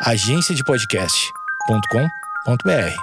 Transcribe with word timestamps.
agenciadepodcast.com.br. 0.00 2.94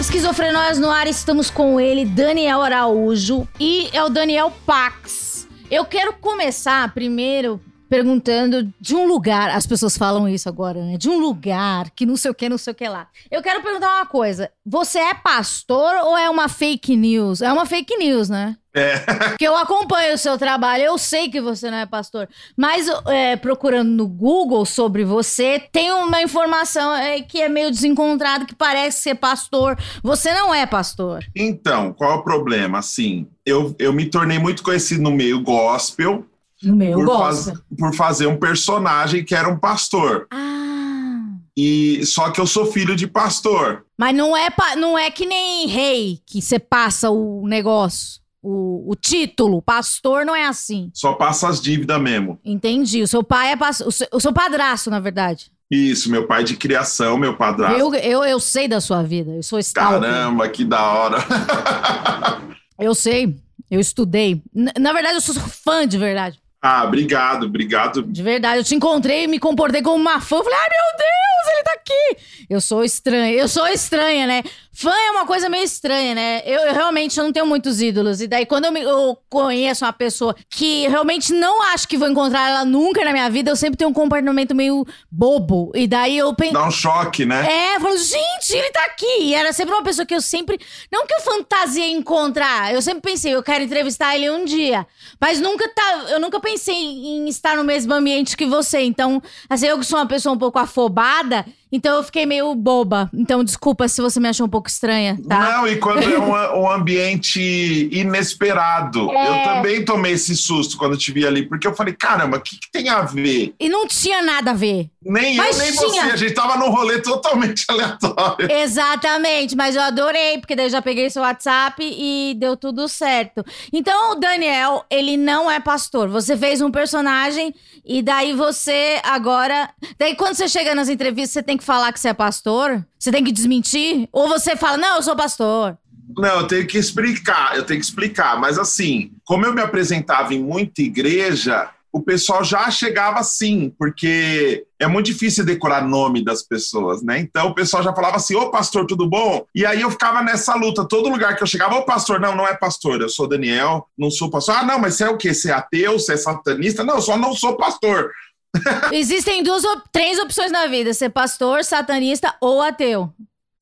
Esquizofrenóias 0.00 0.78
no 0.78 0.90
ar, 0.90 1.06
estamos 1.06 1.50
com 1.50 1.78
ele, 1.78 2.06
Daniel 2.06 2.62
Araújo, 2.62 3.46
e 3.60 3.90
é 3.92 4.02
o 4.02 4.08
Daniel 4.08 4.50
Pax. 4.64 5.46
Eu 5.70 5.84
quero 5.84 6.14
começar 6.14 6.94
primeiro 6.94 7.60
perguntando 7.88 8.72
de 8.80 8.94
um 8.94 9.06
lugar, 9.06 9.50
as 9.50 9.66
pessoas 9.66 9.96
falam 9.96 10.28
isso 10.28 10.48
agora, 10.48 10.84
né? 10.84 10.96
De 10.96 11.08
um 11.08 11.18
lugar 11.18 11.90
que 11.90 12.06
não 12.06 12.16
sei 12.16 12.30
o 12.30 12.34
que, 12.34 12.48
não 12.48 12.58
sei 12.58 12.72
o 12.72 12.76
que 12.76 12.88
lá. 12.88 13.08
Eu 13.30 13.42
quero 13.42 13.62
perguntar 13.62 13.96
uma 13.96 14.06
coisa: 14.06 14.50
você 14.64 14.98
é 14.98 15.14
pastor 15.14 15.94
ou 16.02 16.16
é 16.16 16.28
uma 16.28 16.48
fake 16.48 16.96
news? 16.96 17.42
É 17.42 17.52
uma 17.52 17.66
fake 17.66 17.96
news, 17.96 18.28
né? 18.28 18.56
É. 18.74 18.98
Porque 19.30 19.46
eu 19.46 19.56
acompanho 19.56 20.14
o 20.14 20.18
seu 20.18 20.36
trabalho, 20.36 20.82
eu 20.82 20.98
sei 20.98 21.30
que 21.30 21.40
você 21.40 21.70
não 21.70 21.78
é 21.78 21.86
pastor. 21.86 22.28
Mas 22.56 22.88
é, 23.06 23.36
procurando 23.36 23.90
no 23.90 24.08
Google 24.08 24.66
sobre 24.66 25.04
você, 25.04 25.62
tem 25.70 25.92
uma 25.92 26.20
informação 26.20 26.92
é, 26.94 27.22
que 27.22 27.40
é 27.40 27.48
meio 27.48 27.70
desencontrada, 27.70 28.44
que 28.44 28.54
parece 28.54 29.02
ser 29.02 29.14
pastor. 29.14 29.78
Você 30.02 30.34
não 30.34 30.52
é 30.52 30.66
pastor. 30.66 31.24
Então, 31.36 31.92
qual 31.92 32.10
é 32.10 32.14
o 32.14 32.24
problema? 32.24 32.78
Assim, 32.78 33.28
eu, 33.46 33.74
eu 33.78 33.92
me 33.92 34.06
tornei 34.06 34.38
muito 34.38 34.62
conhecido 34.62 35.02
no 35.02 35.12
meio 35.12 35.40
gospel. 35.40 36.26
No 36.64 36.76
meu 36.76 36.94
por, 36.98 37.06
gosto. 37.06 37.44
faz- 37.46 37.58
por 37.78 37.94
fazer 37.94 38.26
um 38.26 38.36
personagem 38.38 39.24
que 39.24 39.34
era 39.34 39.48
um 39.48 39.58
pastor. 39.58 40.26
Ah. 40.32 41.26
E 41.56 42.04
só 42.04 42.30
que 42.30 42.40
eu 42.40 42.46
sou 42.46 42.66
filho 42.66 42.96
de 42.96 43.06
pastor. 43.06 43.84
Mas 43.98 44.14
não 44.14 44.36
é, 44.36 44.48
não 44.76 44.98
é 44.98 45.10
que 45.10 45.24
nem 45.24 45.66
rei, 45.68 46.18
que 46.26 46.42
você 46.42 46.58
passa 46.58 47.10
o 47.10 47.46
negócio, 47.46 48.20
o, 48.42 48.90
o 48.90 48.96
título. 48.96 49.62
Pastor 49.62 50.26
não 50.26 50.34
é 50.34 50.46
assim. 50.46 50.90
Só 50.92 51.12
passa 51.12 51.48
as 51.48 51.60
dívidas 51.60 52.00
mesmo. 52.00 52.40
Entendi. 52.44 53.02
O 53.02 53.08
seu 53.08 53.22
pai 53.22 53.52
é. 53.52 53.56
O 53.86 53.90
seu, 53.92 54.08
o 54.12 54.20
seu 54.20 54.32
padrasto, 54.32 54.90
na 54.90 54.98
verdade. 54.98 55.52
Isso, 55.70 56.10
meu 56.10 56.26
pai 56.26 56.44
de 56.44 56.56
criação, 56.56 57.16
meu 57.16 57.36
padrasto. 57.36 57.78
Eu, 57.78 57.94
eu, 57.94 58.22
eu 58.24 58.38
sei 58.40 58.66
da 58.68 58.80
sua 58.80 59.02
vida. 59.02 59.30
Eu 59.32 59.42
sou 59.42 59.58
stalker. 59.60 60.00
Caramba, 60.00 60.48
que 60.48 60.64
da 60.64 60.82
hora. 60.92 61.18
Eu 62.78 62.94
sei. 62.94 63.36
Eu 63.70 63.78
estudei. 63.80 64.42
N- 64.54 64.72
na 64.78 64.92
verdade, 64.92 65.14
eu 65.14 65.20
sou 65.20 65.34
fã 65.34 65.86
de 65.86 65.96
verdade. 65.96 66.38
Ah, 66.66 66.84
obrigado, 66.84 67.44
obrigado. 67.44 68.02
De 68.02 68.22
verdade. 68.22 68.56
Eu 68.60 68.64
te 68.64 68.74
encontrei 68.74 69.24
e 69.24 69.26
me 69.26 69.38
comportei 69.38 69.82
como 69.82 69.96
uma 69.96 70.18
fã. 70.18 70.36
Eu 70.36 70.44
Falei, 70.44 70.58
ai 70.58 70.68
meu 70.70 70.98
Deus, 70.98 71.54
ele 71.54 71.62
tá 71.62 71.72
aqui. 71.74 72.46
Eu 72.48 72.58
sou 72.58 72.82
estranha. 72.82 73.32
Eu 73.32 73.48
sou 73.48 73.66
estranha, 73.66 74.26
né? 74.26 74.42
Fã 74.76 74.90
é 74.90 75.10
uma 75.12 75.24
coisa 75.24 75.48
meio 75.48 75.62
estranha, 75.64 76.14
né? 76.14 76.42
Eu, 76.44 76.60
eu 76.60 76.74
realmente 76.74 77.16
eu 77.18 77.24
não 77.24 77.32
tenho 77.32 77.46
muitos 77.46 77.80
ídolos. 77.80 78.20
E 78.20 78.26
daí, 78.26 78.44
quando 78.44 78.64
eu, 78.64 78.72
me- 78.72 78.82
eu 78.82 79.16
conheço 79.30 79.84
uma 79.84 79.92
pessoa 79.92 80.34
que 80.50 80.88
realmente 80.88 81.32
não 81.32 81.62
acho 81.72 81.86
que 81.86 81.96
vou 81.96 82.08
encontrar 82.08 82.48
ela 82.50 82.64
nunca 82.64 83.04
na 83.04 83.12
minha 83.12 83.30
vida, 83.30 83.50
eu 83.50 83.56
sempre 83.56 83.76
tenho 83.76 83.90
um 83.90 83.94
comportamento 83.94 84.54
meio 84.54 84.84
bobo. 85.10 85.70
E 85.74 85.86
daí 85.86 86.18
eu 86.18 86.34
penso. 86.34 86.54
Dá 86.54 86.66
um 86.66 86.70
choque, 86.70 87.24
né? 87.24 87.46
É, 87.48 87.76
eu 87.76 87.80
falo, 87.80 87.96
gente, 87.96 88.50
ele 88.52 88.70
tá 88.72 88.84
aqui. 88.84 89.22
E 89.22 89.34
era 89.34 89.52
sempre 89.52 89.72
uma 89.74 89.82
pessoa 89.84 90.04
que 90.04 90.14
eu 90.14 90.20
sempre. 90.20 90.58
Não 90.92 91.06
que 91.06 91.14
eu 91.14 91.20
fantasiei 91.20 91.92
encontrar. 91.92 92.74
Eu 92.74 92.82
sempre 92.82 93.00
pensei, 93.12 93.34
eu 93.34 93.42
quero 93.42 93.62
entrevistar 93.64 94.16
ele 94.16 94.28
um 94.30 94.44
dia. 94.44 94.86
Mas 95.20 95.40
nunca 95.40 95.68
tá. 95.68 96.04
Eu 96.08 96.18
nunca 96.18 96.40
pensei 96.40 96.74
em 96.74 97.28
estar 97.28 97.56
no 97.56 97.62
mesmo 97.64 97.94
ambiente 97.94 98.36
que 98.36 98.44
você. 98.46 98.80
Então, 98.80 99.22
assim, 99.48 99.66
eu 99.66 99.78
que 99.78 99.84
sou 99.86 99.98
uma 99.98 100.06
pessoa 100.06 100.34
um 100.34 100.38
pouco 100.38 100.58
afobada, 100.58 101.46
então 101.74 101.96
eu 101.96 102.04
fiquei 102.04 102.24
meio 102.24 102.54
boba. 102.54 103.10
Então, 103.12 103.42
desculpa 103.42 103.88
se 103.88 104.00
você 104.00 104.20
me 104.20 104.28
achou 104.28 104.46
um 104.46 104.48
pouco 104.48 104.68
estranha, 104.68 105.18
tá? 105.28 105.58
Não, 105.58 105.66
e 105.66 105.76
quando 105.76 106.04
é 106.04 106.18
um, 106.18 106.62
um 106.62 106.70
ambiente 106.70 107.88
inesperado. 107.90 109.10
É. 109.10 109.28
Eu 109.28 109.44
também 109.44 109.84
tomei 109.84 110.12
esse 110.12 110.36
susto 110.36 110.76
quando 110.76 110.96
te 110.96 111.10
vi 111.10 111.26
ali, 111.26 111.48
porque 111.48 111.66
eu 111.66 111.74
falei, 111.74 111.92
caramba, 111.92 112.36
o 112.36 112.40
que, 112.40 112.60
que 112.60 112.70
tem 112.70 112.88
a 112.88 113.02
ver? 113.02 113.52
E 113.58 113.68
não 113.68 113.88
tinha 113.88 114.22
nada 114.22 114.52
a 114.52 114.54
ver. 114.54 114.88
Nem 115.04 115.36
Mas 115.36 115.58
eu, 115.58 115.64
nem 115.64 115.72
tinha. 115.72 115.88
você. 115.88 115.98
A 116.12 116.16
gente 116.16 116.32
tava 116.32 116.56
num 116.56 116.70
rolê 116.70 117.00
totalmente 117.00 117.64
aleatório. 117.68 118.50
Exatamente, 118.50 119.56
mas 119.56 119.74
eu 119.74 119.82
adorei, 119.82 120.38
porque 120.38 120.54
daí 120.54 120.66
eu 120.66 120.70
já 120.70 120.80
peguei 120.80 121.10
seu 121.10 121.22
WhatsApp 121.22 121.82
e 121.82 122.34
deu 122.38 122.56
tudo 122.56 122.88
certo. 122.88 123.44
Então, 123.72 124.12
o 124.12 124.14
Daniel, 124.14 124.84
ele 124.88 125.16
não 125.16 125.50
é 125.50 125.58
pastor. 125.58 126.08
Você 126.08 126.36
fez 126.36 126.60
um 126.60 126.70
personagem 126.70 127.54
e 127.84 128.00
daí 128.00 128.32
você 128.32 129.00
agora. 129.02 129.68
Daí, 129.98 130.14
quando 130.14 130.34
você 130.34 130.48
chega 130.48 130.74
nas 130.74 130.88
entrevistas, 130.88 131.32
você 131.32 131.42
tem 131.42 131.56
que 131.56 131.63
falar 131.64 131.92
que 131.92 131.98
você 132.00 132.08
é 132.08 132.14
pastor? 132.14 132.86
Você 132.98 133.10
tem 133.10 133.24
que 133.24 133.32
desmentir? 133.32 134.08
Ou 134.12 134.28
você 134.28 134.56
fala, 134.56 134.76
não, 134.76 134.96
eu 134.96 135.02
sou 135.02 135.16
pastor. 135.16 135.76
Não, 136.16 136.40
eu 136.40 136.46
tenho 136.46 136.66
que 136.66 136.78
explicar, 136.78 137.56
eu 137.56 137.64
tenho 137.64 137.80
que 137.80 137.86
explicar. 137.86 138.38
Mas 138.38 138.58
assim, 138.58 139.12
como 139.24 139.44
eu 139.46 139.54
me 139.54 139.60
apresentava 139.60 140.34
em 140.34 140.42
muita 140.42 140.82
igreja, 140.82 141.70
o 141.94 142.02
pessoal 142.02 142.42
já 142.42 142.68
chegava 142.72 143.20
assim, 143.20 143.72
porque 143.78 144.66
é 144.80 144.86
muito 144.88 145.06
difícil 145.06 145.44
decorar 145.44 145.86
nome 145.86 146.24
das 146.24 146.42
pessoas, 146.42 147.02
né? 147.04 147.20
Então 147.20 147.46
o 147.46 147.54
pessoal 147.54 147.84
já 147.84 147.94
falava 147.94 148.16
assim, 148.16 148.34
ô 148.34 148.50
pastor, 148.50 148.84
tudo 148.84 149.08
bom? 149.08 149.46
E 149.54 149.64
aí 149.64 149.80
eu 149.80 149.90
ficava 149.92 150.20
nessa 150.20 150.56
luta, 150.56 150.84
todo 150.84 151.08
lugar 151.08 151.36
que 151.36 151.42
eu 151.44 151.46
chegava, 151.46 151.76
ô 151.76 151.84
pastor, 151.84 152.18
não, 152.18 152.34
não 152.34 152.48
é 152.48 152.54
pastor, 152.54 153.00
eu 153.00 153.08
sou 153.08 153.28
Daniel, 153.28 153.86
não 153.96 154.10
sou 154.10 154.28
pastor. 154.28 154.56
Ah, 154.56 154.64
não, 154.64 154.80
mas 154.80 154.94
você 154.96 155.04
é 155.04 155.08
o 155.08 155.16
quê? 155.16 155.32
Você 155.32 155.50
é 155.50 155.54
ateu, 155.54 155.92
você 155.92 156.14
é 156.14 156.16
satanista? 156.16 156.82
Não, 156.82 156.96
eu 156.96 157.02
só 157.02 157.16
não 157.16 157.32
sou 157.32 157.56
pastor. 157.56 158.10
Existem 158.92 159.42
duas, 159.42 159.62
três 159.92 160.18
opções 160.18 160.50
na 160.50 160.66
vida: 160.66 160.92
ser 160.94 161.10
pastor, 161.10 161.64
satanista 161.64 162.34
ou 162.40 162.62
ateu. 162.62 163.12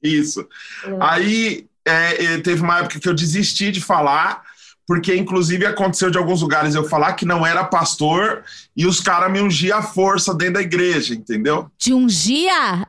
Isso. 0.03 0.47
Aí 1.00 1.66
é, 1.84 2.25
é, 2.25 2.38
teve 2.38 2.62
uma 2.62 2.80
época 2.80 2.98
que 2.98 3.08
eu 3.08 3.14
desisti 3.14 3.70
de 3.70 3.81
falar, 3.81 4.42
porque 4.86 5.14
inclusive 5.14 5.64
aconteceu 5.64 6.10
de 6.10 6.19
alguns 6.19 6.42
lugares 6.42 6.75
eu 6.75 6.88
falar 6.88 7.12
que 7.14 7.25
não 7.25 7.47
era 7.47 7.64
pastor 7.64 8.44
e 8.76 8.84
os 8.84 9.00
caras 9.00 9.31
me 9.31 9.41
ungiam 9.41 9.78
à 9.78 9.82
força 9.82 10.34
dentro 10.34 10.54
da 10.54 10.62
igreja, 10.62 11.14
entendeu? 11.14 11.70
De 11.78 11.94
um 11.94 12.06
dia? 12.06 12.86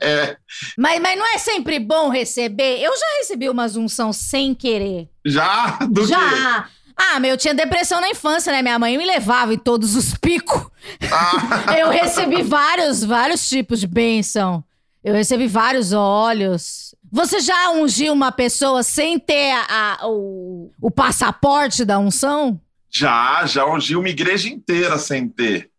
É, 0.00 0.36
Mas, 0.76 1.00
mas 1.00 1.18
não 1.18 1.34
é 1.34 1.38
sempre 1.38 1.78
bom 1.78 2.08
receber? 2.08 2.80
Eu 2.80 2.92
já 2.96 3.06
recebi 3.18 3.48
umas 3.48 3.76
unção 3.76 4.12
sem 4.12 4.54
querer. 4.54 5.08
já? 5.24 5.78
Do 5.88 6.06
quê? 6.06 6.14
Ah, 6.96 7.20
meu, 7.20 7.32
eu 7.32 7.36
tinha 7.36 7.52
depressão 7.54 8.00
na 8.00 8.08
infância, 8.08 8.50
né? 8.52 8.62
Minha 8.62 8.78
mãe 8.78 8.96
me 8.96 9.04
levava 9.04 9.52
em 9.52 9.58
todos 9.58 9.94
os 9.94 10.14
picos. 10.14 10.66
Ah, 11.12 11.74
Eu 11.78 11.90
recebi 11.90 12.42
vários, 12.42 13.04
vários 13.04 13.48
tipos 13.48 13.80
de 13.80 13.86
bênção. 13.86 14.64
Eu 15.04 15.12
recebi 15.14 15.46
vários 15.46 15.92
óleos. 15.92 16.94
Você 17.12 17.40
já 17.40 17.70
ungiu 17.70 18.12
uma 18.12 18.32
pessoa 18.32 18.82
sem 18.82 19.18
ter 19.18 19.52
a- 19.52 19.98
a- 20.00 20.08
o, 20.08 20.72
o 20.80 20.90
passaporte 20.90 21.84
da 21.84 21.98
unção? 21.98 22.60
já, 22.90 23.44
já 23.44 23.66
ungi 23.66 23.94
uma 23.94 24.08
igreja 24.08 24.48
inteira 24.48 24.96
sem 24.98 25.28
ter. 25.28 25.70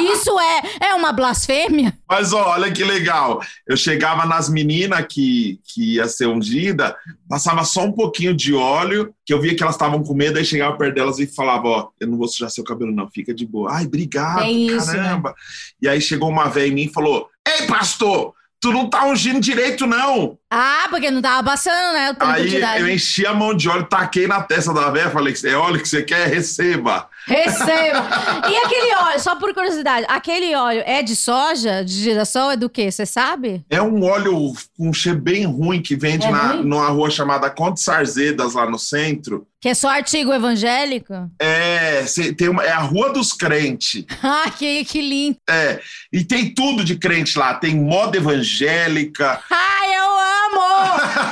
Isso 0.00 0.38
é, 0.38 0.88
é 0.88 0.94
uma 0.94 1.12
blasfêmia? 1.12 1.96
Mas 2.08 2.32
ó, 2.32 2.50
olha 2.50 2.70
que 2.72 2.82
legal. 2.84 3.40
Eu 3.66 3.76
chegava 3.76 4.24
nas 4.26 4.48
meninas 4.48 5.04
que, 5.08 5.60
que 5.64 5.96
ia 5.96 6.08
ser 6.08 6.26
ungida, 6.26 6.96
passava 7.28 7.64
só 7.64 7.84
um 7.84 7.92
pouquinho 7.92 8.34
de 8.34 8.54
óleo, 8.54 9.14
que 9.24 9.32
eu 9.32 9.40
via 9.40 9.54
que 9.54 9.62
elas 9.62 9.74
estavam 9.74 10.02
com 10.02 10.14
medo, 10.14 10.38
aí 10.38 10.44
chegava 10.44 10.76
perto 10.76 10.94
delas 10.94 11.18
e 11.18 11.26
falava, 11.26 11.68
ó, 11.68 11.88
eu 12.00 12.08
não 12.08 12.18
vou 12.18 12.28
sujar 12.28 12.50
seu 12.50 12.64
cabelo 12.64 12.92
não, 12.92 13.08
fica 13.10 13.34
de 13.34 13.46
boa. 13.46 13.72
Ai, 13.72 13.86
obrigado, 13.86 14.42
É 14.42 14.50
isso, 14.50 14.86
caramba. 14.86 15.34
E 15.80 15.88
aí 15.88 16.00
chegou 16.00 16.28
uma 16.28 16.48
velha 16.48 16.68
em 16.68 16.74
mim 16.74 16.84
e 16.84 16.92
falou, 16.92 17.28
ei, 17.46 17.66
pastor, 17.66 18.34
tu 18.60 18.70
não 18.72 18.88
tá 18.88 19.06
ungindo 19.06 19.40
direito 19.40 19.86
não. 19.86 20.38
Ah, 20.50 20.86
porque 20.90 21.10
não 21.10 21.22
tava 21.22 21.42
passando, 21.42 21.94
né? 21.94 22.14
Aí 22.20 22.80
eu 22.80 22.88
enchi 22.88 23.26
a 23.26 23.32
mão 23.32 23.54
de 23.54 23.68
óleo, 23.68 23.86
taquei 23.86 24.26
na 24.26 24.42
testa 24.42 24.72
da 24.74 24.90
velha, 24.90 25.10
falei, 25.10 25.34
é 25.44 25.54
óleo 25.54 25.80
que 25.80 25.88
você 25.88 26.02
quer, 26.02 26.28
receba. 26.28 27.08
Receba! 27.34 28.08
E 28.50 28.56
aquele 28.56 28.94
óleo, 28.96 29.20
só 29.20 29.36
por 29.36 29.54
curiosidade, 29.54 30.06
aquele 30.08 30.54
óleo 30.54 30.82
é 30.84 31.02
de 31.02 31.14
soja, 31.14 31.84
de 31.84 31.92
girassol, 31.92 32.50
é 32.50 32.56
do 32.56 32.68
quê? 32.68 32.90
Você 32.90 33.06
sabe? 33.06 33.64
É 33.70 33.80
um 33.80 34.02
óleo 34.04 34.52
com 34.76 34.88
um 34.88 34.92
cheiro 34.92 35.18
bem 35.20 35.44
ruim 35.46 35.80
que 35.80 35.94
vende 35.96 36.26
É 36.26 36.30
na, 36.30 36.52
ruim? 36.52 36.64
numa 36.64 36.88
rua 36.88 37.10
chamada 37.10 37.48
Conde 37.50 37.80
Sarzedas, 37.80 38.54
lá 38.54 38.68
no 38.68 38.78
centro. 38.78 39.46
Que 39.60 39.68
é 39.68 39.74
só 39.74 39.88
artigo 39.90 40.32
evangélico? 40.32 41.12
É, 41.38 42.02
tem 42.36 42.48
uma, 42.48 42.64
é 42.64 42.70
a 42.72 42.78
Rua 42.78 43.12
dos 43.12 43.32
Crentes. 43.34 44.04
Ah, 44.22 44.50
que, 44.50 44.84
que 44.84 45.00
lindo! 45.02 45.36
É, 45.48 45.80
e 46.12 46.24
tem 46.24 46.54
tudo 46.54 46.82
de 46.84 46.96
crente 46.96 47.38
lá. 47.38 47.52
Tem 47.54 47.74
moda 47.74 48.16
evangélica. 48.16 49.40
Ai, 49.50 49.94
eu 49.98 50.04
amo! 50.04 50.60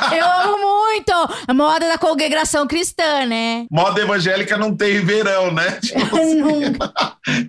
Eu 0.15 0.25
amo 0.27 0.68
muito! 0.89 1.13
A 1.47 1.53
moda 1.55 1.87
da 1.87 1.99
congregação 1.99 2.67
cristã, 2.67 3.27
né? 3.27 3.67
Moda 3.71 4.01
evangélica 4.01 4.57
não 4.57 4.75
tem 4.75 5.05
verão, 5.05 5.53
né? 5.53 5.79
Tipo 5.83 6.17
assim, 6.17 6.41
Nunca. 6.41 6.93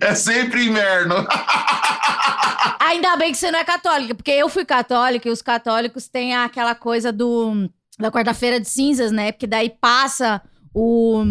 é 0.00 0.14
sempre 0.14 0.66
inverno. 0.66 1.14
Ainda 2.80 3.16
bem 3.16 3.32
que 3.32 3.38
você 3.38 3.50
não 3.50 3.58
é 3.58 3.64
católica, 3.64 4.14
porque 4.14 4.30
eu 4.30 4.48
fui 4.48 4.64
católica 4.64 5.28
e 5.28 5.32
os 5.32 5.40
católicos 5.40 6.08
têm 6.08 6.34
aquela 6.34 6.74
coisa 6.74 7.12
do 7.12 7.68
da 7.98 8.10
quarta-feira 8.10 8.58
de 8.58 8.68
cinzas, 8.68 9.12
né? 9.12 9.30
Porque 9.32 9.46
daí 9.46 9.70
passa 9.70 10.40
o 10.74 11.22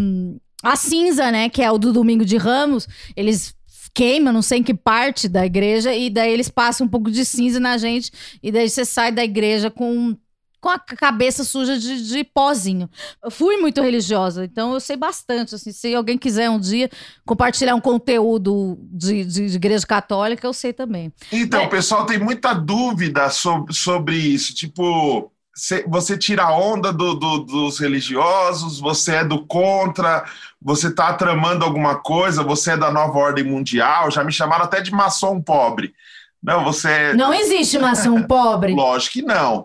a 0.62 0.76
cinza, 0.76 1.30
né? 1.30 1.48
Que 1.48 1.62
é 1.62 1.70
o 1.70 1.78
do 1.78 1.92
domingo 1.92 2.24
de 2.24 2.36
Ramos. 2.36 2.86
Eles 3.16 3.54
queima, 3.92 4.32
não 4.32 4.42
sei 4.42 4.58
em 4.58 4.62
que 4.62 4.74
parte 4.74 5.28
da 5.28 5.44
igreja, 5.44 5.94
e 5.94 6.08
daí 6.08 6.32
eles 6.32 6.48
passam 6.48 6.86
um 6.86 6.90
pouco 6.90 7.10
de 7.10 7.24
cinza 7.24 7.58
na 7.58 7.76
gente, 7.76 8.12
e 8.40 8.52
daí 8.52 8.68
você 8.68 8.84
sai 8.84 9.10
da 9.10 9.24
igreja 9.24 9.68
com 9.68 10.16
com 10.60 10.68
a 10.68 10.78
cabeça 10.78 11.42
suja 11.44 11.78
de, 11.78 12.06
de 12.06 12.22
pozinho. 12.24 12.88
Eu 13.24 13.30
fui 13.30 13.56
muito 13.56 13.80
religiosa, 13.80 14.44
então 14.44 14.74
eu 14.74 14.80
sei 14.80 14.96
bastante. 14.96 15.54
Assim, 15.54 15.72
se 15.72 15.94
alguém 15.94 16.18
quiser 16.18 16.50
um 16.50 16.60
dia 16.60 16.90
compartilhar 17.24 17.74
um 17.74 17.80
conteúdo 17.80 18.78
de, 18.82 19.24
de, 19.24 19.46
de 19.50 19.56
igreja 19.56 19.86
católica, 19.86 20.46
eu 20.46 20.52
sei 20.52 20.72
também. 20.72 21.12
Então, 21.32 21.60
É. 21.62 21.66
o 21.66 21.70
pessoal 21.70 22.04
tem 22.06 22.18
muita 22.18 22.52
dúvida 22.52 23.30
sobre, 23.30 23.72
sobre 23.74 24.16
isso. 24.16 24.54
Tipo, 24.54 25.32
cê- 25.54 25.84
você 25.88 26.16
tira 26.18 26.42
a 26.44 26.56
onda 26.56 26.92
do- 26.92 27.14
do- 27.14 27.40
dos 27.44 27.78
religiosos, 27.78 28.78
você 28.80 29.16
é 29.16 29.24
do 29.24 29.46
contra, 29.46 30.24
você 30.60 30.92
tá 30.94 31.12
tramando 31.14 31.64
alguma 31.64 31.96
coisa, 31.96 32.42
você 32.42 32.72
é 32.72 32.76
da 32.76 32.90
nova 32.90 33.18
ordem 33.18 33.44
mundial. 33.44 34.10
Já 34.10 34.22
me 34.22 34.32
chamaram 34.32 34.64
até 34.64 34.80
de 34.80 34.90
maçom 34.92 35.40
pobre. 35.40 35.94
Não, 36.42 36.64
você. 36.64 37.12
Não 37.14 37.34
existe 37.34 37.78
maçom 37.78 38.22
pobre. 38.22 38.72
Lógico 38.74 39.14
que 39.14 39.22
não. 39.22 39.62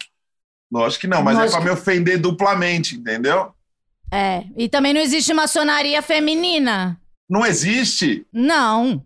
Lógico 0.79 1.01
que 1.01 1.07
não, 1.07 1.23
mas 1.23 1.35
Lógico 1.37 1.55
é 1.57 1.61
para 1.61 1.65
me 1.65 1.71
ofender 1.79 2.17
duplamente, 2.19 2.95
entendeu? 2.95 3.51
É. 4.11 4.43
E 4.57 4.69
também 4.69 4.93
não 4.93 5.01
existe 5.01 5.33
maçonaria 5.33 6.01
feminina. 6.01 6.99
Não 7.29 7.45
existe. 7.45 8.25
Não. 8.31 9.03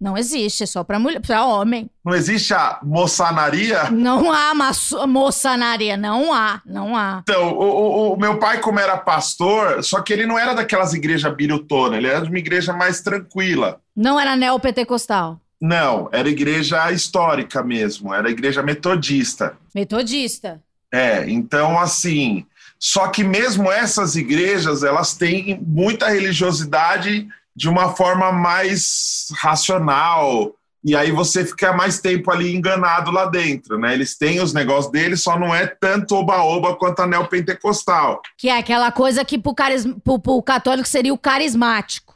Não 0.00 0.18
existe, 0.18 0.64
é 0.64 0.66
só 0.66 0.84
pra 0.84 0.98
mulher, 0.98 1.20
para 1.20 1.46
homem. 1.46 1.88
Não 2.04 2.14
existe 2.14 2.52
a 2.52 2.78
moçanaria. 2.82 3.90
Não 3.90 4.30
há 4.30 4.52
maço- 4.52 5.06
moçanaria, 5.06 5.96
não 5.96 6.30
há, 6.34 6.60
não 6.66 6.94
há. 6.94 7.20
Então, 7.22 7.52
o, 7.54 7.62
o- 7.62 8.12
o 8.12 8.16
meu 8.18 8.38
pai, 8.38 8.60
como 8.60 8.78
era 8.78 8.98
pastor, 8.98 9.82
só 9.82 10.02
que 10.02 10.12
ele 10.12 10.26
não 10.26 10.38
era 10.38 10.52
daquelas 10.52 10.92
igrejas 10.92 11.34
birutonas, 11.34 11.96
ele 11.98 12.08
era 12.08 12.20
de 12.20 12.28
uma 12.28 12.38
igreja 12.38 12.72
mais 12.74 13.00
tranquila. 13.00 13.80
Não 13.96 14.20
era 14.20 14.36
neopentecostal. 14.36 15.40
Não, 15.58 16.10
era 16.12 16.28
igreja 16.28 16.92
histórica 16.92 17.62
mesmo, 17.62 18.12
era 18.12 18.28
igreja 18.28 18.62
metodista. 18.62 19.56
Metodista. 19.74 20.60
É, 20.94 21.28
então 21.28 21.78
assim, 21.78 22.46
só 22.78 23.08
que 23.08 23.24
mesmo 23.24 23.72
essas 23.72 24.14
igrejas, 24.14 24.84
elas 24.84 25.14
têm 25.14 25.60
muita 25.66 26.08
religiosidade 26.08 27.26
de 27.56 27.68
uma 27.68 27.94
forma 27.94 28.30
mais 28.30 29.26
racional, 29.38 30.54
e 30.84 30.94
aí 30.94 31.10
você 31.10 31.44
fica 31.44 31.72
mais 31.72 31.98
tempo 31.98 32.30
ali 32.30 32.54
enganado 32.54 33.10
lá 33.10 33.24
dentro, 33.24 33.78
né? 33.78 33.94
Eles 33.94 34.18
têm 34.18 34.40
os 34.40 34.52
negócios 34.52 34.92
deles, 34.92 35.22
só 35.22 35.38
não 35.38 35.54
é 35.54 35.66
tanto 35.66 36.14
oba-oba 36.14 36.76
quanto 36.76 37.00
a 37.00 37.06
neopentecostal. 37.06 38.20
Que 38.36 38.50
é 38.50 38.58
aquela 38.58 38.92
coisa 38.92 39.24
que 39.24 39.38
pro, 39.38 39.54
caris... 39.54 39.86
pro, 40.04 40.18
pro 40.18 40.42
católico 40.42 40.86
seria 40.86 41.14
o 41.14 41.18
carismático. 41.18 42.14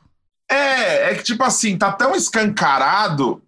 É, 0.51 1.11
é 1.11 1.15
que 1.15 1.23
tipo 1.23 1.43
assim, 1.43 1.79
tá 1.79 1.91
tão 1.91 2.15
escancarado 2.15 3.43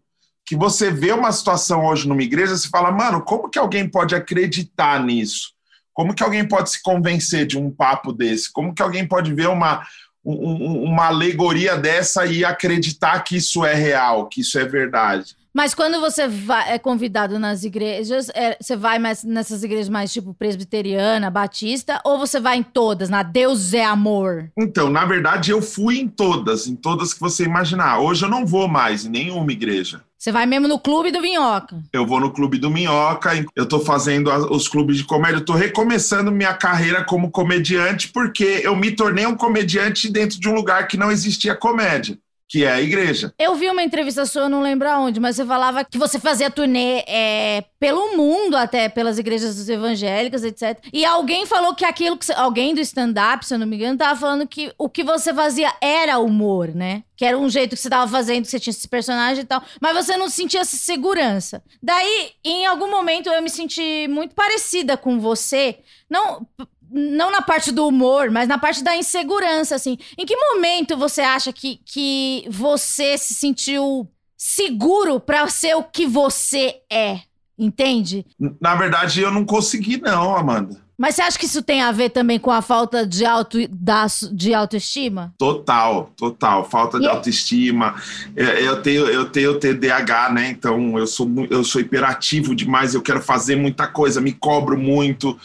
que 0.50 0.56
você 0.56 0.91
vê 0.91 1.12
uma 1.12 1.31
situação 1.31 1.87
hoje 1.87 2.08
numa 2.08 2.25
igreja 2.25 2.52
e 2.56 2.69
fala, 2.69 2.91
mano, 2.91 3.23
como 3.23 3.49
que 3.49 3.56
alguém 3.56 3.88
pode 3.88 4.17
acreditar 4.17 5.00
nisso? 5.00 5.52
Como 5.94 6.12
que 6.12 6.25
alguém 6.25 6.44
pode 6.44 6.70
se 6.70 6.82
convencer 6.82 7.47
de 7.47 7.56
um 7.56 7.70
papo 7.70 8.12
desse? 8.12 8.52
Como 8.52 8.75
que 8.75 8.82
alguém 8.82 9.06
pode 9.06 9.32
ver 9.32 9.49
uma, 9.49 9.87
um- 10.25 10.32
um- 10.35 10.82
uma 10.87 11.06
alegoria 11.06 11.76
dessa 11.76 12.26
e 12.26 12.44
acreditar 12.44 13.20
que 13.20 13.37
isso 13.37 13.64
é 13.64 13.75
real, 13.75 14.26
que 14.29 14.41
isso 14.41 14.58
é 14.58 14.64
verdade? 14.64 15.37
Mas 15.52 15.75
quando 15.75 16.00
você 16.00 16.29
vai- 16.29 16.73
é 16.75 16.79
convidado 16.79 17.38
nas 17.38 17.64
igrejas, 17.64 18.29
é, 18.35 18.56
você 18.61 18.76
vai 18.76 18.99
mais 18.99 19.25
nessas 19.25 19.62
igrejas 19.64 19.88
mais 19.88 20.12
tipo 20.12 20.32
presbiteriana, 20.32 21.29
batista, 21.31 22.00
ou 22.05 22.19
você 22.19 22.38
vai 22.38 22.58
em 22.58 22.62
todas, 22.62 23.08
na 23.08 23.23
Deus 23.23 23.75
é 23.75 23.85
amor? 23.85 24.50
Então, 24.56 24.88
na 24.88 25.05
verdade, 25.05 25.50
eu 25.50 25.61
fui 25.61 25.99
em 25.99 26.06
todas, 26.08 26.67
em 26.69 26.76
todas 26.76 27.12
que 27.12 27.20
você 27.20 27.44
imaginar. 27.44 27.99
Hoje 27.99 28.25
eu 28.25 28.29
não 28.29 28.47
vou 28.47 28.69
mais 28.69 29.05
em 29.05 29.11
nenhuma 29.11 29.50
igreja. 29.50 30.02
Você 30.17 30.31
vai 30.31 30.44
mesmo 30.44 30.69
no 30.69 30.79
clube 30.79 31.11
do 31.11 31.20
Vinhoca. 31.20 31.82
Eu 31.93 32.06
vou 32.06 32.20
no 32.20 32.31
Clube 32.31 32.58
do 32.58 32.70
Minhoca, 32.70 33.31
eu 33.56 33.64
tô 33.67 33.81
fazendo 33.81 34.31
os 34.53 34.69
clubes 34.69 34.99
de 34.99 35.05
comédia, 35.05 35.38
eu 35.38 35.44
tô 35.46 35.55
recomeçando 35.55 36.31
minha 36.31 36.53
carreira 36.53 37.03
como 37.03 37.31
comediante, 37.31 38.08
porque 38.08 38.61
eu 38.62 38.76
me 38.76 38.91
tornei 38.91 39.25
um 39.26 39.35
comediante 39.35 40.11
dentro 40.12 40.38
de 40.38 40.46
um 40.46 40.53
lugar 40.55 40.87
que 40.88 40.99
não 40.99 41.11
existia 41.11 41.55
comédia, 41.56 42.19
que 42.50 42.64
é 42.64 42.73
a 42.73 42.81
igreja. 42.81 43.32
Eu 43.38 43.55
vi 43.55 43.70
uma 43.70 43.81
entrevista 43.81 44.26
sua, 44.26 44.49
não 44.49 44.61
lembro 44.61 44.88
aonde, 44.91 45.20
mas 45.20 45.37
você 45.37 45.47
falava 45.47 45.85
que 45.85 45.97
você 45.97 46.19
fazia 46.19 46.50
turnê 46.50 47.05
é, 47.06 47.62
pelo 47.79 48.17
mundo, 48.17 48.56
até 48.56 48.88
pelas 48.88 49.19
igrejas 49.20 49.69
evangélicas, 49.69 50.43
etc. 50.43 50.76
E 50.93 51.05
alguém 51.05 51.47
falou 51.47 51.76
que 51.76 51.85
aquilo 51.85 52.17
que 52.19 52.26
você- 52.26 52.32
alguém 52.32 52.75
do 52.75 52.81
stand-up, 52.81 53.47
se 53.47 53.55
eu 53.55 53.58
não 53.61 53.69
me 53.69 53.76
engano, 53.76 53.97
tava 53.97 54.19
falando 54.19 54.49
que 54.49 54.73
o 54.76 54.88
que 54.88 55.05
você 55.05 55.32
fazia 55.32 55.73
era 55.81 56.19
humor, 56.19 56.75
né? 56.75 57.05
Que 57.17 57.25
era 57.25 57.38
um 57.38 57.49
jeito 57.49 57.76
que 57.76 57.81
você 57.82 57.88
tava 57.88 58.11
fazendo, 58.11 58.43
que 58.43 58.50
você 58.50 58.58
tinha 58.58 58.73
esse 58.73 58.88
personagem 58.88 59.44
e 59.44 59.46
tal. 59.46 59.62
Mas 59.81 59.94
você 60.05 60.17
não 60.17 60.29
sentia 60.29 60.61
essa 60.61 60.76
segurança. 60.76 61.62
Daí, 61.81 62.32
em 62.44 62.67
algum 62.67 62.91
momento, 62.91 63.29
eu 63.31 63.41
me 63.43 63.49
senti 63.50 64.08
muito 64.08 64.35
parecida 64.35 64.96
com 64.96 65.20
você. 65.20 65.79
Não. 66.11 66.44
Não 66.93 67.31
na 67.31 67.43
parte 67.43 67.71
do 67.71 67.87
humor, 67.87 68.31
mas 68.31 68.49
na 68.49 68.59
parte 68.59 68.83
da 68.83 68.97
insegurança, 68.97 69.75
assim. 69.75 69.97
Em 70.19 70.27
que 70.27 70.37
momento 70.37 70.97
você 70.97 71.21
acha 71.21 71.53
que, 71.53 71.81
que 71.85 72.45
você 72.51 73.17
se 73.17 73.35
sentiu 73.35 74.09
seguro 74.37 75.21
pra 75.21 75.47
ser 75.49 75.75
o 75.77 75.83
que 75.85 76.07
você 76.07 76.77
é? 76.91 77.21
Entende? 77.59 78.25
Na 78.61 78.75
verdade, 78.75 79.21
eu 79.21 79.31
não 79.31 79.45
consegui, 79.45 80.01
não, 80.01 80.35
Amanda. 80.35 80.81
Mas 80.99 81.15
você 81.15 81.23
acha 81.23 81.39
que 81.39 81.47
isso 81.47 81.63
tem 81.63 81.81
a 81.81 81.93
ver 81.93 82.11
também 82.11 82.39
com 82.39 82.51
a 82.51 82.61
falta 82.61 83.07
de, 83.07 83.25
auto, 83.25 83.57
da, 83.71 84.07
de 84.33 84.53
autoestima? 84.53 85.33
Total, 85.39 86.11
total. 86.17 86.69
Falta 86.69 86.99
de 86.99 87.07
E- 87.07 87.09
autoestima. 87.09 87.95
É, 88.37 88.63
Eu 88.67 88.83
tenho, 88.83 89.07
eu 89.07 89.25
tenho 89.31 89.59
TDAH, 89.59 90.31
né? 90.31 90.51
Então 90.51 90.99
eu 90.99 91.07
sou, 91.07 91.27
eu 91.51 91.65
sou 91.65 91.81
hiperativo 91.81 92.55
demais, 92.55 92.95
eu 92.95 93.01
quero 93.03 93.23
fazer 93.23 93.57
muita 93.57 93.87
coisa, 93.87 94.21
me 94.21 94.33
cobro 94.33 94.77
muito. 94.79 95.39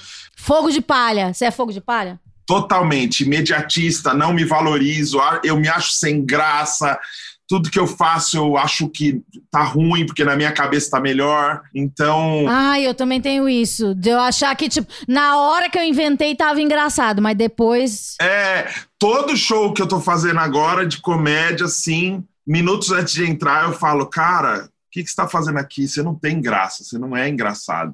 Fogo 0.45 0.69
de 0.69 0.79
palha. 0.79 1.33
Você 1.33 1.45
é 1.45 1.51
fogo 1.51 1.73
de 1.73 1.81
palha? 1.81 2.19
totalmente 2.45 3.23
imediatista, 3.23 4.13
não 4.13 4.33
me 4.33 4.45
valorizo, 4.45 5.19
eu 5.43 5.57
me 5.57 5.67
acho 5.67 5.93
sem 5.93 6.23
graça. 6.23 6.97
Tudo 7.47 7.69
que 7.69 7.77
eu 7.77 7.85
faço 7.85 8.37
eu 8.37 8.57
acho 8.57 8.89
que 8.89 9.21
tá 9.51 9.61
ruim, 9.63 10.05
porque 10.05 10.23
na 10.23 10.35
minha 10.35 10.51
cabeça 10.51 10.91
tá 10.91 10.99
melhor. 10.99 11.61
Então, 11.75 12.45
Ai, 12.47 12.87
eu 12.87 12.95
também 12.95 13.21
tenho 13.21 13.47
isso. 13.47 13.93
De 13.93 14.09
eu 14.09 14.19
achar 14.19 14.55
que, 14.55 14.67
tipo, 14.67 14.91
na 15.07 15.37
hora 15.37 15.69
que 15.69 15.77
eu 15.77 15.83
inventei 15.83 16.35
tava 16.35 16.61
engraçado, 16.61 17.21
mas 17.21 17.37
depois. 17.37 18.15
é, 18.19 18.67
todo 18.97 19.37
show 19.37 19.73
que 19.73 19.81
eu 19.81 19.87
tô 19.87 19.99
fazendo 19.99 20.39
agora 20.39 20.87
de 20.87 20.99
comédia, 21.01 21.65
assim, 21.65 22.23
minutos 22.45 22.91
antes 22.91 23.13
de 23.13 23.25
entrar, 23.25 23.65
eu 23.65 23.73
falo, 23.73 24.07
cara, 24.07 24.65
o 24.65 24.69
que, 24.91 25.03
que 25.03 25.09
você 25.09 25.15
tá 25.15 25.27
fazendo 25.27 25.59
aqui? 25.59 25.87
Você 25.87 26.01
não 26.01 26.15
tem 26.15 26.41
graça, 26.41 26.83
você 26.83 26.97
não 26.97 27.15
é 27.15 27.29
engraçado. 27.29 27.93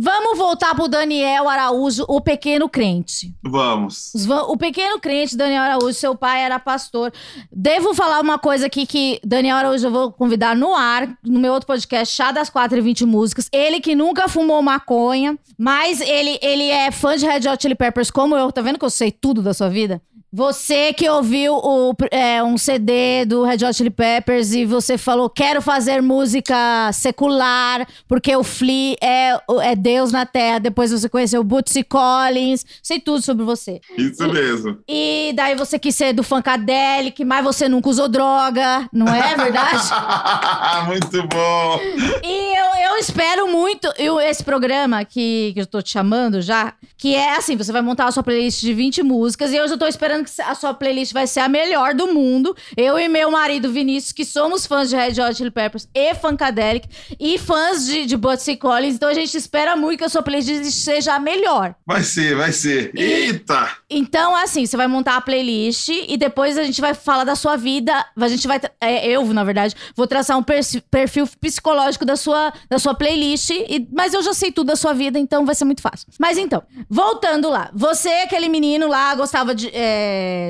Vamos 0.00 0.38
voltar 0.38 0.74
pro 0.76 0.86
Daniel 0.86 1.48
Araújo, 1.48 2.04
o 2.08 2.20
pequeno 2.20 2.68
crente. 2.68 3.34
Vamos. 3.42 4.12
Os 4.14 4.24
va- 4.24 4.42
O 4.44 4.56
pequeno 4.56 5.00
crente, 5.00 5.36
Daniel 5.36 5.62
Araújo, 5.62 5.92
seu 5.94 6.14
pai 6.14 6.40
era 6.42 6.58
pastor. 6.60 7.12
Devo 7.50 7.92
falar 7.94 8.20
uma 8.20 8.38
coisa 8.38 8.66
aqui 8.66 8.86
que 8.86 9.18
Daniel 9.24 9.56
Araújo 9.56 9.86
eu 9.86 9.90
vou 9.90 10.12
convidar 10.12 10.54
no 10.54 10.72
ar, 10.74 11.08
no 11.24 11.40
meu 11.40 11.52
outro 11.52 11.66
podcast, 11.66 12.14
Chá 12.14 12.30
das 12.30 12.48
4 12.48 12.78
e 12.78 12.80
20 12.80 13.04
Músicas. 13.04 13.48
Ele 13.52 13.80
que 13.80 13.96
nunca 13.96 14.28
fumou 14.28 14.62
maconha, 14.62 15.36
mas 15.58 16.00
ele, 16.00 16.38
ele 16.40 16.68
é 16.68 16.92
fã 16.92 17.16
de 17.16 17.26
Red 17.26 17.48
Hot 17.48 17.60
Chili 17.60 17.74
Peppers 17.74 18.10
como 18.10 18.36
eu. 18.36 18.52
Tá 18.52 18.62
vendo 18.62 18.78
que 18.78 18.84
eu 18.84 18.90
sei 18.90 19.10
tudo 19.10 19.42
da 19.42 19.52
sua 19.52 19.68
vida? 19.68 20.00
Você 20.30 20.92
que 20.92 21.08
ouviu 21.08 21.54
o, 21.54 21.94
é, 22.10 22.42
um 22.42 22.58
CD 22.58 23.24
do 23.24 23.44
Red 23.44 23.64
Hot 23.64 23.72
Chili 23.72 23.88
Peppers 23.88 24.52
e 24.52 24.66
você 24.66 24.98
falou, 24.98 25.30
quero 25.30 25.62
fazer 25.62 26.02
música 26.02 26.90
secular, 26.92 27.88
porque 28.06 28.36
o 28.36 28.44
Flea 28.44 28.96
é, 29.02 29.40
é 29.62 29.74
Deus 29.74 30.12
na 30.12 30.26
Terra. 30.26 30.58
Depois 30.58 30.92
você 30.92 31.08
conheceu 31.08 31.40
o 31.40 31.44
Bootsy 31.44 31.82
Collins. 31.82 32.64
Sei 32.82 33.00
tudo 33.00 33.22
sobre 33.22 33.42
você. 33.42 33.80
Isso 33.96 34.28
mesmo. 34.28 34.78
E 34.86 35.32
daí 35.34 35.54
você 35.54 35.78
quis 35.78 35.94
ser 35.94 36.12
do 36.12 36.22
Funkadelic, 36.22 37.24
mas 37.24 37.42
você 37.42 37.66
nunca 37.66 37.88
usou 37.88 38.06
droga, 38.06 38.86
não 38.92 39.08
é 39.08 39.34
verdade? 39.34 39.88
Muito 40.88 41.26
bom. 41.26 41.80
e 42.22 42.58
eu, 42.58 42.92
eu 42.92 42.96
espero 42.98 43.48
muito 43.48 43.92
eu, 43.96 44.20
esse 44.20 44.42
programa 44.42 45.04
que, 45.04 45.52
que 45.54 45.60
eu 45.60 45.66
tô 45.66 45.80
te 45.80 45.90
chamando 45.90 46.40
já, 46.40 46.74
que 46.96 47.14
é 47.14 47.36
assim, 47.36 47.56
você 47.56 47.72
vai 47.72 47.82
montar 47.82 48.06
a 48.06 48.12
sua 48.12 48.22
playlist 48.22 48.60
de 48.60 48.74
20 48.74 49.02
músicas 49.02 49.52
e 49.52 49.56
eu 49.56 49.66
já 49.68 49.76
tô 49.76 49.86
esperando 49.86 50.17
que 50.24 50.42
a 50.42 50.54
sua 50.54 50.74
playlist 50.74 51.12
vai 51.12 51.26
ser 51.26 51.40
a 51.40 51.48
melhor 51.48 51.94
do 51.94 52.08
mundo. 52.08 52.56
Eu 52.76 52.98
e 52.98 53.08
meu 53.08 53.30
marido 53.30 53.72
Vinícius, 53.72 54.12
que 54.12 54.24
somos 54.24 54.66
fãs 54.66 54.90
de 54.90 54.96
Red 54.96 55.20
Hot 55.22 55.36
Chili 55.36 55.50
Peppers 55.50 55.88
e 55.94 56.14
Funkadelic 56.14 56.88
e 57.20 57.38
fãs 57.38 57.86
de, 57.86 58.06
de 58.06 58.16
Bootsy 58.16 58.56
Collins, 58.56 58.94
então 58.94 59.08
a 59.08 59.14
gente 59.14 59.36
espera 59.36 59.76
muito 59.76 59.98
que 59.98 60.04
a 60.04 60.08
sua 60.08 60.22
playlist 60.22 60.64
seja 60.72 61.14
a 61.14 61.20
melhor. 61.20 61.74
Vai 61.86 62.02
ser, 62.02 62.34
vai 62.34 62.52
ser. 62.52 62.90
Eita! 62.94 63.76
Então, 63.88 64.34
assim, 64.34 64.66
você 64.66 64.76
vai 64.76 64.88
montar 64.88 65.16
a 65.16 65.20
playlist 65.20 65.88
e 65.88 66.16
depois 66.16 66.58
a 66.58 66.64
gente 66.64 66.80
vai 66.80 66.94
falar 66.94 67.24
da 67.24 67.36
sua 67.36 67.56
vida. 67.56 67.92
A 68.16 68.28
gente 68.28 68.46
vai. 68.46 68.60
é, 68.80 69.06
eu, 69.06 69.24
na 69.32 69.44
verdade, 69.44 69.74
vou 69.94 70.06
traçar 70.06 70.36
um 70.36 70.42
perfil 70.42 71.28
psicológico 71.40 72.04
da 72.04 72.16
sua, 72.16 72.52
da 72.68 72.78
sua 72.78 72.88
sua 72.88 72.94
playlist, 72.94 73.50
e, 73.50 73.86
mas 73.92 74.14
eu 74.14 74.22
já 74.22 74.32
sei 74.32 74.50
tudo 74.50 74.68
da 74.68 74.76
sua 74.76 74.94
vida, 74.94 75.18
então 75.18 75.44
vai 75.44 75.54
ser 75.54 75.64
muito 75.64 75.82
fácil. 75.82 76.08
Mas 76.18 76.38
então, 76.38 76.62
voltando 76.88 77.50
lá. 77.50 77.70
Você, 77.74 78.08
aquele 78.08 78.48
menino 78.48 78.88
lá, 78.88 79.14
gostava 79.14 79.54
de. 79.54 79.68
É, 79.72 80.07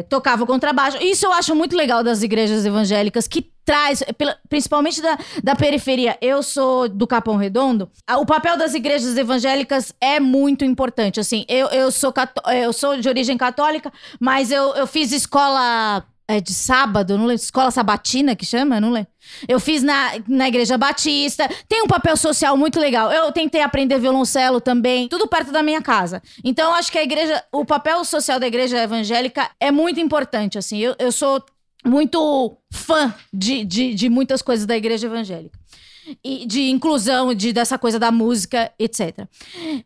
tocava 0.09 0.45
o 0.45 0.47
contrabaixo. 0.47 0.99
Isso 1.01 1.27
eu 1.27 1.33
acho 1.33 1.55
muito 1.55 1.77
legal 1.77 2.03
das 2.03 2.23
igrejas 2.23 2.65
evangélicas 2.65 3.29
que 3.29 3.51
traz, 3.65 4.03
principalmente 4.49 5.03
da, 5.03 5.19
da 5.45 5.55
periferia. 5.55 6.17
Eu 6.23 6.43
sou 6.43 6.89
do 6.89 7.07
Capão 7.07 7.37
Redondo. 7.37 7.91
O 8.19 8.25
papel 8.25 8.57
das 8.57 8.75
igrejas 8.75 9.17
evangélicas 9.17 9.93
é 10.01 10.19
muito 10.19 10.65
importante. 10.65 11.21
Assim, 11.21 11.45
eu, 11.49 11.69
eu, 11.69 11.91
sou, 11.91 12.13
eu 12.55 12.73
sou 12.73 12.99
de 12.99 13.09
origem 13.09 13.37
católica, 13.37 13.93
mas 14.19 14.51
eu, 14.51 14.75
eu 14.75 14.87
fiz 14.87 15.13
escola 15.13 16.03
é 16.31 16.43
de 16.43 16.53
sábado, 16.53 17.17
não 17.17 17.25
lembro, 17.25 17.43
escola 17.43 17.71
sabatina 17.71 18.37
que 18.37 18.45
chama, 18.45 18.79
não 18.79 18.91
lembro. 18.91 19.11
Eu 19.47 19.61
fiz 19.61 19.83
na, 19.83 20.13
na 20.27 20.49
igreja 20.49 20.77
batista, 20.79 21.49
tem 21.69 21.83
um 21.83 21.87
papel 21.87 22.17
social 22.17 22.57
muito 22.57 22.79
legal. 22.79 23.13
Eu 23.13 23.31
tentei 23.33 23.63
aprender 23.63 23.99
violoncelo 23.99 24.61
também, 24.61 25.09
tudo 25.09 25.29
perto 25.29 25.53
da 25.53 25.63
minha 25.63 25.83
casa. 25.83 26.23
Então, 26.43 26.75
acho 26.75 26.91
que 26.91 26.99
a 26.99 27.03
igreja, 27.03 27.43
o 27.53 27.65
papel 27.65 28.05
social 28.05 28.41
da 28.41 28.47
igreja 28.47 28.79
evangélica 28.79 29.51
é 29.61 29.71
muito 29.71 30.01
importante, 30.01 30.59
assim. 30.59 30.79
Eu, 30.79 30.95
eu 30.99 31.13
sou 31.13 31.45
muito 31.85 32.57
fã 32.73 33.15
de, 33.33 33.65
de, 33.65 33.95
de 33.95 34.09
muitas 34.09 34.43
coisas 34.43 34.67
da 34.67 34.77
igreja 34.77 35.07
evangélica. 35.07 35.59
E 36.25 36.47
de 36.47 36.71
inclusão, 36.71 37.35
de, 37.35 37.53
dessa 37.53 37.79
coisa 37.79 37.99
da 37.99 38.11
música, 38.11 38.73
etc. 38.79 39.27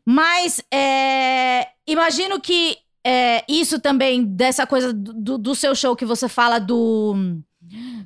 Mas 0.07 0.63
é, 0.73 1.67
imagino 1.87 2.41
que 2.41 2.79
é, 3.05 3.45
isso 3.49 3.81
também, 3.81 4.25
dessa 4.25 4.65
coisa 4.67 4.93
do, 4.93 5.37
do 5.37 5.55
seu 5.55 5.75
show 5.75 5.97
que 5.97 6.05
você 6.05 6.29
fala 6.29 6.61
do 6.61 7.43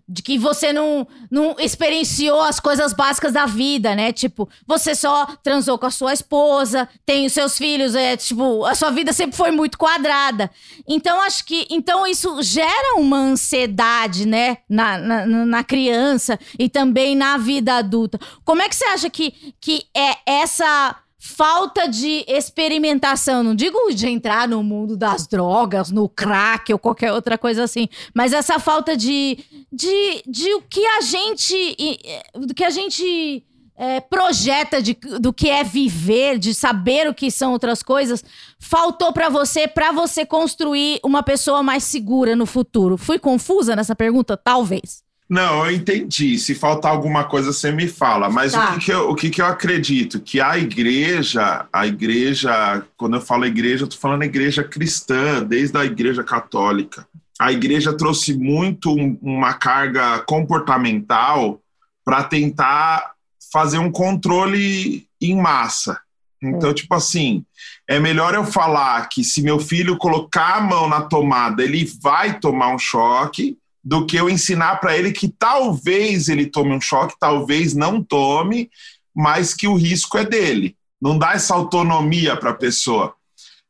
de 0.09 0.23
que 0.23 0.39
você 0.39 0.73
não, 0.73 1.07
não 1.31 1.57
experienciou 1.59 2.41
as 2.41 2.61
coisas 2.61 2.93
básicas 2.93 3.33
da 3.33 3.47
vida, 3.47 3.95
né? 3.95 4.13
Tipo, 4.13 4.49
você 4.67 4.95
só 4.95 5.27
transou 5.43 5.79
com 5.79 5.87
a 5.87 5.91
sua 5.91 6.13
esposa, 6.13 6.89
tem 7.05 7.27
os 7.27 7.33
seus 7.33 7.59
filhos, 7.59 7.95
é 7.95 8.17
tipo, 8.17 8.65
a 8.65 8.75
sua 8.75 8.91
vida 8.91 9.13
sempre 9.13 9.37
foi 9.37 9.51
muito 9.51 9.79
quadrada. 9.79 10.51
Então, 10.87 11.21
acho 11.23 11.45
que. 11.45 11.67
Então, 11.71 12.07
isso 12.07 12.43
gera 12.43 12.99
uma 12.99 13.19
ansiedade, 13.19 14.27
né? 14.27 14.59
Na, 14.69 14.99
na, 14.99 15.27
na 15.27 15.65
criança 15.65 16.39
e 16.59 16.69
também 16.69 17.17
na 17.17 17.37
vida 17.37 17.75
adulta. 17.77 18.19
Como 18.45 18.63
é 18.63 18.69
que 18.69 18.77
você 18.77 18.85
acha 18.87 19.11
que, 19.11 19.55
que 19.61 19.85
é 19.95 20.17
essa 20.27 20.97
falta 21.35 21.89
de 21.89 22.25
experimentação, 22.29 23.43
não 23.43 23.55
digo 23.55 23.93
de 23.93 24.07
entrar 24.07 24.47
no 24.47 24.63
mundo 24.63 24.97
das 24.97 25.27
drogas, 25.27 25.91
no 25.91 26.09
crack 26.09 26.73
ou 26.73 26.79
qualquer 26.79 27.13
outra 27.13 27.37
coisa 27.37 27.65
assim, 27.65 27.89
mas 28.15 28.33
essa 28.33 28.59
falta 28.59 28.97
de 28.97 29.39
de, 29.73 30.23
de 30.27 30.55
o 30.55 30.63
que 30.63 30.85
a 30.87 31.01
gente 31.01 31.99
do 32.35 32.55
que 32.55 32.65
a 32.65 32.71
gente 32.71 33.45
é, 33.77 34.01
projeta 34.01 34.81
de, 34.81 34.95
do 35.21 35.33
que 35.33 35.49
é 35.49 35.63
viver, 35.63 36.39
de 36.39 36.55
saber 36.55 37.09
o 37.09 37.15
que 37.15 37.31
são 37.31 37.53
outras 37.53 37.83
coisas, 37.83 38.25
faltou 38.59 39.13
para 39.13 39.29
você, 39.29 39.69
para 39.69 39.93
você 39.93 40.25
construir 40.25 40.99
uma 41.05 41.23
pessoa 41.23 41.63
mais 41.63 41.85
segura 41.85 42.35
no 42.35 42.47
futuro. 42.47 42.97
Fui 42.97 43.19
confusa 43.19 43.77
nessa 43.77 43.95
pergunta? 43.95 44.37
Talvez. 44.37 45.05
Não, 45.29 45.67
eu 45.67 45.73
entendi. 45.73 46.39
Se 46.39 46.55
faltar 46.55 46.93
alguma 46.93 47.25
coisa, 47.25 47.53
você 47.53 47.73
me 47.73 47.89
fala. 47.89 48.31
Mas 48.31 48.53
tá. 48.53 48.71
o, 48.71 48.75
que, 48.75 48.85
que, 48.85 48.93
eu, 48.93 49.11
o 49.11 49.15
que, 49.15 49.31
que 49.31 49.43
eu 49.43 49.47
acredito? 49.47 50.21
Que 50.21 50.41
a 50.41 50.57
igreja, 50.57 51.67
a 51.73 51.87
igreja, 51.87 52.83
quando 52.97 53.17
eu 53.17 53.21
falo 53.21 53.45
igreja, 53.45 53.83
eu 53.83 53.89
estou 53.89 54.01
falando 54.01 54.23
igreja 54.23 54.63
cristã, 54.63 55.43
desde 55.43 55.77
a 55.77 55.85
igreja 55.85 56.23
católica. 56.23 57.07
A 57.41 57.53
igreja 57.53 57.97
trouxe 57.97 58.37
muito 58.37 58.91
um, 58.91 59.19
uma 59.21 59.55
carga 59.55 60.21
comportamental 60.21 61.61
para 62.05 62.25
tentar 62.25 63.13
fazer 63.53 63.79
um 63.79 63.91
controle 63.91 65.07
em 65.21 65.37
massa. 65.37 66.01
Então, 66.43 66.73
tipo 66.73 66.95
assim, 66.95 67.45
é 67.89 67.99
melhor 67.99 68.35
eu 68.35 68.45
falar 68.45 69.09
que 69.09 69.25
se 69.25 69.43
meu 69.43 69.59
filho 69.59 69.97
colocar 69.97 70.57
a 70.57 70.61
mão 70.61 70.89
na 70.89 71.03
tomada, 71.03 71.63
ele 71.63 71.91
vai 72.03 72.39
tomar 72.39 72.75
um 72.75 72.79
choque 72.79 73.59
do 73.83 74.05
que 74.05 74.17
eu 74.17 74.29
ensinar 74.29 74.77
para 74.77 74.97
ele 74.97 75.13
que 75.13 75.29
talvez 75.29 76.29
ele 76.29 76.47
tome 76.47 76.73
um 76.73 76.81
choque, 76.81 77.15
talvez 77.19 77.75
não 77.75 78.03
tome, 78.03 78.71
mas 79.15 79.55
que 79.55 79.69
o 79.69 79.77
risco 79.77 80.19
é 80.19 80.25
dele. 80.25 80.77
Não 81.01 81.17
dá 81.17 81.33
essa 81.33 81.55
autonomia 81.55 82.37
para 82.37 82.51
a 82.51 82.55
pessoa. 82.55 83.15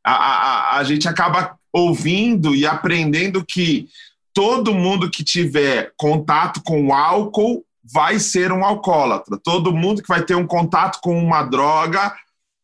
A, 0.04 0.78
a 0.78 0.84
gente 0.84 1.08
acaba 1.08 1.55
ouvindo 1.76 2.54
e 2.54 2.66
aprendendo 2.66 3.44
que 3.44 3.88
todo 4.32 4.74
mundo 4.74 5.10
que 5.10 5.24
tiver 5.24 5.92
contato 5.96 6.62
com 6.62 6.86
o 6.86 6.92
álcool 6.92 7.64
vai 7.82 8.18
ser 8.18 8.52
um 8.52 8.64
alcoólatra. 8.64 9.38
Todo 9.42 9.74
mundo 9.74 10.02
que 10.02 10.08
vai 10.08 10.24
ter 10.24 10.34
um 10.34 10.46
contato 10.46 11.00
com 11.00 11.18
uma 11.18 11.42
droga 11.42 12.14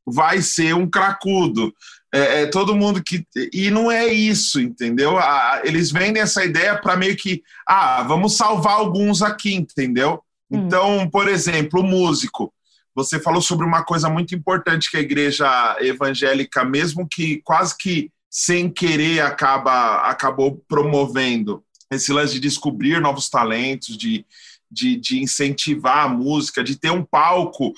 vai 0.07 0.43
ser 0.43 0.75
um 0.75 0.89
cracudo 0.89 1.73
é, 2.15 2.43
é, 2.43 2.47
todo 2.47 2.77
mundo 2.77 3.03
que. 3.03 3.27
E 3.53 3.71
não 3.71 3.91
é 3.91 4.07
isso, 4.07 4.61
entendeu? 4.61 5.19
Ah, 5.19 5.63
eles 5.65 5.91
vendem 5.91 6.23
essa 6.23 6.45
ideia 6.45 6.79
para 6.79 6.95
meio 6.95 7.17
que. 7.17 7.43
Ah, 7.67 8.03
vamos 8.03 8.37
salvar 8.37 8.75
alguns 8.75 9.23
aqui, 9.23 9.55
entendeu? 9.55 10.23
Hum. 10.51 10.67
Então, 10.67 11.09
por 11.09 11.27
exemplo, 11.27 11.81
o 11.81 11.85
músico. 11.85 12.53
Você 12.95 13.19
falou 13.19 13.41
sobre 13.41 13.65
uma 13.65 13.83
coisa 13.83 14.11
muito 14.11 14.35
importante 14.35 14.91
que 14.91 14.99
a 14.99 15.01
igreja 15.01 15.49
evangélica, 15.81 16.63
mesmo 16.63 17.09
que 17.09 17.41
quase 17.43 17.75
que 17.79 18.11
sem 18.35 18.71
querer, 18.71 19.21
acaba, 19.21 20.09
acabou 20.09 20.65
promovendo 20.67 21.63
esse 21.91 22.11
lance 22.11 22.33
de 22.33 22.41
descobrir 22.41 22.99
novos 22.99 23.29
talentos, 23.29 23.95
de, 23.95 24.25
de, 24.71 24.97
de 24.97 25.21
incentivar 25.21 26.07
a 26.07 26.09
música, 26.09 26.65
de 26.65 26.77
ter 26.77 26.91
um 26.91 27.05
palco 27.05 27.75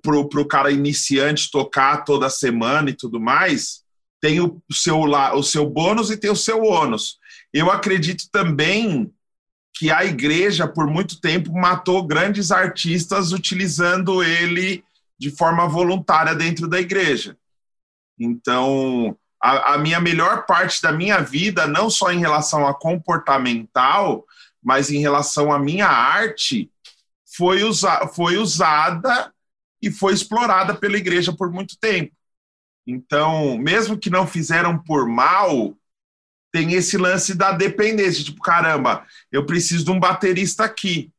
para 0.00 0.40
o 0.40 0.46
cara 0.46 0.70
iniciante 0.70 1.50
tocar 1.50 2.04
toda 2.04 2.30
semana 2.30 2.90
e 2.90 2.94
tudo 2.94 3.18
mais, 3.18 3.82
tem 4.20 4.40
o 4.40 4.62
seu, 4.70 5.00
o 5.00 5.42
seu 5.42 5.68
bônus 5.68 6.12
e 6.12 6.16
tem 6.16 6.30
o 6.30 6.36
seu 6.36 6.62
ônus. 6.62 7.18
Eu 7.52 7.68
acredito 7.68 8.28
também 8.30 9.12
que 9.74 9.90
a 9.90 10.04
igreja, 10.04 10.68
por 10.68 10.86
muito 10.86 11.20
tempo, 11.20 11.52
matou 11.52 12.06
grandes 12.06 12.52
artistas 12.52 13.32
utilizando 13.32 14.22
ele 14.22 14.84
de 15.18 15.30
forma 15.32 15.66
voluntária 15.68 16.36
dentro 16.36 16.68
da 16.68 16.80
igreja. 16.80 17.36
Então, 18.18 19.16
a, 19.40 19.74
a 19.74 19.78
minha 19.78 20.00
melhor 20.00 20.46
parte 20.46 20.82
da 20.82 20.92
minha 20.92 21.20
vida, 21.20 21.66
não 21.66 21.88
só 21.88 22.12
em 22.12 22.18
relação 22.18 22.66
a 22.66 22.74
comportamental, 22.74 24.24
mas 24.62 24.90
em 24.90 25.00
relação 25.00 25.52
à 25.52 25.58
minha 25.58 25.86
arte, 25.86 26.70
foi, 27.36 27.62
usa, 27.62 28.08
foi 28.08 28.36
usada 28.36 29.32
e 29.80 29.90
foi 29.90 30.12
explorada 30.12 30.74
pela 30.74 30.96
igreja 30.96 31.32
por 31.32 31.52
muito 31.52 31.78
tempo. 31.78 32.12
Então, 32.86 33.56
mesmo 33.58 33.98
que 33.98 34.10
não 34.10 34.26
fizeram 34.26 34.78
por 34.78 35.06
mal, 35.06 35.76
tem 36.50 36.72
esse 36.72 36.96
lance 36.96 37.34
da 37.34 37.52
dependência, 37.52 38.24
tipo, 38.24 38.40
caramba, 38.40 39.06
eu 39.30 39.44
preciso 39.44 39.84
de 39.84 39.90
um 39.90 40.00
baterista 40.00 40.64
aqui. 40.64 41.12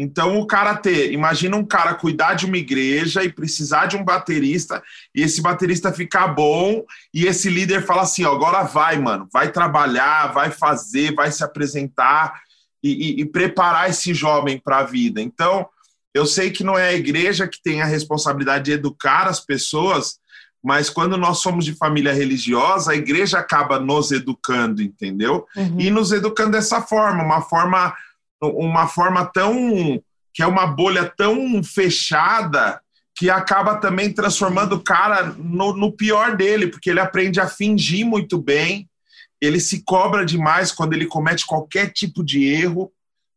Então, 0.00 0.38
o 0.38 0.46
cara 0.46 0.74
ter, 0.74 1.12
imagina 1.12 1.56
um 1.56 1.64
cara 1.64 1.94
cuidar 1.94 2.34
de 2.34 2.46
uma 2.46 2.56
igreja 2.56 3.22
e 3.22 3.32
precisar 3.32 3.86
de 3.86 3.96
um 3.96 4.04
baterista, 4.04 4.82
e 5.14 5.22
esse 5.22 5.42
baterista 5.42 5.92
ficar 5.92 6.28
bom, 6.28 6.84
e 7.12 7.26
esse 7.26 7.50
líder 7.50 7.84
fala 7.84 8.02
assim: 8.02 8.24
ó, 8.24 8.32
agora 8.32 8.62
vai, 8.62 8.98
mano, 8.98 9.28
vai 9.32 9.52
trabalhar, 9.52 10.32
vai 10.32 10.50
fazer, 10.50 11.14
vai 11.14 11.30
se 11.30 11.44
apresentar 11.44 12.40
e, 12.82 12.90
e, 12.90 13.20
e 13.20 13.24
preparar 13.26 13.90
esse 13.90 14.14
jovem 14.14 14.58
para 14.58 14.78
a 14.78 14.84
vida. 14.84 15.20
Então, 15.20 15.68
eu 16.14 16.26
sei 16.26 16.50
que 16.50 16.64
não 16.64 16.78
é 16.78 16.88
a 16.88 16.94
igreja 16.94 17.46
que 17.46 17.62
tem 17.62 17.82
a 17.82 17.86
responsabilidade 17.86 18.64
de 18.64 18.72
educar 18.72 19.28
as 19.28 19.40
pessoas, 19.40 20.18
mas 20.62 20.90
quando 20.90 21.16
nós 21.16 21.38
somos 21.38 21.64
de 21.64 21.74
família 21.74 22.12
religiosa, 22.12 22.92
a 22.92 22.96
igreja 22.96 23.38
acaba 23.38 23.78
nos 23.78 24.10
educando, 24.10 24.82
entendeu? 24.82 25.46
Uhum. 25.56 25.76
E 25.78 25.90
nos 25.90 26.12
educando 26.12 26.52
dessa 26.52 26.82
forma, 26.82 27.22
uma 27.22 27.40
forma, 27.40 27.94
uma 28.40 28.86
forma 28.86 29.24
tão 29.24 30.02
que 30.32 30.42
é 30.42 30.46
uma 30.46 30.66
bolha 30.66 31.12
tão 31.16 31.62
fechada 31.62 32.80
que 33.16 33.28
acaba 33.28 33.76
também 33.76 34.12
transformando 34.12 34.76
o 34.76 34.80
cara 34.80 35.34
no, 35.36 35.76
no 35.76 35.92
pior 35.92 36.36
dele, 36.36 36.68
porque 36.68 36.88
ele 36.88 37.00
aprende 37.00 37.40
a 37.40 37.48
fingir 37.48 38.06
muito 38.06 38.40
bem, 38.40 38.88
ele 39.40 39.60
se 39.60 39.82
cobra 39.82 40.24
demais 40.24 40.72
quando 40.72 40.94
ele 40.94 41.06
comete 41.06 41.44
qualquer 41.44 41.92
tipo 41.92 42.24
de 42.24 42.44
erro. 42.44 42.92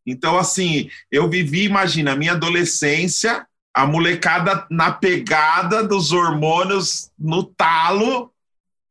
Então, 0.05 0.37
assim, 0.37 0.89
eu 1.11 1.29
vivi, 1.29 1.63
imagina, 1.63 2.13
a 2.13 2.15
minha 2.15 2.33
adolescência, 2.33 3.45
a 3.73 3.85
molecada 3.85 4.65
na 4.69 4.91
pegada 4.91 5.83
dos 5.83 6.11
hormônios 6.11 7.09
no 7.17 7.43
talo 7.43 8.31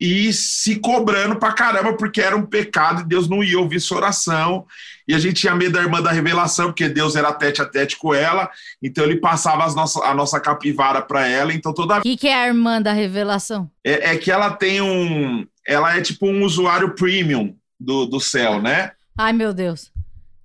e 0.00 0.33
se 0.33 0.76
cobrando 0.76 1.37
pra 1.37 1.52
caramba, 1.52 1.97
porque 1.97 2.21
era 2.21 2.37
um 2.37 2.45
pecado 2.45 3.02
e 3.02 3.07
Deus 3.07 3.28
não 3.28 3.45
ia 3.45 3.59
ouvir 3.59 3.81
sua 3.81 3.99
oração. 3.99 4.66
E 5.07 5.15
a 5.15 5.19
gente 5.19 5.41
tinha 5.41 5.55
medo 5.55 5.73
da 5.73 5.83
irmã 5.83 6.01
da 6.01 6.13
revelação, 6.13 6.67
porque 6.67 6.89
Deus 6.89 7.17
era 7.17 7.33
tete 7.33 7.61
a 7.61 7.67
tete 7.67 7.97
com 7.97 8.15
ela, 8.15 8.51
então 8.83 9.05
ele 9.05 9.17
passava 9.17 9.65
as 9.65 9.75
nossa, 9.75 10.05
a 10.05 10.15
nossa 10.15 10.41
capivara 10.41 11.03
para 11.03 11.27
ela. 11.27 11.53
Então 11.53 11.73
toda. 11.73 11.99
O 11.99 12.03
que, 12.03 12.17
que 12.17 12.29
é 12.29 12.35
a 12.35 12.47
irmã 12.47 12.81
da 12.81 12.93
revelação? 12.93 13.71
É, 13.85 14.13
é, 14.13 14.17
que 14.17 14.31
ela 14.31 14.51
tem 14.51 14.81
um. 14.81 15.47
Ela 15.67 15.97
é 15.97 16.01
tipo 16.01 16.27
um 16.27 16.43
usuário 16.43 16.95
premium 16.95 17.55
do, 17.79 18.07
do 18.07 18.21
céu, 18.21 18.61
né? 18.61 18.93
Ai, 19.17 19.33
meu 19.33 19.53
Deus. 19.53 19.91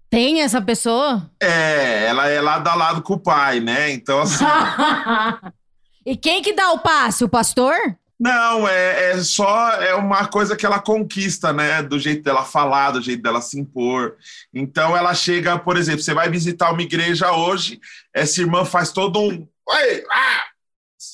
Tem 0.09 0.41
essa 0.41 0.61
pessoa? 0.61 1.29
É, 1.41 2.07
ela 2.07 2.27
é 2.29 2.39
lado 2.39 2.67
a 2.67 2.75
lado 2.75 3.01
com 3.01 3.13
o 3.13 3.19
pai, 3.19 3.59
né? 3.59 3.91
Então, 3.91 4.21
assim. 4.21 4.45
e 6.05 6.15
quem 6.15 6.41
que 6.41 6.53
dá 6.53 6.71
o 6.71 6.79
passe? 6.79 7.23
O 7.23 7.29
pastor? 7.29 7.75
Não, 8.19 8.67
é, 8.67 9.11
é, 9.11 9.23
só 9.23 9.71
é 9.73 9.93
uma 9.93 10.27
coisa 10.27 10.55
que 10.55 10.65
ela 10.65 10.79
conquista, 10.79 11.53
né? 11.53 11.83
Do 11.83 11.99
jeito 11.99 12.23
dela 12.23 12.43
falar, 12.43 12.91
do 12.91 13.01
jeito 13.01 13.21
dela 13.21 13.41
se 13.41 13.59
impor. 13.59 14.15
Então 14.51 14.97
ela 14.97 15.13
chega, 15.13 15.59
por 15.59 15.77
exemplo, 15.77 16.01
você 16.01 16.15
vai 16.15 16.29
visitar 16.29 16.71
uma 16.71 16.81
igreja 16.81 17.31
hoje, 17.31 17.79
essa 18.13 18.41
irmã 18.41 18.65
faz 18.65 18.91
todo 18.91 19.19
um. 19.19 19.47
Ah! 20.11 20.43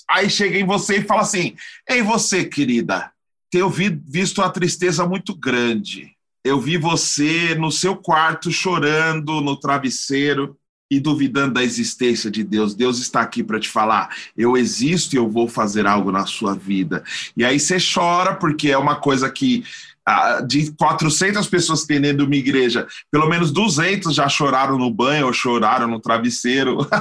Aí 0.10 0.30
chega 0.30 0.58
em 0.58 0.66
você 0.66 1.00
e 1.00 1.04
fala 1.04 1.22
assim: 1.22 1.56
Ei, 1.90 2.02
você, 2.02 2.46
querida, 2.46 3.12
tenho 3.52 3.70
visto 3.70 4.40
uma 4.40 4.50
tristeza 4.50 5.06
muito 5.06 5.36
grande. 5.36 6.16
Eu 6.44 6.60
vi 6.60 6.78
você 6.78 7.56
no 7.56 7.72
seu 7.72 7.96
quarto 7.96 8.52
chorando 8.52 9.42
no 9.42 9.58
travesseiro 9.58 10.58
e 10.96 11.00
duvidando 11.00 11.56
da 11.56 11.64
existência 11.64 12.30
de 12.30 12.44
Deus. 12.44 12.76
Deus 12.76 13.00
está 13.00 13.22
aqui 13.22 13.44
para 13.44 13.60
te 13.60 13.68
falar: 13.68 14.16
eu 14.38 14.56
existo 14.56 15.16
e 15.16 15.18
eu 15.18 15.28
vou 15.30 15.48
fazer 15.48 15.88
algo 15.88 16.12
na 16.12 16.26
sua 16.26 16.54
vida. 16.54 17.04
E 17.36 17.44
aí 17.44 17.60
você 17.60 17.78
chora, 17.80 18.36
porque 18.36 18.70
é 18.70 18.78
uma 18.78 18.96
coisa 18.96 19.30
que. 19.30 19.64
Ah, 20.06 20.42
de 20.42 20.70
400 20.74 21.48
pessoas 21.48 21.84
que 21.84 21.88
tem 21.88 22.02
dentro 22.02 22.18
de 22.18 22.24
uma 22.26 22.36
igreja, 22.36 22.86
pelo 23.10 23.26
menos 23.30 23.54
200 23.54 24.14
já 24.14 24.28
choraram 24.28 24.78
no 24.78 24.92
banho 24.92 25.28
ou 25.28 25.32
choraram 25.32 25.88
no 25.88 25.98
travesseiro. 25.98 26.86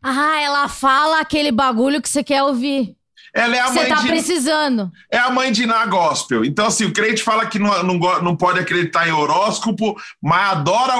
ah, 0.00 0.40
ela 0.40 0.68
fala 0.68 1.18
aquele 1.18 1.50
bagulho 1.50 2.00
que 2.00 2.08
você 2.08 2.22
quer 2.22 2.44
ouvir. 2.44 2.94
Ela 3.34 3.56
é 3.56 3.60
a 3.60 3.68
Você 3.68 3.74
mãe 3.74 3.88
tá 3.88 3.94
de, 3.96 4.08
precisando. 4.08 4.92
É 5.10 5.18
a 5.18 5.30
mãe 5.30 5.50
de 5.50 5.62
Iná 5.62 5.86
Gospel. 5.86 6.44
Então, 6.44 6.66
assim, 6.66 6.84
o 6.84 6.92
crente 6.92 7.22
fala 7.22 7.46
que 7.46 7.58
não, 7.58 7.82
não, 7.82 7.98
não 8.22 8.36
pode 8.36 8.60
acreditar 8.60 9.08
em 9.08 9.12
horóscopo, 9.12 9.96
mas 10.20 10.52
adora, 10.52 10.94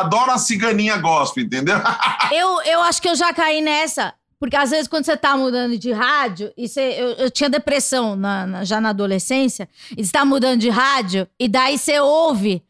adora 0.00 0.32
a 0.32 0.38
ciganinha 0.38 0.96
gospel, 0.96 1.44
entendeu? 1.44 1.76
eu, 2.32 2.62
eu 2.62 2.82
acho 2.82 3.00
que 3.00 3.08
eu 3.08 3.14
já 3.14 3.32
caí 3.32 3.60
nessa. 3.60 4.14
Porque 4.38 4.56
às 4.56 4.70
vezes, 4.70 4.88
quando 4.88 5.04
você 5.04 5.16
tá 5.16 5.36
mudando 5.36 5.78
de 5.78 5.92
rádio, 5.92 6.52
e 6.56 6.68
você, 6.68 6.80
eu, 6.98 7.12
eu 7.12 7.30
tinha 7.30 7.48
depressão 7.48 8.16
na, 8.16 8.46
na, 8.46 8.64
já 8.64 8.80
na 8.80 8.90
adolescência, 8.90 9.68
e 9.96 10.04
você 10.04 10.12
tá 10.12 10.24
mudando 10.24 10.60
de 10.60 10.68
rádio, 10.68 11.26
e 11.38 11.48
daí 11.48 11.78
você 11.78 11.98
ouve 12.00 12.62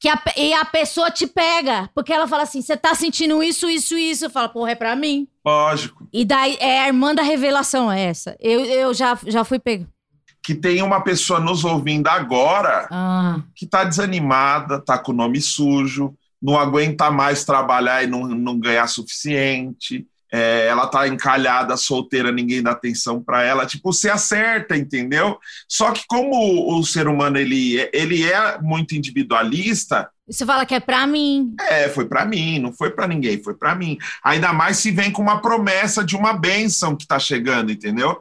que 0.00 0.08
a, 0.08 0.20
e 0.36 0.54
a 0.54 0.64
pessoa 0.64 1.10
te 1.10 1.26
pega, 1.26 1.90
porque 1.94 2.12
ela 2.12 2.28
fala 2.28 2.44
assim: 2.44 2.62
você 2.62 2.76
tá 2.76 2.94
sentindo 2.94 3.42
isso, 3.42 3.68
isso, 3.68 3.96
isso. 3.96 4.30
Fala, 4.30 4.48
porra, 4.48 4.72
é 4.72 4.74
pra 4.74 4.94
mim. 4.94 5.26
Lógico. 5.44 6.08
E 6.12 6.24
daí 6.24 6.56
é 6.60 6.82
a 6.82 6.86
irmã 6.86 7.14
da 7.14 7.22
revelação, 7.22 7.90
é 7.90 8.02
essa. 8.02 8.36
Eu, 8.40 8.64
eu 8.64 8.94
já, 8.94 9.18
já 9.26 9.44
fui 9.44 9.58
pego. 9.58 9.86
Que 10.42 10.54
tem 10.54 10.82
uma 10.82 11.00
pessoa 11.02 11.40
nos 11.40 11.64
ouvindo 11.64 12.06
agora 12.06 12.88
ah. 12.90 13.40
que 13.54 13.66
tá 13.66 13.84
desanimada, 13.84 14.80
tá 14.80 14.96
com 14.96 15.12
o 15.12 15.14
nome 15.14 15.40
sujo, 15.40 16.14
não 16.40 16.58
aguenta 16.58 17.10
mais 17.10 17.44
trabalhar 17.44 18.02
e 18.02 18.06
não, 18.06 18.28
não 18.28 18.58
ganhar 18.58 18.86
suficiente 18.86 20.06
é, 20.32 20.66
ela 20.66 20.86
tá 20.86 21.08
encalhada, 21.08 21.76
solteira, 21.76 22.30
ninguém 22.30 22.62
dá 22.62 22.72
atenção 22.72 23.22
para 23.22 23.42
ela. 23.42 23.66
Tipo, 23.66 23.92
você 23.92 24.10
acerta, 24.10 24.76
entendeu? 24.76 25.38
Só 25.68 25.92
que 25.92 26.04
como 26.06 26.76
o 26.76 26.84
ser 26.84 27.08
humano 27.08 27.38
ele, 27.38 27.88
ele 27.92 28.24
é 28.24 28.60
muito 28.60 28.94
individualista. 28.94 30.10
Você 30.28 30.44
fala 30.44 30.66
que 30.66 30.74
é 30.74 30.80
para 30.80 31.06
mim. 31.06 31.54
É, 31.58 31.88
foi 31.88 32.06
para 32.06 32.26
mim, 32.26 32.58
não 32.58 32.72
foi 32.72 32.90
para 32.90 33.06
ninguém, 33.08 33.42
foi 33.42 33.54
para 33.54 33.74
mim. 33.74 33.96
Ainda 34.22 34.52
mais 34.52 34.76
se 34.76 34.90
vem 34.90 35.10
com 35.10 35.22
uma 35.22 35.40
promessa 35.40 36.04
de 36.04 36.14
uma 36.14 36.34
bênção 36.34 36.94
que 36.94 37.06
tá 37.06 37.18
chegando, 37.18 37.72
entendeu? 37.72 38.20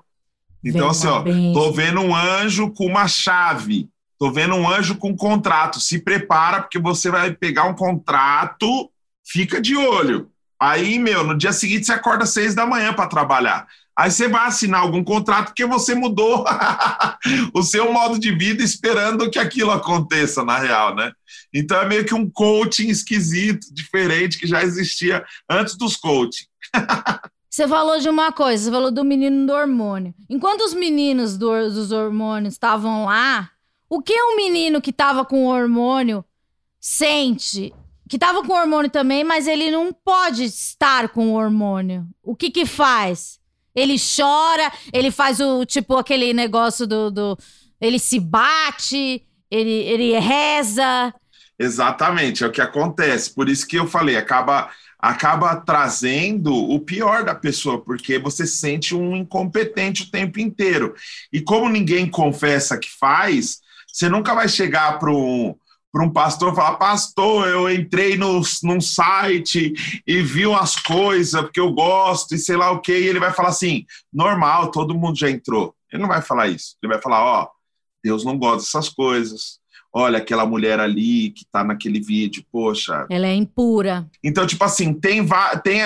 Então, 0.63 0.81
vem 0.81 0.89
assim, 0.89 1.07
ó, 1.07 1.19
bênção. 1.21 1.53
tô 1.53 1.71
vendo 1.73 1.99
um 1.99 2.15
anjo 2.15 2.71
com 2.71 2.85
uma 2.85 3.07
chave. 3.07 3.89
Tô 4.17 4.31
vendo 4.31 4.55
um 4.55 4.67
anjo 4.67 4.95
com 4.95 5.09
um 5.09 5.15
contrato. 5.15 5.79
Se 5.81 5.99
prepara, 5.99 6.61
porque 6.61 6.79
você 6.79 7.11
vai 7.11 7.33
pegar 7.33 7.65
um 7.65 7.75
contrato, 7.75 8.89
fica 9.23 9.61
de 9.61 9.75
olho. 9.75 10.31
Aí, 10.59 10.97
meu, 10.97 11.23
no 11.23 11.37
dia 11.37 11.51
seguinte 11.51 11.85
você 11.85 11.93
acorda 11.93 12.23
às 12.23 12.31
seis 12.31 12.55
da 12.55 12.65
manhã 12.65 12.93
para 12.93 13.07
trabalhar. 13.07 13.67
Aí 13.97 14.11
você 14.11 14.27
vai 14.27 14.47
assinar 14.47 14.81
algum 14.81 15.03
contrato 15.03 15.47
porque 15.47 15.65
você 15.65 15.95
mudou 15.95 16.45
o 17.53 17.63
seu 17.63 17.91
modo 17.91 18.19
de 18.19 18.31
vida 18.31 18.63
esperando 18.63 19.29
que 19.29 19.39
aquilo 19.39 19.71
aconteça 19.71 20.43
na 20.43 20.59
real, 20.59 20.95
né? 20.95 21.11
Então 21.51 21.81
é 21.81 21.87
meio 21.87 22.05
que 22.05 22.13
um 22.13 22.29
coaching 22.29 22.89
esquisito, 22.89 23.73
diferente, 23.73 24.37
que 24.37 24.45
já 24.45 24.63
existia 24.63 25.25
antes 25.49 25.75
dos 25.75 25.95
coaching. 25.95 26.45
Você 27.49 27.67
falou 27.67 27.99
de 27.99 28.07
uma 28.07 28.31
coisa, 28.31 28.65
você 28.65 28.69
falou 28.69 28.91
do 28.91 29.03
menino 29.03 29.47
do 29.47 29.51
hormônio. 29.51 30.13
Enquanto 30.29 30.61
os 30.61 30.75
meninos 30.75 31.37
do, 31.37 31.49
dos 31.71 31.91
hormônios 31.91 32.53
estavam 32.53 33.05
lá, 33.05 33.49
o 33.89 33.99
que 33.99 34.13
um 34.13 34.35
menino 34.35 34.79
que 34.79 34.91
estava 34.91 35.25
com 35.25 35.47
hormônio 35.47 36.23
sente 36.79 37.73
que 38.07 38.17
tava 38.17 38.43
com 38.43 38.53
hormônio 38.53 38.89
também, 38.89 39.23
mas 39.23 39.47
ele 39.47 39.71
não 39.71 39.91
pode 39.91 40.43
estar 40.45 41.09
com 41.09 41.31
o 41.31 41.35
hormônio. 41.35 42.07
O 42.23 42.35
que 42.35 42.49
que 42.49 42.65
faz? 42.65 43.39
Ele 43.75 43.95
chora, 43.97 44.71
ele 44.91 45.11
faz 45.11 45.39
o 45.39 45.65
tipo 45.65 45.95
aquele 45.97 46.33
negócio 46.33 46.87
do, 46.87 47.11
do 47.11 47.37
ele 47.79 47.99
se 47.99 48.19
bate, 48.19 49.23
ele, 49.51 49.71
ele 49.71 50.19
reza. 50.19 51.13
Exatamente, 51.59 52.43
é 52.43 52.47
o 52.47 52.51
que 52.51 52.61
acontece. 52.61 53.33
Por 53.33 53.49
isso 53.49 53.67
que 53.67 53.77
eu 53.77 53.87
falei, 53.87 54.15
acaba 54.15 54.69
acaba 54.99 55.55
trazendo 55.55 56.51
o 56.53 56.79
pior 56.79 57.23
da 57.23 57.35
pessoa, 57.35 57.79
porque 57.79 58.17
você 58.17 58.47
sente 58.47 58.95
um 58.95 59.15
incompetente 59.15 60.03
o 60.03 60.11
tempo 60.11 60.39
inteiro. 60.39 60.95
E 61.31 61.39
como 61.39 61.69
ninguém 61.69 62.09
confessa 62.09 62.79
que 62.79 62.89
faz, 62.89 63.59
você 63.91 64.09
nunca 64.09 64.33
vai 64.33 64.49
chegar 64.49 64.97
para 64.97 65.11
um 65.11 65.55
para 65.91 66.03
um 66.03 66.09
pastor 66.09 66.53
falar: 66.55 66.75
Pastor, 66.75 67.47
eu 67.47 67.69
entrei 67.71 68.17
no, 68.17 68.41
num 68.63 68.81
site 68.81 69.73
e 70.05 70.21
vi 70.21 70.45
umas 70.45 70.75
coisas 70.75 71.41
porque 71.41 71.59
eu 71.59 71.71
gosto 71.71 72.35
e 72.35 72.37
sei 72.37 72.55
lá 72.55 72.71
o 72.71 72.79
que. 72.79 72.91
E 72.91 73.07
ele 73.07 73.19
vai 73.19 73.31
falar 73.31 73.49
assim: 73.49 73.85
Normal, 74.11 74.71
todo 74.71 74.95
mundo 74.95 75.17
já 75.17 75.29
entrou. 75.29 75.73
Ele 75.91 76.01
não 76.01 76.09
vai 76.09 76.21
falar 76.21 76.47
isso. 76.47 76.75
Ele 76.81 76.91
vai 76.91 77.01
falar: 77.01 77.23
Ó, 77.23 77.49
Deus 78.03 78.23
não 78.23 78.37
gosta 78.37 78.57
dessas 78.59 78.89
coisas. 78.89 79.59
Olha 79.93 80.19
aquela 80.19 80.45
mulher 80.45 80.79
ali 80.79 81.31
que 81.31 81.43
está 81.43 81.63
naquele 81.63 81.99
vídeo, 81.99 82.45
poxa. 82.51 83.07
Ela 83.09 83.27
é 83.27 83.33
impura. 83.33 84.07
Então, 84.23 84.45
tipo 84.45 84.63
assim, 84.63 84.93
tem. 84.93 85.25
tem 85.63 85.81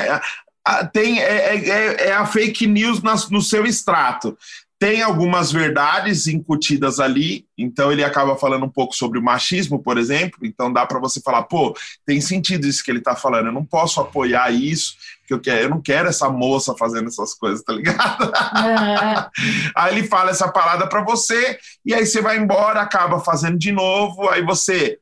tem 0.93 1.19
é, 1.19 1.55
é, 1.55 2.07
é 2.09 2.13
a 2.13 2.25
fake 2.25 2.67
news 2.67 3.01
no 3.31 3.41
seu 3.41 3.65
extrato 3.65 4.37
tem 4.82 5.04
algumas 5.04 5.52
verdades 5.52 6.26
incutidas 6.26 7.00
ali, 7.00 7.46
então 7.56 7.91
ele 7.91 8.04
acaba 8.04 8.36
falando 8.36 8.65
um 8.65 8.70
pouco 8.70 8.96
sobre 8.96 9.20
o 9.20 9.22
machismo, 9.22 9.78
por 9.78 9.96
exemplo, 9.96 10.39
então 10.41 10.74
dá 10.74 10.88
para 10.88 10.98
você 10.98 11.22
falar, 11.22 11.44
pô, 11.44 11.78
tem 12.04 12.20
sentido 12.20 12.65
isso 12.65 12.84
que 12.84 12.89
ele 12.89 12.98
está 12.98 13.15
falando, 13.15 13.46
eu 13.46 13.52
não 13.52 13.63
posso 13.63 14.02
apoiar 14.02 14.50
isso, 14.50 14.96
que 15.28 15.36
eu 15.36 15.39
quero, 15.39 15.65
eu 15.65 15.70
não 15.70 15.80
quero 15.80 16.10
essa 16.10 16.32
moça 16.32 16.74
fazendo 16.76 17.10
essas 17.10 17.36
coisas, 17.36 17.63
tá 17.63 17.74
ligado? 17.74 18.34
É. 18.34 19.30
aí 19.78 20.00
ele 20.00 20.08
fala 20.08 20.32
essa 20.32 20.52
parada 20.52 20.89
para 20.89 21.04
você 21.04 21.60
e 21.86 21.94
aí 21.94 22.04
você 22.04 22.20
vai 22.20 22.39
embora, 22.39 22.82
acaba 22.82 23.20
fazendo 23.20 23.60
de 23.60 23.72
novo, 23.72 24.30
aí 24.30 24.41
você 24.41 24.98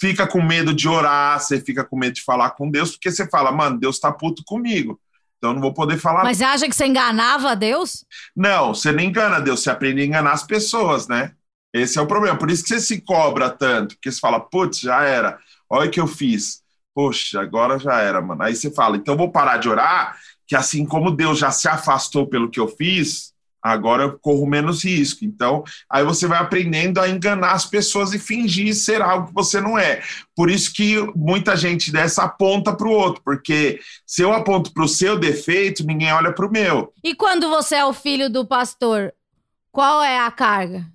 fica 0.00 0.28
com 0.28 0.40
medo 0.40 0.72
de 0.72 0.88
orar, 0.88 1.40
você 1.40 1.60
fica 1.60 1.82
com 1.82 1.98
medo 1.98 2.14
de 2.14 2.22
falar 2.22 2.50
com 2.50 2.70
Deus, 2.70 2.92
porque 2.92 3.10
você 3.10 3.28
fala, 3.28 3.50
mano, 3.50 3.80
Deus 3.80 3.98
tá 3.98 4.12
puto 4.12 4.44
comigo. 4.46 4.96
Então 5.38 5.54
não 5.54 5.60
vou 5.60 5.72
poder 5.72 5.98
falar. 5.98 6.24
Mas 6.24 6.38
você 6.38 6.44
acha 6.44 6.68
que 6.68 6.74
você 6.74 6.86
enganava 6.86 7.54
Deus? 7.56 8.04
Não, 8.36 8.74
você 8.74 8.92
não 8.92 9.02
engana 9.02 9.40
Deus, 9.40 9.62
você 9.62 9.70
aprende 9.70 10.02
a 10.02 10.04
enganar 10.04 10.32
as 10.32 10.42
pessoas, 10.42 11.08
né? 11.08 11.32
Esse 11.72 11.98
é 11.98 12.02
o 12.02 12.06
problema. 12.06 12.36
Por 12.36 12.50
isso 12.50 12.62
que 12.62 12.68
você 12.70 12.80
se 12.80 13.00
cobra 13.00 13.48
tanto, 13.48 13.94
porque 13.94 14.10
você 14.10 14.18
fala, 14.18 14.40
putz, 14.40 14.80
já 14.80 15.02
era. 15.02 15.38
Olha 15.70 15.88
o 15.88 15.90
que 15.90 16.00
eu 16.00 16.06
fiz. 16.06 16.62
Poxa, 16.94 17.40
agora 17.40 17.78
já 17.78 18.00
era, 18.00 18.20
mano. 18.20 18.42
Aí 18.42 18.56
você 18.56 18.70
fala, 18.70 18.96
então 18.96 19.14
eu 19.14 19.18
vou 19.18 19.30
parar 19.30 19.58
de 19.58 19.68
orar, 19.68 20.18
que 20.46 20.56
assim 20.56 20.84
como 20.84 21.10
Deus 21.10 21.38
já 21.38 21.50
se 21.50 21.68
afastou 21.68 22.26
pelo 22.26 22.50
que 22.50 22.58
eu 22.58 22.66
fiz, 22.66 23.32
agora 23.68 24.04
eu 24.04 24.18
corro 24.18 24.46
menos 24.46 24.84
risco. 24.84 25.24
Então, 25.24 25.64
aí 25.90 26.04
você 26.04 26.26
vai 26.26 26.38
aprendendo 26.38 27.00
a 27.00 27.08
enganar 27.08 27.52
as 27.52 27.66
pessoas 27.66 28.12
e 28.12 28.18
fingir 28.18 28.74
ser 28.74 29.02
algo 29.02 29.28
que 29.28 29.34
você 29.34 29.60
não 29.60 29.78
é. 29.78 30.02
Por 30.34 30.50
isso 30.50 30.72
que 30.72 30.96
muita 31.14 31.56
gente 31.56 31.90
dessa 31.92 32.24
aponta 32.24 32.74
para 32.74 32.88
o 32.88 32.92
outro, 32.92 33.22
porque 33.24 33.80
se 34.06 34.22
eu 34.22 34.32
aponto 34.32 34.72
para 34.72 34.84
o 34.84 34.88
seu 34.88 35.18
defeito, 35.18 35.84
ninguém 35.84 36.12
olha 36.12 36.32
para 36.32 36.46
o 36.46 36.50
meu. 36.50 36.92
E 37.02 37.14
quando 37.14 37.48
você 37.48 37.76
é 37.76 37.84
o 37.84 37.92
filho 37.92 38.30
do 38.30 38.46
pastor, 38.46 39.12
qual 39.70 40.02
é 40.02 40.18
a 40.18 40.30
carga? 40.30 40.86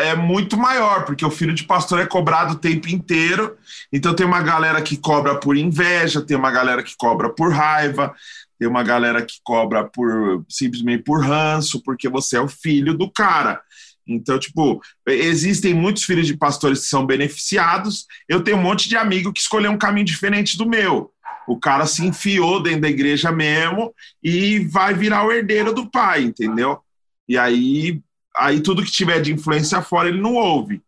é 0.00 0.14
muito 0.14 0.56
maior, 0.56 1.04
porque 1.04 1.24
o 1.24 1.30
filho 1.30 1.52
de 1.52 1.64
pastor 1.64 1.98
é 2.00 2.06
cobrado 2.06 2.54
o 2.54 2.58
tempo 2.58 2.88
inteiro. 2.88 3.56
Então 3.92 4.14
tem 4.14 4.24
uma 4.24 4.40
galera 4.40 4.80
que 4.80 4.96
cobra 4.96 5.34
por 5.34 5.56
inveja, 5.56 6.22
tem 6.22 6.36
uma 6.36 6.50
galera 6.50 6.82
que 6.82 6.96
cobra 6.96 7.28
por 7.28 7.52
raiva, 7.52 8.14
tem 8.64 8.70
uma 8.70 8.82
galera 8.82 9.20
que 9.20 9.34
cobra 9.44 9.84
por 9.84 10.42
simplesmente 10.48 11.02
por 11.02 11.22
ranço, 11.22 11.82
porque 11.82 12.08
você 12.08 12.38
é 12.38 12.40
o 12.40 12.48
filho 12.48 12.96
do 12.96 13.10
cara. 13.12 13.60
Então, 14.08 14.38
tipo, 14.38 14.80
existem 15.06 15.74
muitos 15.74 16.04
filhos 16.04 16.26
de 16.26 16.34
pastores 16.34 16.80
que 16.80 16.86
são 16.86 17.04
beneficiados. 17.04 18.06
Eu 18.26 18.42
tenho 18.42 18.56
um 18.56 18.62
monte 18.62 18.88
de 18.88 18.96
amigo 18.96 19.34
que 19.34 19.40
escolheu 19.40 19.70
um 19.70 19.76
caminho 19.76 20.06
diferente 20.06 20.56
do 20.56 20.66
meu. 20.66 21.12
O 21.46 21.58
cara 21.58 21.84
se 21.86 22.06
enfiou 22.06 22.62
dentro 22.62 22.80
da 22.80 22.88
igreja 22.88 23.30
mesmo 23.30 23.94
e 24.22 24.60
vai 24.60 24.94
virar 24.94 25.26
o 25.26 25.32
herdeiro 25.32 25.74
do 25.74 25.90
pai, 25.90 26.22
entendeu? 26.22 26.80
E 27.28 27.36
aí, 27.36 28.00
aí 28.34 28.62
tudo 28.62 28.82
que 28.82 28.90
tiver 28.90 29.20
de 29.20 29.30
influência 29.30 29.82
fora 29.82 30.08
ele 30.08 30.22
não 30.22 30.36
ouve. 30.36 30.80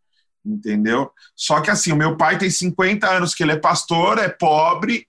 entendeu? 0.42 1.10
Só 1.34 1.60
que 1.60 1.70
assim, 1.70 1.92
o 1.92 1.96
meu 1.96 2.16
pai 2.16 2.38
tem 2.38 2.48
50 2.48 3.06
anos 3.06 3.34
que 3.34 3.42
ele 3.42 3.52
é 3.52 3.56
pastor, 3.58 4.16
é 4.16 4.30
pobre, 4.30 5.06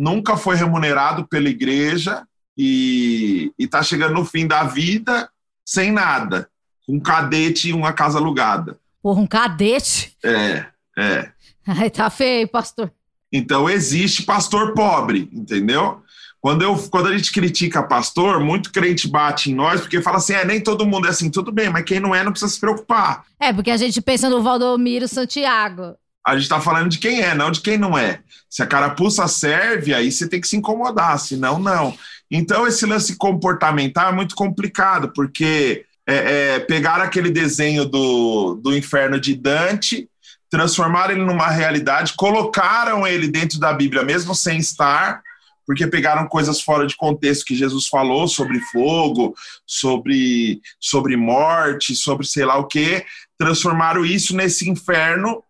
nunca 0.00 0.34
foi 0.34 0.56
remunerado 0.56 1.26
pela 1.28 1.50
igreja 1.50 2.26
e, 2.56 3.52
está 3.58 3.82
chegando 3.82 4.14
no 4.14 4.24
fim 4.24 4.46
da 4.46 4.64
vida 4.64 5.28
sem 5.62 5.92
nada, 5.92 6.48
com 6.86 6.94
um 6.94 7.00
cadete 7.00 7.68
e 7.68 7.72
uma 7.74 7.92
casa 7.92 8.18
alugada. 8.18 8.78
Porra, 9.02 9.20
um 9.20 9.26
cadete? 9.26 10.16
É, 10.24 10.64
é. 10.98 11.30
Ai, 11.66 11.90
tá 11.90 12.08
feio, 12.08 12.48
pastor. 12.48 12.90
Então 13.30 13.68
existe 13.68 14.22
pastor 14.22 14.72
pobre, 14.72 15.28
entendeu? 15.32 16.02
Quando, 16.40 16.62
eu, 16.62 16.74
quando 16.88 17.08
a 17.08 17.16
gente 17.16 17.30
critica 17.30 17.82
pastor, 17.82 18.40
muito 18.40 18.72
crente 18.72 19.06
bate 19.06 19.50
em 19.50 19.54
nós, 19.54 19.82
porque 19.82 20.00
fala 20.00 20.16
assim: 20.16 20.32
é, 20.32 20.44
nem 20.44 20.62
todo 20.62 20.86
mundo 20.86 21.06
é 21.06 21.10
assim, 21.10 21.30
tudo 21.30 21.52
bem, 21.52 21.68
mas 21.68 21.84
quem 21.84 22.00
não 22.00 22.14
é 22.14 22.24
não 22.24 22.32
precisa 22.32 22.50
se 22.50 22.58
preocupar. 22.58 23.24
É, 23.38 23.52
porque 23.52 23.70
a 23.70 23.76
gente 23.76 24.00
pensa 24.00 24.30
no 24.30 24.42
Valdomiro 24.42 25.06
Santiago. 25.06 25.94
A 26.26 26.34
gente 26.34 26.42
está 26.42 26.60
falando 26.60 26.88
de 26.88 26.98
quem 26.98 27.22
é, 27.22 27.34
não 27.34 27.50
de 27.50 27.60
quem 27.60 27.78
não 27.78 27.96
é. 27.96 28.20
Se 28.48 28.62
a 28.62 28.66
carapuça 28.66 29.26
serve, 29.28 29.94
aí 29.94 30.10
você 30.10 30.28
tem 30.28 30.40
que 30.40 30.48
se 30.48 30.56
incomodar, 30.56 31.18
senão 31.18 31.58
não. 31.58 31.96
Então, 32.30 32.66
esse 32.66 32.86
lance 32.86 33.16
comportamental 33.16 34.10
é 34.10 34.14
muito 34.14 34.34
complicado, 34.34 35.12
porque 35.14 35.84
é, 36.06 36.14
é, 36.54 36.60
pegaram 36.60 37.04
aquele 37.04 37.30
desenho 37.30 37.84
do, 37.84 38.54
do 38.62 38.76
inferno 38.76 39.18
de 39.18 39.34
Dante, 39.34 40.08
transformaram 40.50 41.14
ele 41.14 41.24
numa 41.24 41.48
realidade, 41.48 42.14
colocaram 42.16 43.06
ele 43.06 43.28
dentro 43.28 43.58
da 43.58 43.72
Bíblia, 43.72 44.02
mesmo 44.02 44.34
sem 44.34 44.58
estar, 44.58 45.22
porque 45.66 45.86
pegaram 45.86 46.26
coisas 46.26 46.60
fora 46.60 46.86
de 46.86 46.96
contexto 46.96 47.44
que 47.44 47.54
Jesus 47.54 47.86
falou 47.86 48.26
sobre 48.26 48.58
fogo, 48.60 49.34
sobre, 49.64 50.60
sobre 50.80 51.16
morte, 51.16 51.94
sobre 51.94 52.26
sei 52.26 52.44
lá 52.44 52.58
o 52.58 52.66
que, 52.66 53.04
transformaram 53.38 54.04
isso 54.04 54.36
nesse 54.36 54.68
inferno 54.68 55.42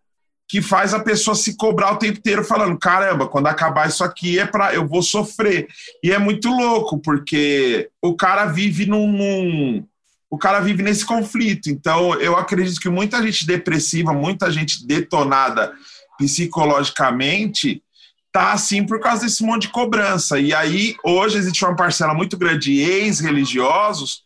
que 0.51 0.61
faz 0.61 0.93
a 0.93 0.99
pessoa 0.99 1.33
se 1.33 1.55
cobrar 1.55 1.93
o 1.93 1.95
tempo 1.95 2.17
inteiro 2.17 2.43
falando, 2.43 2.77
caramba, 2.77 3.25
quando 3.25 3.47
acabar 3.47 3.87
isso 3.87 4.03
aqui 4.03 4.37
é 4.37 4.45
para 4.45 4.73
eu 4.73 4.85
vou 4.85 5.01
sofrer. 5.01 5.69
E 6.03 6.11
é 6.11 6.19
muito 6.19 6.49
louco, 6.49 6.99
porque 6.99 7.89
o 8.01 8.17
cara 8.17 8.47
vive 8.47 8.85
num, 8.85 9.09
num 9.09 9.87
o 10.29 10.37
cara 10.37 10.59
vive 10.59 10.83
nesse 10.83 11.05
conflito. 11.05 11.69
Então, 11.69 12.15
eu 12.15 12.35
acredito 12.35 12.81
que 12.81 12.89
muita 12.89 13.23
gente 13.23 13.47
depressiva, 13.47 14.11
muita 14.11 14.51
gente 14.51 14.85
detonada 14.85 15.71
psicologicamente, 16.17 17.81
tá 18.29 18.51
assim 18.51 18.85
por 18.85 18.99
causa 18.99 19.23
desse 19.23 19.43
monte 19.45 19.63
de 19.63 19.69
cobrança. 19.69 20.37
E 20.37 20.53
aí, 20.53 20.97
hoje, 21.01 21.37
existe 21.37 21.63
uma 21.63 21.77
parcela 21.77 22.13
muito 22.13 22.37
grande 22.37 22.73
de 22.73 22.81
ex-religiosos 22.81 24.23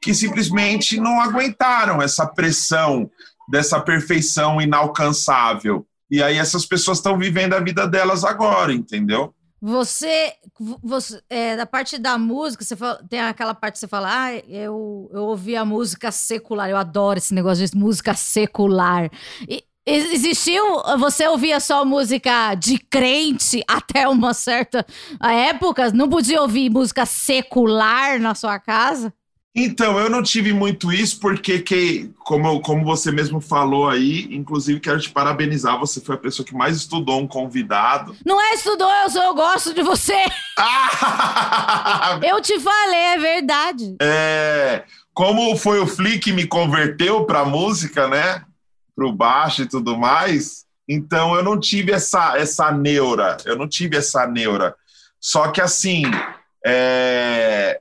que 0.00 0.12
simplesmente 0.12 0.98
não 0.98 1.20
aguentaram 1.20 2.02
essa 2.02 2.26
pressão 2.26 3.08
dessa 3.48 3.80
perfeição 3.80 4.60
inalcançável. 4.60 5.86
E 6.10 6.22
aí 6.22 6.38
essas 6.38 6.64
pessoas 6.64 6.98
estão 6.98 7.18
vivendo 7.18 7.54
a 7.54 7.60
vida 7.60 7.86
delas 7.86 8.24
agora, 8.24 8.72
entendeu? 8.72 9.34
Você, 9.60 10.34
você 10.82 11.20
é, 11.28 11.56
da 11.56 11.66
parte 11.66 11.98
da 11.98 12.16
música, 12.16 12.62
você 12.62 12.76
fala, 12.76 13.02
tem 13.08 13.20
aquela 13.20 13.54
parte 13.54 13.74
que 13.74 13.80
você 13.80 13.88
fala, 13.88 14.08
ah, 14.08 14.36
eu, 14.36 15.10
eu 15.12 15.24
ouvi 15.24 15.56
a 15.56 15.64
música 15.64 16.12
secular, 16.12 16.70
eu 16.70 16.76
adoro 16.76 17.18
esse 17.18 17.34
negócio 17.34 17.66
de 17.66 17.76
música 17.76 18.14
secular. 18.14 19.10
E, 19.48 19.64
Existiu, 19.90 20.62
você 20.98 21.26
ouvia 21.26 21.58
só 21.58 21.82
música 21.82 22.54
de 22.54 22.76
crente 22.76 23.64
até 23.66 24.06
uma 24.06 24.34
certa 24.34 24.84
época? 25.18 25.90
Não 25.92 26.10
podia 26.10 26.42
ouvir 26.42 26.68
música 26.68 27.06
secular 27.06 28.20
na 28.20 28.34
sua 28.34 28.58
casa? 28.58 29.14
Então, 29.64 29.98
eu 29.98 30.08
não 30.08 30.22
tive 30.22 30.52
muito 30.52 30.92
isso, 30.92 31.18
porque, 31.20 31.60
que, 31.60 32.10
como, 32.18 32.60
como 32.60 32.84
você 32.84 33.10
mesmo 33.10 33.40
falou 33.40 33.88
aí, 33.88 34.28
inclusive 34.30 34.80
quero 34.80 35.00
te 35.00 35.10
parabenizar, 35.10 35.78
você 35.78 36.00
foi 36.00 36.14
a 36.14 36.18
pessoa 36.18 36.46
que 36.46 36.54
mais 36.54 36.76
estudou 36.76 37.20
um 37.20 37.26
convidado. 37.26 38.16
Não 38.24 38.40
é 38.40 38.54
estudou, 38.54 38.90
eu 38.90 39.10
sou, 39.10 39.22
eu 39.22 39.34
gosto 39.34 39.74
de 39.74 39.82
você. 39.82 40.18
eu 42.22 42.40
te 42.40 42.58
falei, 42.60 42.98
é 42.98 43.18
verdade. 43.18 43.96
É, 44.00 44.84
como 45.12 45.56
foi 45.56 45.80
o 45.80 45.86
Flick 45.86 46.18
que 46.18 46.32
me 46.32 46.46
converteu 46.46 47.24
para 47.24 47.44
música, 47.44 48.08
né? 48.08 48.44
para 48.98 49.06
o 49.06 49.12
baixo 49.12 49.62
e 49.62 49.68
tudo 49.68 49.96
mais. 49.96 50.66
Então 50.88 51.36
eu 51.36 51.44
não 51.44 51.60
tive 51.60 51.92
essa, 51.92 52.36
essa 52.36 52.72
neura, 52.72 53.36
eu 53.44 53.56
não 53.56 53.68
tive 53.68 53.96
essa 53.96 54.26
neura. 54.26 54.74
Só 55.20 55.52
que 55.52 55.60
assim, 55.60 56.02
é... 56.66 57.80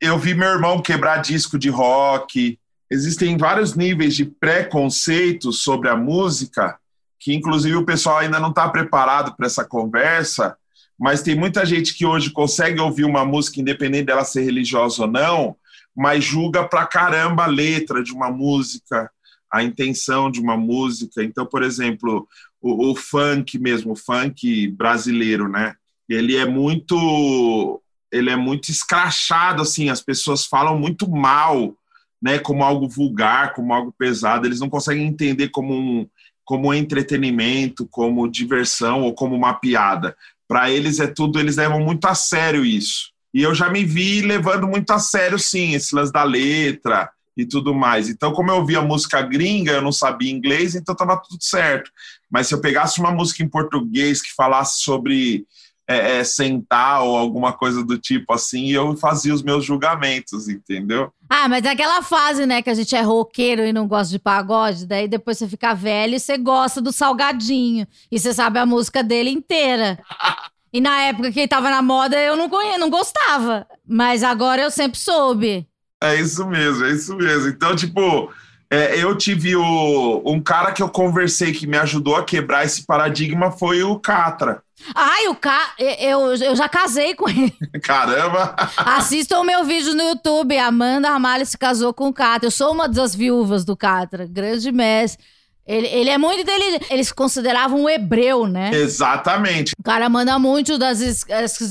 eu 0.00 0.18
vi 0.18 0.34
meu 0.34 0.48
irmão 0.48 0.82
quebrar 0.82 1.18
disco 1.18 1.58
de 1.58 1.68
rock. 1.68 2.58
Existem 2.90 3.36
vários 3.36 3.74
níveis 3.74 4.14
de 4.14 4.24
preconceitos 4.24 5.62
sobre 5.62 5.88
a 5.88 5.96
música, 5.96 6.78
que 7.18 7.34
inclusive 7.34 7.76
o 7.76 7.84
pessoal 7.84 8.18
ainda 8.18 8.40
não 8.40 8.50
está 8.50 8.68
preparado 8.68 9.34
para 9.36 9.46
essa 9.46 9.64
conversa, 9.64 10.56
mas 10.98 11.22
tem 11.22 11.34
muita 11.34 11.64
gente 11.64 11.94
que 11.94 12.04
hoje 12.04 12.30
consegue 12.30 12.80
ouvir 12.80 13.04
uma 13.04 13.24
música, 13.24 13.60
independente 13.60 14.06
dela 14.06 14.24
ser 14.24 14.42
religiosa 14.42 15.02
ou 15.02 15.08
não, 15.08 15.56
mas 15.96 16.24
julga 16.24 16.66
pra 16.68 16.86
caramba 16.86 17.44
a 17.44 17.48
letra 17.48 18.02
de 18.02 18.12
uma 18.12 18.30
música, 18.30 19.10
a 19.50 19.62
intenção 19.62 20.30
de 20.30 20.40
uma 20.40 20.56
música. 20.56 21.22
Então, 21.22 21.46
por 21.46 21.62
exemplo, 21.62 22.28
o, 22.60 22.90
o, 22.90 22.94
funk 22.94 23.58
mesmo, 23.58 23.92
o 23.92 23.96
funk 23.96 24.68
brasileiro, 24.68 25.48
né? 25.48 25.74
Ele 26.08 26.36
é 26.36 26.44
muito, 26.44 27.82
ele 28.12 28.30
é 28.30 28.36
muito 28.36 28.70
escrachado, 28.70 29.62
assim. 29.62 29.90
As 29.90 30.00
pessoas 30.00 30.44
falam 30.44 30.78
muito 30.78 31.08
mal, 31.08 31.74
né? 32.20 32.38
Como 32.38 32.64
algo 32.64 32.88
vulgar, 32.88 33.52
como 33.54 33.72
algo 33.72 33.92
pesado. 33.96 34.46
Eles 34.46 34.60
não 34.60 34.68
conseguem 34.68 35.06
entender 35.06 35.48
como 35.48 35.74
um, 35.74 36.06
como 36.44 36.74
entretenimento, 36.74 37.86
como 37.86 38.30
diversão 38.30 39.02
ou 39.02 39.14
como 39.14 39.34
uma 39.34 39.54
piada. 39.54 40.16
Para 40.48 40.70
eles 40.70 40.98
é 40.98 41.06
tudo, 41.06 41.38
eles 41.38 41.56
levam 41.56 41.80
muito 41.80 42.06
a 42.06 42.14
sério 42.14 42.64
isso. 42.64 43.12
E 43.32 43.42
eu 43.42 43.54
já 43.54 43.70
me 43.70 43.84
vi 43.84 44.22
levando 44.22 44.66
muito 44.66 44.90
a 44.90 44.98
sério, 44.98 45.38
sim, 45.38 45.74
esse 45.74 45.94
lance 45.94 46.12
da 46.12 46.24
letra, 46.24 47.08
e 47.36 47.46
tudo 47.46 47.74
mais. 47.74 48.08
Então, 48.08 48.32
como 48.32 48.50
eu 48.50 48.56
ouvia 48.56 48.82
música 48.82 49.22
gringa, 49.22 49.72
eu 49.72 49.82
não 49.82 49.92
sabia 49.92 50.30
inglês, 50.30 50.74
então 50.74 50.92
estava 50.92 51.16
tudo 51.16 51.42
certo. 51.42 51.90
Mas 52.30 52.46
se 52.46 52.54
eu 52.54 52.60
pegasse 52.60 53.00
uma 53.00 53.12
música 53.12 53.42
em 53.42 53.48
português 53.48 54.20
que 54.20 54.34
falasse 54.34 54.80
sobre 54.82 55.46
é, 55.90 56.18
é, 56.18 56.24
sentar 56.24 57.02
ou 57.02 57.16
alguma 57.16 57.52
coisa 57.52 57.84
do 57.84 57.98
tipo 57.98 58.32
assim, 58.32 58.70
eu 58.70 58.96
fazia 58.96 59.34
os 59.34 59.42
meus 59.42 59.64
julgamentos, 59.64 60.48
entendeu? 60.48 61.12
Ah, 61.28 61.48
mas 61.48 61.64
é 61.64 61.70
aquela 61.70 62.00
fase, 62.00 62.46
né, 62.46 62.62
que 62.62 62.70
a 62.70 62.74
gente 62.74 62.94
é 62.94 63.00
roqueiro 63.00 63.66
e 63.66 63.72
não 63.72 63.88
gosta 63.88 64.12
de 64.12 64.18
pagode, 64.20 64.86
daí 64.86 65.08
depois 65.08 65.36
você 65.36 65.48
fica 65.48 65.74
velho 65.74 66.14
e 66.14 66.20
você 66.20 66.38
gosta 66.38 66.80
do 66.80 66.92
salgadinho. 66.92 67.88
E 68.08 68.20
você 68.20 68.32
sabe 68.32 68.60
a 68.60 68.66
música 68.66 69.02
dele 69.02 69.30
inteira. 69.30 69.98
e 70.72 70.80
na 70.80 70.96
época 71.02 71.32
que 71.32 71.40
ele 71.40 71.48
tava 71.48 71.68
na 71.68 71.82
moda, 71.82 72.16
eu 72.16 72.36
não, 72.36 72.48
conhe... 72.48 72.78
não 72.78 72.88
gostava. 72.88 73.66
Mas 73.84 74.22
agora 74.22 74.62
eu 74.62 74.70
sempre 74.70 74.98
soube. 74.98 75.66
É 76.00 76.14
isso 76.14 76.46
mesmo, 76.46 76.84
é 76.84 76.92
isso 76.92 77.16
mesmo. 77.16 77.48
Então, 77.48 77.74
tipo, 77.74 78.32
é, 78.70 78.96
eu 78.96 79.18
tive 79.18 79.56
o, 79.56 80.22
um 80.24 80.40
cara 80.40 80.70
que 80.70 80.80
eu 80.80 80.88
conversei 80.88 81.52
que 81.52 81.66
me 81.66 81.76
ajudou 81.78 82.14
a 82.14 82.24
quebrar 82.24 82.64
esse 82.64 82.86
paradigma 82.86 83.50
foi 83.50 83.82
o 83.82 83.98
Catra. 83.98 84.62
Ai, 84.94 85.28
o 85.28 85.34
Ca... 85.34 85.74
eu, 85.78 86.34
eu 86.34 86.56
já 86.56 86.68
casei 86.68 87.14
com 87.14 87.28
ele. 87.28 87.54
Caramba! 87.82 88.54
Assistam 88.76 89.40
o 89.40 89.44
meu 89.44 89.64
vídeo 89.64 89.94
no 89.94 90.02
YouTube. 90.02 90.56
Amanda 90.58 91.10
Ramalho 91.10 91.44
se 91.46 91.56
casou 91.56 91.92
com 91.92 92.08
o 92.08 92.12
Catra. 92.12 92.46
Eu 92.46 92.50
sou 92.50 92.72
uma 92.72 92.88
das 92.88 93.14
viúvas 93.14 93.64
do 93.64 93.76
Catra. 93.76 94.26
Grande 94.26 94.72
mestre. 94.72 95.24
Ele, 95.66 95.86
ele 95.86 96.10
é 96.10 96.18
muito 96.18 96.40
inteligente. 96.40 96.86
Eles 96.90 97.12
consideravam 97.12 97.82
um 97.82 97.88
hebreu, 97.88 98.46
né? 98.46 98.70
Exatamente. 98.72 99.72
O 99.78 99.82
cara 99.82 100.08
manda 100.08 100.38
muito 100.38 100.76
das 100.76 101.00
es 101.00 101.24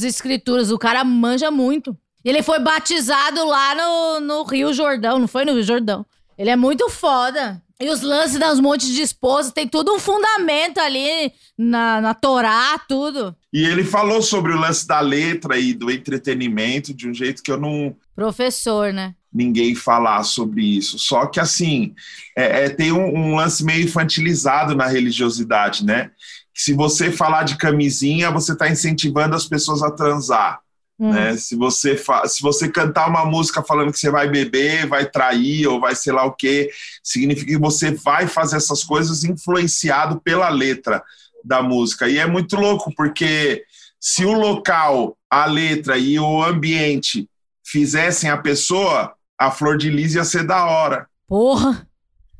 escrituras. 0.03 0.71
O 0.71 0.77
cara 0.77 1.03
manja 1.03 1.51
muito. 1.51 1.97
Ele 2.23 2.43
foi 2.43 2.59
batizado 2.59 3.45
lá 3.45 3.75
no, 3.75 4.19
no 4.19 4.43
Rio 4.43 4.73
Jordão, 4.73 5.19
não 5.19 5.27
foi 5.27 5.45
no 5.45 5.53
Rio 5.53 5.63
Jordão. 5.63 6.05
Ele 6.37 6.49
é 6.49 6.55
muito 6.55 6.89
foda. 6.89 7.61
E 7.81 7.89
os 7.89 8.01
lances 8.01 8.37
das 8.37 8.59
montes 8.59 8.89
de 8.89 9.01
esposas, 9.01 9.53
tem 9.53 9.65
tudo 9.65 9.93
um 9.93 9.99
fundamento 9.99 10.79
ali 10.79 11.31
na, 11.57 12.01
na 12.01 12.13
Torá, 12.13 12.77
tudo. 12.89 13.33
E 13.53 13.63
ele 13.63 13.85
falou 13.85 14.21
sobre 14.21 14.51
o 14.51 14.59
lance 14.59 14.85
da 14.85 14.99
letra 14.99 15.57
e 15.57 15.73
do 15.73 15.89
entretenimento 15.89 16.93
de 16.93 17.07
um 17.07 17.13
jeito 17.13 17.41
que 17.41 17.49
eu 17.49 17.57
não. 17.57 17.95
Professor, 18.13 18.91
né? 18.91 19.15
Ninguém 19.31 19.75
falar 19.75 20.23
sobre 20.23 20.61
isso. 20.61 20.99
Só 20.99 21.25
que, 21.27 21.39
assim, 21.39 21.95
é, 22.37 22.65
é 22.65 22.69
tem 22.69 22.91
um, 22.91 23.15
um, 23.15 23.35
lance 23.35 23.63
meio 23.63 23.85
infantilizado 23.85 24.75
na 24.75 24.87
religiosidade, 24.87 25.85
né? 25.85 26.11
Que 26.53 26.61
se 26.61 26.73
você 26.73 27.09
falar 27.09 27.43
de 27.43 27.57
camisinha, 27.57 28.29
você 28.29 28.51
está 28.51 28.69
incentivando 28.69 29.35
as 29.35 29.45
pessoas 29.45 29.81
a 29.81 29.89
transar. 29.89 30.59
Hum. 30.99 31.11
Né? 31.13 31.37
Se, 31.37 31.55
você 31.55 31.97
se 32.25 32.41
você 32.41 32.67
cantar 32.67 33.09
uma 33.09 33.25
música 33.25 33.63
falando 33.63 33.91
que 33.91 33.99
você 33.99 34.11
vai 34.11 34.29
beber, 34.29 34.85
vai 34.87 35.05
trair 35.05 35.67
ou 35.67 35.79
vai 35.79 35.95
sei 35.95 36.11
lá 36.11 36.25
o 36.25 36.33
que, 36.33 36.69
significa 37.03 37.51
que 37.51 37.57
você 37.57 37.91
vai 37.91 38.27
fazer 38.27 38.57
essas 38.57 38.83
coisas 38.83 39.23
influenciado 39.23 40.19
pela 40.19 40.49
letra 40.49 41.01
da 41.43 41.61
música. 41.61 42.09
E 42.09 42.17
é 42.17 42.25
muito 42.25 42.55
louco, 42.55 42.93
porque 42.95 43.63
se 43.99 44.25
o 44.25 44.33
local, 44.33 45.17
a 45.29 45.45
letra 45.45 45.97
e 45.97 46.19
o 46.19 46.43
ambiente 46.43 47.29
fizessem 47.63 48.29
a 48.29 48.37
pessoa, 48.37 49.13
a 49.37 49.49
Flor 49.51 49.77
de 49.77 49.89
Lis 49.89 50.15
ia 50.15 50.25
ser 50.25 50.45
da 50.45 50.65
hora. 50.65 51.07
Porra! 51.27 51.87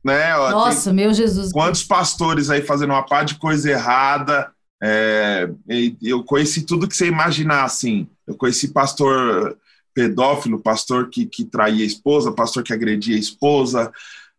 né? 0.03 0.35
Nossa, 0.35 0.93
meu 0.93 1.13
Jesus. 1.13 1.51
Quantos 1.51 1.83
pastores 1.83 2.49
aí 2.49 2.61
fazendo 2.61 2.91
uma 2.91 3.05
par 3.05 3.25
de 3.25 3.35
coisa 3.35 3.69
errada? 3.69 4.51
É, 4.81 5.49
eu 6.01 6.23
conheci 6.23 6.65
tudo 6.65 6.87
que 6.87 6.95
você 6.95 7.07
imaginar, 7.07 7.63
assim. 7.63 8.07
Eu 8.25 8.35
conheci 8.35 8.69
pastor 8.69 9.57
pedófilo, 9.93 10.59
pastor 10.59 11.09
que, 11.09 11.25
que 11.25 11.43
traía 11.43 11.83
a 11.83 11.87
esposa, 11.87 12.31
pastor 12.31 12.63
que 12.63 12.71
agredia 12.71 13.15
a 13.15 13.19
esposa, 13.19 13.91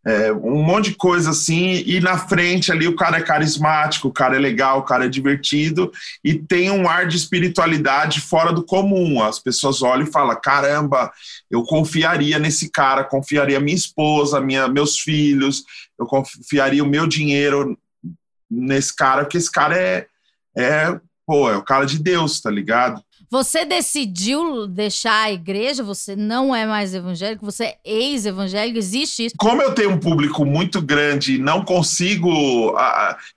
é, 0.06 0.32
um 0.32 0.62
monte 0.62 0.90
de 0.90 0.96
coisa 0.96 1.30
assim, 1.30 1.82
e 1.84 2.00
na 2.00 2.16
frente 2.16 2.72
ali 2.72 2.88
o 2.88 2.96
cara 2.96 3.18
é 3.18 3.22
carismático, 3.22 4.08
o 4.08 4.12
cara 4.12 4.34
é 4.34 4.38
legal, 4.38 4.78
o 4.78 4.82
cara 4.82 5.04
é 5.04 5.08
divertido 5.08 5.92
e 6.24 6.34
tem 6.34 6.70
um 6.70 6.88
ar 6.88 7.06
de 7.06 7.18
espiritualidade 7.18 8.20
fora 8.20 8.50
do 8.50 8.64
comum. 8.64 9.22
As 9.22 9.38
pessoas 9.38 9.82
olham 9.82 10.06
e 10.06 10.10
falam: 10.10 10.40
caramba, 10.40 11.12
eu 11.50 11.62
confiaria 11.64 12.38
nesse 12.38 12.70
cara, 12.70 13.04
confiaria 13.04 13.60
minha 13.60 13.76
esposa, 13.76 14.40
minha, 14.40 14.68
meus 14.68 14.98
filhos, 14.98 15.64
eu 15.98 16.06
confiaria 16.06 16.82
o 16.82 16.88
meu 16.88 17.06
dinheiro 17.06 17.78
nesse 18.50 18.96
cara, 18.96 19.24
porque 19.24 19.36
esse 19.36 19.52
cara 19.52 19.76
é, 19.76 20.06
é, 20.56 20.98
pô, 21.26 21.50
é 21.50 21.56
o 21.56 21.62
cara 21.62 21.84
de 21.84 21.98
Deus, 21.98 22.40
tá 22.40 22.50
ligado? 22.50 23.02
Você 23.30 23.64
decidiu 23.64 24.66
deixar 24.66 25.26
a 25.26 25.32
igreja? 25.32 25.84
Você 25.84 26.16
não 26.16 26.52
é 26.52 26.66
mais 26.66 26.92
evangélico? 26.92 27.44
Você 27.44 27.64
é 27.64 27.78
ex-evangélico? 27.84 28.76
Existe 28.76 29.26
isso? 29.26 29.36
Como 29.38 29.62
eu 29.62 29.72
tenho 29.72 29.90
um 29.90 30.00
público 30.00 30.44
muito 30.44 30.82
grande, 30.82 31.38
não 31.38 31.64
consigo. 31.64 32.76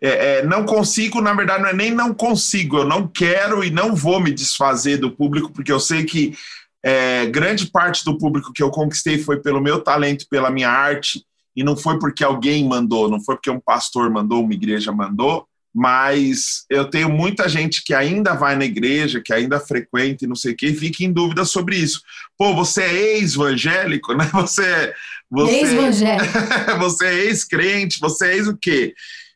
É, 0.01 0.39
é, 0.39 0.45
não 0.45 0.65
consigo, 0.65 1.21
na 1.21 1.35
verdade, 1.35 1.61
não 1.61 1.69
é 1.69 1.73
nem 1.73 1.91
não 1.91 2.11
consigo, 2.11 2.77
eu 2.77 2.87
não 2.87 3.07
quero 3.07 3.63
e 3.63 3.69
não 3.69 3.95
vou 3.95 4.19
me 4.19 4.31
desfazer 4.31 4.97
do 4.97 5.11
público, 5.11 5.53
porque 5.53 5.71
eu 5.71 5.79
sei 5.79 6.03
que 6.05 6.35
é, 6.83 7.27
grande 7.27 7.67
parte 7.67 8.03
do 8.03 8.17
público 8.17 8.51
que 8.51 8.63
eu 8.63 8.71
conquistei 8.71 9.19
foi 9.19 9.41
pelo 9.41 9.61
meu 9.61 9.79
talento, 9.79 10.25
pela 10.27 10.49
minha 10.49 10.71
arte, 10.71 11.23
e 11.55 11.63
não 11.63 11.77
foi 11.77 11.99
porque 11.99 12.23
alguém 12.23 12.67
mandou, 12.67 13.07
não 13.07 13.23
foi 13.23 13.35
porque 13.35 13.51
um 13.51 13.59
pastor 13.59 14.09
mandou, 14.09 14.43
uma 14.43 14.53
igreja 14.53 14.91
mandou 14.91 15.47
mas 15.73 16.65
eu 16.69 16.87
tenho 16.87 17.09
muita 17.09 17.49
gente 17.49 17.83
que 17.83 17.95
ainda 17.95 18.35
vai 18.35 18.55
na 18.55 18.65
igreja, 18.65 19.21
que 19.23 19.33
ainda 19.33 19.59
frequenta 19.59 20.23
e 20.23 20.27
não 20.27 20.35
sei 20.35 20.53
o 20.53 20.55
que, 20.55 20.67
e 20.67 20.75
fica 20.75 21.03
em 21.03 21.11
dúvida 21.11 21.43
sobre 21.45 21.77
isso. 21.77 22.01
Pô, 22.37 22.53
você 22.53 22.83
é 22.83 23.17
ex-evangélico, 23.17 24.13
né? 24.13 24.29
Você, 24.33 24.93
você, 25.31 25.51
ex-evangélico. 25.51 26.33
você 26.77 27.05
é 27.07 27.25
ex-crente, 27.25 27.99
você 27.99 28.27
é 28.27 28.35
ex 28.35 28.47
o 28.47 28.55
quê? 28.55 28.93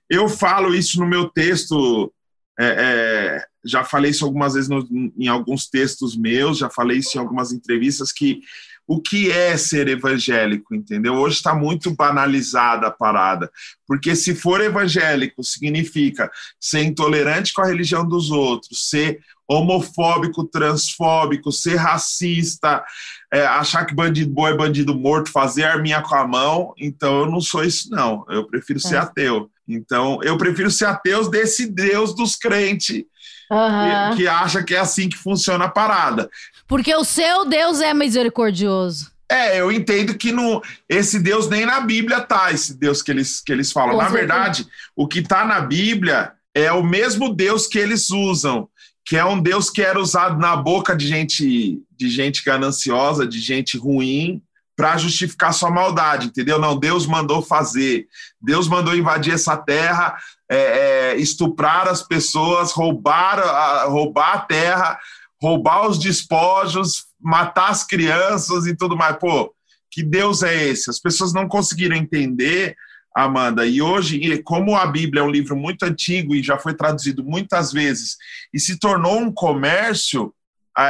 Eu 0.07 0.29
falo 0.29 0.75
isso 0.75 0.99
no 0.99 1.07
meu 1.07 1.27
texto, 1.29 2.13
é, 2.59 2.65
é, 2.65 3.45
já 3.65 3.83
falei 3.83 4.11
isso 4.11 4.23
algumas 4.23 4.53
vezes 4.53 4.69
no, 4.69 4.87
em 5.17 5.27
alguns 5.27 5.67
textos 5.67 6.15
meus, 6.15 6.59
já 6.59 6.69
falei 6.69 6.99
isso 6.99 7.17
em 7.17 7.19
algumas 7.19 7.51
entrevistas, 7.51 8.11
que 8.11 8.41
o 8.87 9.01
que 9.01 9.29
é 9.29 9.57
ser 9.57 9.89
evangélico, 9.89 10.73
entendeu? 10.73 11.15
Hoje 11.15 11.35
está 11.35 11.53
muito 11.53 11.93
banalizada 11.93 12.87
a 12.87 12.91
parada, 12.91 13.51
porque 13.85 14.15
se 14.15 14.33
for 14.33 14.61
evangélico 14.61 15.43
significa 15.43 16.31
ser 16.59 16.83
intolerante 16.83 17.53
com 17.53 17.61
a 17.61 17.67
religião 17.67 18.07
dos 18.07 18.31
outros, 18.31 18.89
ser 18.89 19.19
homofóbico, 19.47 20.43
transfóbico, 20.43 21.51
ser 21.51 21.75
racista, 21.75 22.83
é, 23.31 23.45
achar 23.45 23.85
que 23.85 23.95
bandido 23.95 24.33
bom 24.33 24.47
é 24.47 24.55
bandido 24.55 24.93
morto, 24.93 25.31
fazer 25.31 25.63
arminha 25.63 26.01
com 26.01 26.15
a 26.15 26.27
mão. 26.27 26.73
Então 26.77 27.19
eu 27.21 27.31
não 27.31 27.39
sou 27.39 27.63
isso, 27.63 27.89
não. 27.89 28.25
Eu 28.29 28.45
prefiro 28.45 28.79
ser 28.79 28.95
é. 28.95 28.99
ateu. 28.99 29.49
Então 29.67 30.21
eu 30.21 30.37
prefiro 30.37 30.69
ser 30.69 30.85
ateu 30.85 31.29
desse 31.29 31.67
Deus 31.67 32.13
dos 32.13 32.35
crentes. 32.35 33.03
Uhum. 33.49 34.09
Que, 34.11 34.17
que 34.17 34.27
acha 34.27 34.61
que 34.61 34.75
é 34.75 34.79
assim 34.79 35.07
que 35.07 35.17
funciona 35.17 35.65
a 35.65 35.69
parada. 35.69 36.29
Porque 36.67 36.93
o 36.95 37.03
seu 37.03 37.45
Deus 37.45 37.79
é 37.79 37.93
misericordioso. 37.93 39.11
É, 39.29 39.59
eu 39.59 39.71
entendo 39.71 40.15
que 40.15 40.31
no, 40.31 40.61
esse 40.87 41.19
Deus 41.19 41.49
nem 41.49 41.65
na 41.65 41.81
Bíblia 41.81 42.21
tá, 42.21 42.51
esse 42.51 42.77
Deus 42.77 43.01
que 43.01 43.11
eles, 43.11 43.41
que 43.41 43.51
eles 43.51 43.71
falam. 43.71 43.91
Com 43.91 43.97
na 43.97 44.09
certeza. 44.09 44.19
verdade, 44.19 44.67
o 44.95 45.07
que 45.07 45.21
tá 45.21 45.45
na 45.45 45.59
Bíblia 45.59 46.31
é 46.53 46.71
o 46.71 46.83
mesmo 46.83 47.33
Deus 47.33 47.67
que 47.67 47.77
eles 47.77 48.09
usam, 48.09 48.69
que 49.05 49.17
é 49.17 49.25
um 49.25 49.39
Deus 49.41 49.69
que 49.69 49.81
era 49.81 49.99
usado 49.99 50.39
na 50.39 50.55
boca 50.55 50.95
de 50.95 51.07
gente, 51.07 51.81
de 51.91 52.09
gente 52.09 52.43
gananciosa, 52.43 53.27
de 53.27 53.39
gente 53.39 53.77
ruim, 53.77 54.41
para 54.77 54.97
justificar 54.97 55.53
sua 55.53 55.71
maldade, 55.71 56.27
entendeu? 56.27 56.59
Não, 56.59 56.77
Deus 56.77 57.07
mandou 57.07 57.41
fazer, 57.41 58.07
Deus 58.39 58.67
mandou 58.67 58.95
invadir 58.95 59.33
essa 59.33 59.57
terra, 59.57 60.15
é, 60.49 60.57
é, 60.57 61.17
estuprar 61.17 61.87
as 61.87 62.03
pessoas, 62.03 62.71
roubar 62.71 63.39
a, 63.39 63.85
roubar 63.85 64.33
a 64.35 64.39
terra 64.39 64.99
roubar 65.41 65.87
os 65.87 65.99
despojos, 65.99 67.05
matar 67.19 67.69
as 67.69 67.83
crianças 67.83 68.65
e 68.65 68.75
tudo 68.75 68.97
mais. 68.97 69.17
Pô, 69.17 69.53
que 69.89 70.03
Deus 70.03 70.43
é 70.43 70.65
esse? 70.65 70.89
As 70.89 70.99
pessoas 70.99 71.33
não 71.33 71.47
conseguiram 71.47 71.95
entender, 71.95 72.75
Amanda. 73.15 73.65
E 73.65 73.81
hoje, 73.81 74.41
como 74.43 74.75
a 74.75 74.85
Bíblia 74.85 75.21
é 75.21 75.25
um 75.25 75.31
livro 75.31 75.55
muito 75.55 75.83
antigo 75.83 76.35
e 76.35 76.43
já 76.43 76.57
foi 76.57 76.75
traduzido 76.75 77.23
muitas 77.23 77.71
vezes 77.71 78.15
e 78.53 78.59
se 78.59 78.79
tornou 78.79 79.19
um 79.19 79.31
comércio, 79.31 80.33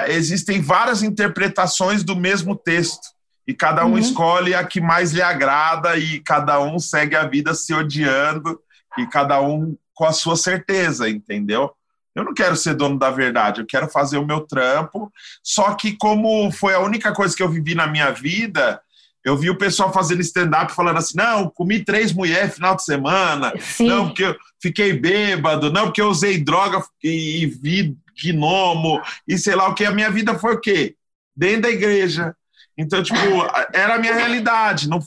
existem 0.08 0.62
várias 0.62 1.04
interpretações 1.04 2.04
do 2.04 2.16
mesmo 2.16 2.56
texto. 2.56 3.16
E 3.48 3.54
cada 3.54 3.86
um 3.86 3.92
uhum. 3.92 3.98
escolhe 3.98 4.54
a 4.54 4.66
que 4.66 4.82
mais 4.82 5.14
lhe 5.14 5.22
agrada 5.22 5.98
e 5.98 6.20
cada 6.20 6.62
um 6.62 6.78
segue 6.78 7.16
a 7.16 7.26
vida 7.26 7.54
se 7.54 7.74
odiando 7.74 8.60
e 8.98 9.08
cada 9.08 9.42
um 9.42 9.78
com 9.94 10.04
a 10.04 10.12
sua 10.12 10.36
certeza, 10.36 11.10
entendeu? 11.10 11.72
Eu 12.18 12.24
não 12.24 12.34
quero 12.34 12.56
ser 12.56 12.74
dono 12.74 12.98
da 12.98 13.12
verdade, 13.12 13.62
eu 13.62 13.66
quero 13.68 13.88
fazer 13.88 14.18
o 14.18 14.26
meu 14.26 14.42
trampo. 14.42 15.14
Só 15.44 15.76
que, 15.76 15.96
como 15.96 16.52
foi 16.52 16.74
a 16.74 16.80
única 16.80 17.14
coisa 17.14 17.38
que 17.38 17.44
eu 17.44 17.48
vivi 17.48 17.76
na 17.76 17.86
minha 17.86 18.10
vida, 18.10 18.82
eu 19.24 19.38
vi 19.38 19.52
o 19.52 19.58
pessoal 19.58 19.94
fazendo 19.94 20.22
stand-up 20.22 20.74
falando 20.74 20.98
assim: 20.98 21.16
não, 21.16 21.48
comi 21.48 21.86
três 21.86 22.12
mulheres 22.12 22.56
final 22.56 22.76
de 22.76 22.84
semana, 22.84 23.54
Sim. 23.60 23.88
não, 23.88 24.08
porque 24.08 24.24
eu 24.24 24.36
fiquei 24.60 24.94
bêbado, 24.94 25.72
não, 25.72 25.84
porque 25.84 26.02
eu 26.02 26.10
usei 26.10 26.44
droga 26.44 26.84
e, 27.04 27.46
vi 27.46 27.96
gnomo, 28.20 29.00
e 29.28 29.38
sei 29.38 29.54
lá 29.54 29.68
o 29.68 29.76
que. 29.76 29.86
A 29.86 29.92
minha 29.92 30.10
vida 30.10 30.40
foi 30.40 30.56
o 30.56 30.60
quê? 30.60 30.96
Dentro 31.36 31.62
da 31.62 31.70
igreja. 31.70 32.36
Então, 32.76 33.04
tipo, 33.04 33.20
era 33.72 33.94
a 33.94 34.00
minha 34.00 34.16
realidade. 34.16 34.90
Não, 34.90 35.00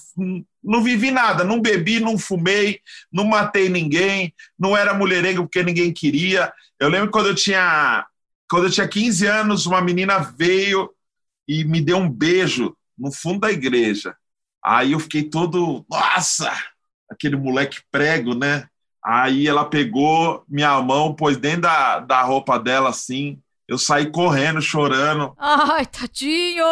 não 0.62 0.83
vivi 0.83 1.11
nada, 1.11 1.44
não 1.44 1.61
bebi, 1.61 2.01
não 2.01 2.18
fumei, 2.18 2.81
não 3.12 3.25
matei 3.25 3.68
ninguém, 3.68 4.35
não 4.59 4.77
era 4.77 4.94
mulherengo 4.94 5.42
porque 5.42 5.62
ninguém 5.62 5.92
queria. 5.92 6.53
Eu 6.79 6.88
lembro 6.88 7.11
quando 7.11 7.29
eu 7.29 7.35
tinha 7.35 8.07
quando 8.51 8.64
eu 8.64 8.70
tinha 8.70 8.88
15 8.88 9.27
anos, 9.27 9.64
uma 9.64 9.81
menina 9.81 10.18
veio 10.18 10.90
e 11.46 11.64
me 11.64 11.81
deu 11.81 11.99
um 11.99 12.11
beijo 12.11 12.77
no 12.99 13.12
fundo 13.12 13.40
da 13.40 13.53
igreja. 13.53 14.16
Aí 14.62 14.92
eu 14.92 14.99
fiquei 14.99 15.23
todo, 15.23 15.87
nossa, 15.88 16.53
aquele 17.09 17.37
moleque 17.37 17.79
prego, 17.92 18.35
né? 18.35 18.68
Aí 19.03 19.46
ela 19.46 19.64
pegou 19.64 20.44
minha 20.49 20.81
mão, 20.83 21.14
pôs 21.14 21.37
dentro 21.37 21.62
da, 21.62 22.01
da 22.01 22.23
roupa 22.23 22.59
dela 22.59 22.90
assim, 22.90 23.40
eu 23.70 23.78
saí 23.78 24.11
correndo, 24.11 24.61
chorando. 24.61 25.33
Ai, 25.38 25.87
tadinho! 25.87 26.66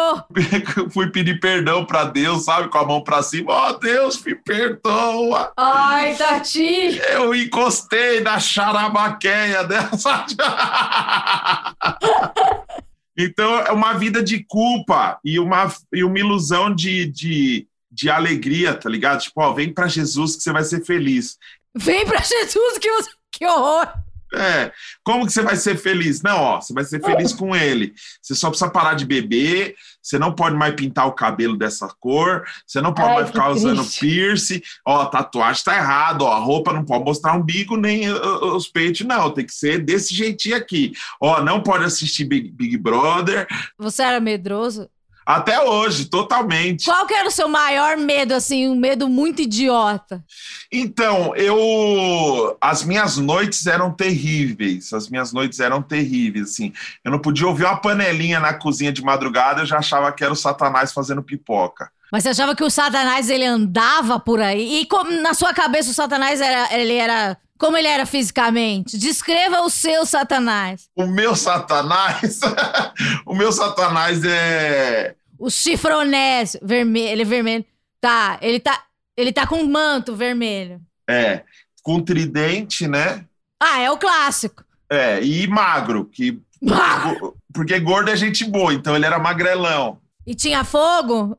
Fui 0.91 1.09
pedir 1.09 1.39
perdão 1.39 1.85
para 1.85 2.03
Deus, 2.03 2.43
sabe? 2.43 2.67
Com 2.67 2.77
a 2.77 2.85
mão 2.85 3.01
para 3.01 3.23
cima. 3.23 3.53
Ó, 3.53 3.69
oh, 3.69 3.73
Deus, 3.79 4.21
me 4.21 4.35
perdoa. 4.35 5.53
Ai, 5.55 6.13
tadinho! 6.15 7.01
Eu 7.03 7.33
encostei 7.33 8.19
na 8.19 8.37
charabaqueia 8.37 9.63
dessa. 9.63 10.25
então, 13.17 13.59
é 13.59 13.71
uma 13.71 13.93
vida 13.93 14.21
de 14.21 14.43
culpa 14.43 15.17
e 15.23 15.39
uma, 15.39 15.73
e 15.93 16.03
uma 16.03 16.19
ilusão 16.19 16.75
de, 16.75 17.05
de, 17.05 17.65
de 17.89 18.09
alegria, 18.09 18.73
tá 18.73 18.89
ligado? 18.89 19.21
Tipo, 19.21 19.39
ó, 19.39 19.53
vem 19.53 19.73
para 19.73 19.87
Jesus 19.87 20.35
que 20.35 20.43
você 20.43 20.51
vai 20.51 20.65
ser 20.65 20.83
feliz. 20.83 21.37
Vem 21.73 22.05
para 22.05 22.19
Jesus 22.19 22.77
que 22.77 22.91
você... 22.91 23.09
Que 23.31 23.45
horror! 23.45 23.87
É, 24.33 24.71
como 25.03 25.25
que 25.25 25.31
você 25.31 25.41
vai 25.41 25.55
ser 25.55 25.75
feliz? 25.75 26.21
Não, 26.21 26.37
ó, 26.37 26.61
você 26.61 26.73
vai 26.73 26.83
ser 26.83 27.03
feliz 27.03 27.33
com 27.33 27.55
ele. 27.55 27.93
Você 28.21 28.35
só 28.35 28.49
precisa 28.49 28.69
parar 28.69 28.93
de 28.93 29.05
beber, 29.05 29.75
você 30.01 30.19
não 30.19 30.33
pode 30.33 30.55
mais 30.55 30.75
pintar 30.75 31.07
o 31.07 31.13
cabelo 31.13 31.57
dessa 31.57 31.87
cor, 31.99 32.43
você 32.65 32.79
não 32.79 32.93
pode 32.93 33.09
Ai, 33.09 33.15
mais 33.15 33.27
ficar 33.27 33.49
usando 33.49 33.83
piercing, 33.99 34.61
ó, 34.85 35.05
tatuagem 35.05 35.63
tá 35.63 35.75
errado, 35.75 36.21
ó, 36.23 36.31
a 36.31 36.39
roupa 36.39 36.71
não 36.71 36.85
pode 36.85 37.03
mostrar 37.03 37.33
um 37.33 37.41
bico 37.41 37.75
nem 37.75 38.09
os 38.11 38.67
peitos, 38.67 39.05
não, 39.05 39.31
tem 39.31 39.45
que 39.45 39.53
ser 39.53 39.79
desse 39.83 40.13
jeitinho 40.13 40.55
aqui. 40.55 40.93
Ó, 41.19 41.41
não 41.41 41.61
pode 41.61 41.83
assistir 41.85 42.25
Big, 42.25 42.51
Big 42.51 42.77
Brother. 42.77 43.47
Você 43.77 44.03
era 44.03 44.19
medroso? 44.19 44.89
Até 45.29 45.61
hoje, 45.61 46.05
totalmente. 46.05 46.85
Qual 46.85 47.05
que 47.05 47.13
era 47.13 47.27
o 47.27 47.31
seu 47.31 47.47
maior 47.47 47.95
medo, 47.97 48.33
assim, 48.33 48.67
um 48.67 48.73
medo 48.73 49.07
muito 49.07 49.43
idiota? 49.43 50.23
Então, 50.71 51.35
eu. 51.35 52.57
As 52.59 52.83
minhas 52.83 53.15
noites 53.17 53.67
eram 53.67 53.91
terríveis. 53.91 54.91
As 54.91 55.07
minhas 55.07 55.31
noites 55.31 55.59
eram 55.59 55.83
terríveis, 55.83 56.49
assim. 56.49 56.73
Eu 57.05 57.11
não 57.11 57.19
podia 57.19 57.45
ouvir 57.45 57.65
uma 57.65 57.77
panelinha 57.77 58.39
na 58.39 58.55
cozinha 58.55 58.91
de 58.91 59.03
madrugada, 59.03 59.61
eu 59.61 59.67
já 59.67 59.77
achava 59.77 60.11
que 60.11 60.23
era 60.23 60.33
o 60.33 60.35
Satanás 60.35 60.91
fazendo 60.91 61.21
pipoca. 61.21 61.91
Mas 62.11 62.23
você 62.23 62.29
achava 62.29 62.55
que 62.55 62.63
o 62.63 62.69
Satanás 62.71 63.29
ele 63.29 63.45
andava 63.45 64.19
por 64.19 64.41
aí? 64.41 64.81
E 64.81 64.85
como 64.87 65.11
na 65.21 65.35
sua 65.35 65.53
cabeça 65.53 65.91
o 65.91 65.93
Satanás 65.93 66.41
era, 66.41 66.75
ele 66.75 66.95
era 66.95 67.37
como 67.59 67.75
ele 67.75 67.89
era 67.89 68.05
fisicamente? 68.05 68.97
Descreva 68.97 69.61
o 69.61 69.69
seu 69.69 70.05
Satanás. 70.05 70.87
O 70.95 71.05
meu 71.05 71.35
Satanás? 71.35 72.39
o 73.27 73.35
meu 73.35 73.51
Satanás 73.51 74.23
é 74.23 75.13
o 75.39 75.49
chifronés 75.49 76.57
vermelho, 76.61 77.07
ele 77.09 77.21
é 77.21 77.25
vermelho. 77.25 77.65
Tá, 78.01 78.37
ele 78.41 78.59
tá. 78.59 78.83
Ele 79.17 79.33
tá 79.33 79.45
com 79.45 79.57
um 79.61 79.67
manto 79.69 80.15
vermelho. 80.15 80.79
É, 81.09 81.43
com 81.83 82.01
tridente, 82.01 82.87
né? 82.87 83.25
Ah, 83.61 83.81
é 83.81 83.91
o 83.91 83.97
clássico. 83.97 84.63
É, 84.89 85.21
e 85.23 85.45
magro, 85.47 86.05
que 86.05 86.39
Ah, 86.71 87.15
porque 87.53 87.79
gordo 87.79 88.09
é 88.09 88.15
gente 88.15 88.45
boa, 88.45 88.73
então 88.73 88.95
ele 88.95 89.05
era 89.05 89.19
magrelão. 89.19 89.99
E 90.25 90.33
tinha 90.35 90.63
fogo? 90.63 91.37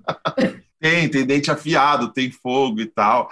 Tem, 0.80 1.08
tem 1.08 1.26
dente 1.26 1.50
afiado, 1.50 2.12
tem 2.12 2.30
fogo 2.30 2.80
e 2.80 2.86
tal. 2.86 3.30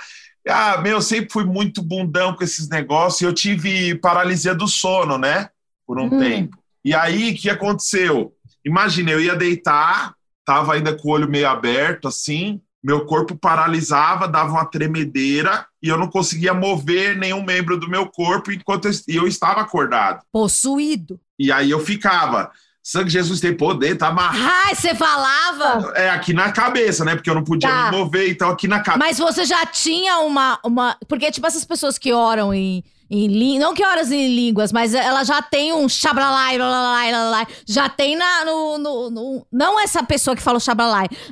Ah, 0.49 0.79
meu, 0.79 0.93
eu 0.93 1.03
sempre 1.03 1.31
fui 1.31 1.45
muito 1.45 1.83
bundão 1.83 2.35
com 2.35 2.43
esses 2.45 2.69
negócios. 2.69 3.21
Eu 3.21 3.33
tive 3.35 3.95
paralisia 3.97 4.55
do 4.55 4.67
sono, 4.69 5.19
né? 5.19 5.51
Por 5.87 5.99
um 6.01 6.07
Hum. 6.07 6.19
tempo. 6.19 6.57
E 6.85 6.95
aí, 6.95 7.33
o 7.33 7.35
que 7.37 7.51
aconteceu? 7.51 8.33
Imagina, 8.65 9.11
eu 9.11 9.21
ia 9.21 9.35
deitar, 9.37 10.15
tava 10.49 10.73
ainda 10.73 10.95
com 10.97 11.09
o 11.09 11.13
olho 11.13 11.29
meio 11.29 11.47
aberto, 11.47 12.09
assim, 12.09 12.59
meu 12.83 13.05
corpo 13.05 13.37
paralisava, 13.37 14.27
dava 14.27 14.51
uma 14.53 14.65
tremedeira 14.65 15.67
e 15.83 15.89
eu 15.91 15.99
não 15.99 16.09
conseguia 16.09 16.55
mover 16.55 17.15
nenhum 17.19 17.43
membro 17.45 17.79
do 17.79 17.87
meu 17.87 18.07
corpo 18.07 18.51
enquanto 18.51 18.87
eu, 18.87 18.93
e 19.07 19.17
eu 19.17 19.27
estava 19.27 19.61
acordado. 19.61 20.23
Possuído. 20.33 21.21
E 21.39 21.53
aí 21.53 21.71
eu 21.71 21.81
ficava, 21.81 22.51
sangue 22.83 23.11
Jesus 23.11 23.41
tem 23.41 23.55
poder, 23.55 23.99
tá 23.99 24.09
amarrado. 24.09 24.51
Ai, 24.65 24.75
você 24.75 24.95
falava? 24.95 25.93
É 25.95 26.09
aqui 26.09 26.33
na 26.33 26.51
cabeça, 26.51 27.05
né? 27.05 27.15
Porque 27.15 27.29
eu 27.29 27.35
não 27.35 27.45
podia 27.45 27.69
Tá. 27.69 27.91
me 27.91 27.99
mover, 27.99 28.31
então 28.31 28.49
aqui 28.49 28.67
na 28.67 28.81
cabeça. 28.81 28.99
Mas 29.05 29.19
você 29.19 29.45
já 29.45 29.67
tinha 29.67 30.21
uma. 30.21 30.59
uma... 30.65 30.97
Porque, 31.07 31.31
tipo, 31.31 31.47
essas 31.47 31.67
pessoas 31.67 31.99
que 31.99 32.11
oram 32.11 32.55
em. 32.55 32.83
Em 33.11 33.27
Não 33.59 33.75
que 33.75 33.85
oras 33.85 34.13
em 34.13 34.35
línguas, 34.35 34.71
mas 34.73 34.93
ela 34.95 35.25
já 35.25 35.41
tem 35.41 35.73
um 35.73 35.89
xabralai, 35.89 36.57
blalalai, 36.59 37.09
blalalai. 37.11 37.47
já 37.67 37.89
tem 37.89 38.17
na, 38.17 38.45
no, 38.45 38.79
no, 38.79 39.11
no- 39.11 39.47
Não 39.51 39.81
essa 39.81 40.03
pessoa 40.03 40.37
que 40.37 40.43
fala 40.43 40.59
o 40.59 40.61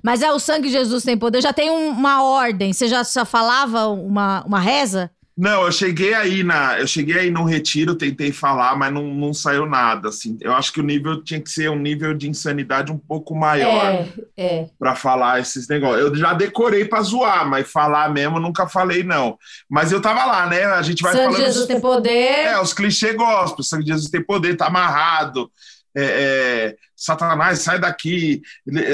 mas 0.03 0.23
é 0.23 0.33
o 0.33 0.39
sangue 0.39 0.69
de 0.69 0.73
Jesus 0.73 1.05
tem 1.05 1.19
poder, 1.19 1.43
já 1.43 1.53
tem 1.53 1.71
um- 1.71 1.91
uma 1.91 2.23
ordem. 2.23 2.73
Você 2.73 2.89
já, 2.89 3.03
já 3.03 3.25
falava 3.25 3.89
uma, 3.89 4.43
uma 4.47 4.59
reza? 4.61 5.11
Não, 5.37 5.67
eu 5.67 5.73
cheguei 5.73 6.15
aí 6.15 6.43
na, 6.43 6.81
eu 6.81 6.87
cheguei 6.87 7.19
aí 7.19 7.31
no 7.31 7.45
retiro, 7.45 7.95
tentei 7.95 8.33
falar, 8.33 8.75
mas 8.75 8.91
não, 8.91 9.03
não 9.03 9.35
saiu 9.35 9.67
nada. 9.67 10.09
Assim, 10.09 10.39
eu 10.41 10.55
acho 10.55 10.73
que 10.73 10.81
o 10.81 10.83
nível 10.83 11.23
tinha 11.23 11.39
que 11.39 11.51
ser 11.51 11.71
um 11.71 11.79
nível 11.79 12.15
de 12.15 12.27
insanidade 12.27 12.91
um 12.91 12.97
pouco 12.97 13.35
maior 13.35 14.09
é. 14.35 14.71
para 14.79 14.95
falar 14.95 15.39
esses 15.39 15.69
negócios. 15.69 16.01
Eu 16.01 16.15
já 16.17 16.33
decorei 16.33 16.87
para 16.87 17.03
zoar, 17.03 17.47
mas 17.47 17.71
falar 17.71 18.11
mesmo 18.11 18.41
nunca 18.41 18.67
falei 18.67 19.03
não. 19.03 19.37
Mas 19.69 19.93
eu 19.93 20.01
tava 20.01 20.25
lá, 20.25 20.47
né? 20.47 20.65
A 20.65 20.81
gente 20.81 21.03
vai 21.03 21.13
de 21.13 21.19
falando 21.19 21.37
Jesus 21.37 21.67
tem 21.67 21.81
poder. 21.81 22.47
É, 22.47 22.59
os 22.59 22.73
clichês 22.73 23.15
gospel, 23.15 23.81
de 23.81 23.89
Jesus 23.89 24.09
tem 24.09 24.25
poder, 24.25 24.57
tá 24.57 24.69
amarrado. 24.69 25.51
É, 25.95 26.03
é, 26.03 26.77
Satanás, 26.97 27.59
sai 27.59 27.79
daqui, 27.79 28.41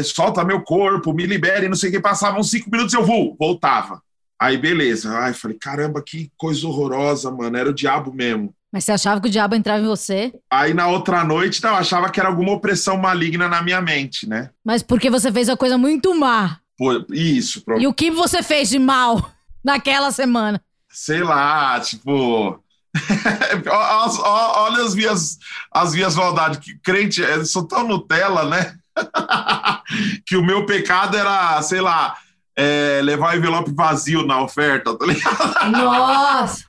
solta 0.02 0.44
meu 0.44 0.62
corpo, 0.62 1.12
me 1.12 1.24
libere, 1.24 1.68
não 1.68 1.76
sei 1.76 1.90
o 1.90 1.92
que. 1.92 2.00
Passavam 2.00 2.42
cinco 2.42 2.68
minutos, 2.68 2.94
eu 2.94 3.04
vou, 3.04 3.36
voltava. 3.38 4.02
Aí, 4.42 4.56
beleza. 4.58 5.16
Ai, 5.16 5.32
falei, 5.32 5.56
caramba, 5.56 6.02
que 6.04 6.30
coisa 6.36 6.66
horrorosa, 6.66 7.30
mano. 7.30 7.56
Era 7.56 7.70
o 7.70 7.74
diabo 7.74 8.12
mesmo. 8.12 8.52
Mas 8.72 8.84
você 8.84 8.92
achava 8.92 9.20
que 9.20 9.28
o 9.28 9.30
diabo 9.30 9.54
entrava 9.54 9.82
em 9.82 9.86
você? 9.86 10.32
Aí, 10.50 10.74
na 10.74 10.88
outra 10.88 11.22
noite, 11.22 11.62
não, 11.62 11.70
eu 11.70 11.76
achava 11.76 12.10
que 12.10 12.18
era 12.18 12.28
alguma 12.28 12.52
opressão 12.52 12.96
maligna 12.96 13.46
na 13.48 13.62
minha 13.62 13.80
mente, 13.80 14.28
né? 14.28 14.50
Mas 14.64 14.82
porque 14.82 15.08
você 15.10 15.30
fez 15.30 15.48
uma 15.48 15.56
coisa 15.56 15.76
muito 15.78 16.12
má. 16.18 16.58
Pô, 16.76 17.04
isso, 17.10 17.62
pro- 17.64 17.78
E 17.80 17.86
o 17.86 17.92
que 17.94 18.10
você 18.10 18.42
fez 18.42 18.68
de 18.70 18.78
mal 18.78 19.30
naquela 19.62 20.10
semana? 20.10 20.60
sei 20.88 21.22
lá, 21.22 21.78
tipo. 21.80 22.60
Olha 23.70 24.82
as 24.84 24.94
minhas, 24.94 25.38
as 25.70 25.94
minhas 25.94 26.16
maldades. 26.16 26.58
Crente, 26.82 27.22
eles 27.22 27.50
são 27.52 27.64
tão 27.66 27.86
Nutella, 27.86 28.44
né? 28.48 28.74
que 30.26 30.36
o 30.36 30.44
meu 30.44 30.66
pecado 30.66 31.16
era, 31.16 31.60
sei 31.62 31.80
lá, 31.80 32.16
é, 32.56 33.00
levar 33.02 33.36
envelope 33.36 33.72
vazio 33.74 34.26
na 34.26 34.42
oferta, 34.42 34.96
tá 34.96 35.06
ligado? 35.06 35.70
Nossa! 35.70 36.64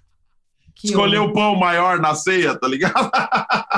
Que 0.76 0.88
Escolher 0.90 1.20
o 1.20 1.32
pão 1.32 1.56
maior 1.56 2.00
na 2.00 2.14
ceia, 2.14 2.58
tá 2.60 2.68
ligado? 2.68 3.10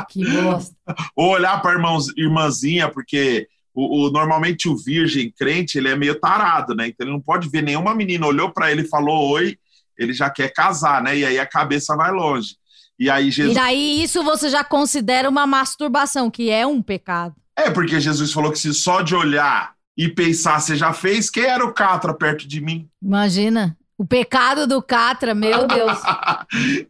Que 0.10 0.26
bosta. 0.26 0.76
Ou 1.16 1.30
olhar 1.32 1.62
pra 1.62 1.74
irmãos, 1.74 2.08
irmãzinha, 2.18 2.90
porque 2.90 3.48
o, 3.74 4.08
o- 4.08 4.12
normalmente 4.12 4.68
o 4.68 4.76
virgem 4.76 5.32
crente, 5.38 5.78
ele 5.78 5.90
é 5.90 5.96
meio 5.96 6.20
tarado, 6.20 6.74
né? 6.74 6.88
Então 6.88 7.06
ele 7.06 7.14
não 7.14 7.22
pode 7.22 7.48
ver 7.50 7.62
nenhuma 7.62 7.94
menina, 7.94 8.26
olhou 8.26 8.52
pra 8.52 8.72
ele 8.72 8.82
e 8.84 8.88
falou 8.88 9.30
oi, 9.32 9.58
ele 9.98 10.14
já 10.14 10.30
quer 10.32 10.52
casar, 10.52 11.02
né? 11.04 11.16
E 11.18 11.26
aí 11.26 11.38
a 11.40 11.46
cabeça 11.46 11.96
vai 11.96 12.12
longe. 12.12 12.56
E 12.98 13.08
aí 13.10 13.28
E 13.28 13.32
Jesus. 13.32 13.56
daí 13.56 14.02
isso 14.02 14.24
você 14.24 14.50
já 14.50 14.64
considera 14.64 15.30
uma 15.30 15.46
masturbação, 15.46 16.32
que 16.32 16.50
é 16.50 16.66
um 16.66 16.82
pecado. 16.82 17.36
É 17.56 17.70
porque 17.70 18.00
Jesus 18.00 18.32
falou 18.34 18.52
que 18.52 18.58
se 18.60 18.74
só 18.74 19.02
de 19.02 19.14
olhar 19.14 19.75
e 19.98 20.10
pensar 20.10 20.60
você 20.60 20.76
já 20.76 20.92
fez, 20.94 21.30
quem 21.30 21.46
era 21.46 21.66
o 21.66 21.74
Catra 21.74 22.14
perto 22.14 22.48
de 22.48 22.60
mim? 22.60 22.90
Imagina. 23.02 23.78
O 23.98 24.06
pecado 24.06 24.68
do 24.68 24.82
Catra, 24.82 25.34
meu 25.34 25.66
Deus. 25.68 25.98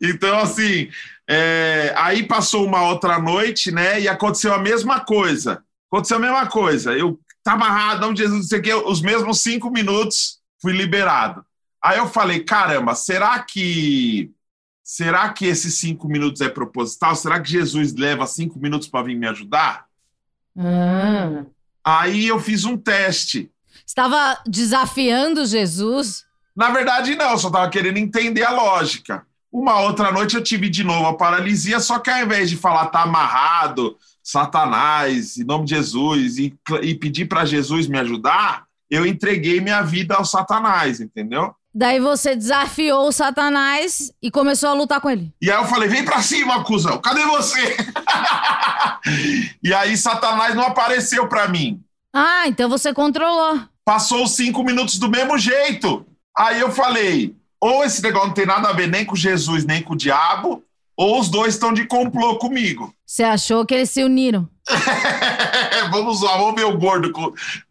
então, 0.02 0.40
assim, 0.40 0.90
é, 1.28 1.94
aí 1.98 2.24
passou 2.24 2.66
uma 2.66 2.82
outra 2.88 3.20
noite, 3.20 3.72
né? 3.72 4.02
E 4.02 4.08
aconteceu 4.08 4.54
a 4.54 4.58
mesma 4.60 5.00
coisa. 5.00 5.64
Aconteceu 5.92 6.18
a 6.18 6.20
mesma 6.20 6.48
coisa. 6.48 6.94
Eu 6.98 7.20
tava 7.44 7.66
amarrado, 7.66 8.02
não 8.02 8.16
Jesus, 8.16 8.40
não 8.40 8.48
sei 8.48 8.60
o 8.60 8.62
quê, 8.62 8.74
os 8.74 9.02
mesmos 9.02 9.42
cinco 9.42 9.70
minutos 9.70 10.40
fui 10.60 10.74
liberado. 10.74 11.46
Aí 11.84 12.00
eu 12.00 12.08
falei, 12.08 12.44
caramba, 12.44 12.96
será 12.96 13.40
que. 13.40 14.32
Será 14.84 15.30
que 15.34 15.46
esses 15.46 15.80
cinco 15.80 16.08
minutos 16.08 16.42
é 16.42 16.50
proposital? 16.50 17.16
Será 17.16 17.40
que 17.40 17.50
Jesus 17.50 17.94
leva 17.96 18.28
cinco 18.28 18.60
minutos 18.60 18.88
para 18.88 19.06
vir 19.06 19.16
me 19.16 19.28
ajudar? 19.28 19.86
Ah. 20.58 21.44
Aí 21.86 22.28
eu 22.28 22.40
fiz 22.40 22.66
um 22.66 22.76
teste. 22.76 23.52
Estava 23.86 24.40
desafiando 24.48 25.46
Jesus. 25.46 26.26
Na 26.56 26.72
verdade, 26.72 27.16
não, 27.16 27.38
só 27.38 27.48
estava 27.48 27.70
querendo 27.70 27.98
entender 27.98 28.44
a 28.44 28.52
lógica. 28.52 29.26
Uma 29.52 29.80
outra 29.82 30.12
noite 30.12 30.36
eu 30.36 30.44
tive 30.44 30.68
de 30.68 30.84
novo 30.84 31.06
a 31.06 31.16
paralisia, 31.16 31.80
só 31.80 32.00
que 32.00 32.10
ao 32.10 32.24
invés 32.24 32.50
de 32.50 32.58
falar 32.58 32.88
tá 32.88 33.04
amarrado, 33.04 33.96
Satanás, 34.24 35.38
em 35.38 35.44
nome 35.44 35.66
de 35.66 35.76
Jesus, 35.76 36.38
e, 36.40 36.58
e 36.82 36.96
pedir 36.96 37.26
para 37.26 37.46
Jesus 37.46 37.88
me 37.88 38.00
ajudar, 38.00 38.66
eu 38.90 39.06
entreguei 39.06 39.62
minha 39.62 39.82
vida 39.82 40.16
ao 40.16 40.26
Satanás, 40.26 41.00
entendeu? 41.00 41.54
Daí 41.78 42.00
você 42.00 42.38
desafiou 42.38 43.10
o 43.10 43.12
Satanás 43.12 44.10
e 44.22 44.32
começou 44.32 44.70
a 44.70 44.74
lutar 44.74 45.02
com 45.02 45.10
ele. 45.10 45.34
E 45.42 45.52
aí 45.52 45.58
eu 45.58 45.66
falei: 45.66 45.90
vem 45.90 46.06
pra 46.06 46.22
cima, 46.22 46.64
cuzão, 46.64 46.98
cadê 47.00 47.26
você? 47.26 47.76
e 49.62 49.74
aí 49.74 49.98
Satanás 49.98 50.56
não 50.56 50.64
apareceu 50.64 51.28
para 51.28 51.50
mim. 51.50 51.82
Ah, 52.14 52.48
então 52.48 52.70
você 52.70 52.94
controlou. 52.94 53.60
Passou 53.84 54.24
os 54.24 54.38
cinco 54.38 54.64
minutos 54.64 54.98
do 54.98 55.10
mesmo 55.10 55.38
jeito. 55.38 56.06
Aí 56.38 56.62
eu 56.62 56.72
falei: 56.72 57.36
ou 57.60 57.84
esse 57.84 58.02
negócio 58.02 58.28
não 58.28 58.34
tem 58.34 58.46
nada 58.46 58.70
a 58.70 58.74
ver 58.74 58.88
nem 58.88 59.04
com 59.04 59.16
Jesus, 59.16 59.66
nem 59.66 59.82
com 59.82 59.96
o 59.96 59.98
diabo, 59.98 60.64
ou 60.96 61.20
os 61.20 61.28
dois 61.28 61.56
estão 61.56 61.74
de 61.74 61.86
complô 61.86 62.38
comigo. 62.38 62.94
Você 63.06 63.24
achou 63.24 63.66
que 63.66 63.74
eles 63.74 63.90
se 63.90 64.02
uniram. 64.02 64.48
vamos 65.90 66.22
lá, 66.22 66.38
vamos 66.38 66.56
ver 66.56 66.66
o 66.66 66.78
gordo, 66.78 67.12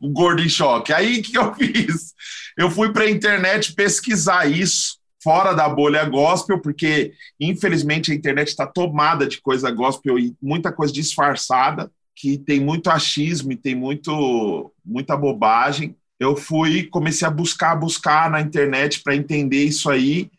o 0.00 0.08
gordo 0.10 0.42
em 0.42 0.48
choque. 0.48 0.92
Aí 0.92 1.20
o 1.20 1.22
que 1.22 1.36
eu 1.38 1.54
fiz? 1.56 2.14
Eu 2.56 2.70
fui 2.70 2.92
para 2.92 3.04
a 3.04 3.10
internet 3.10 3.74
pesquisar 3.74 4.46
isso 4.46 4.98
fora 5.22 5.54
da 5.54 5.68
bolha 5.68 6.04
gospel, 6.04 6.60
porque 6.60 7.12
infelizmente 7.40 8.12
a 8.12 8.14
internet 8.14 8.48
está 8.48 8.66
tomada 8.66 9.26
de 9.26 9.40
coisa 9.40 9.70
gospel 9.70 10.18
e 10.18 10.34
muita 10.40 10.70
coisa 10.70 10.92
disfarçada, 10.92 11.90
que 12.14 12.36
tem 12.36 12.60
muito 12.60 12.90
achismo 12.90 13.50
e 13.50 13.56
tem 13.56 13.74
muito, 13.74 14.70
muita 14.84 15.16
bobagem. 15.16 15.96
Eu 16.20 16.36
fui, 16.36 16.84
comecei 16.84 17.26
a 17.26 17.30
buscar, 17.30 17.74
buscar 17.74 18.30
na 18.30 18.40
internet 18.40 19.02
para 19.02 19.16
entender 19.16 19.64
isso 19.64 19.90
aí 19.90 20.30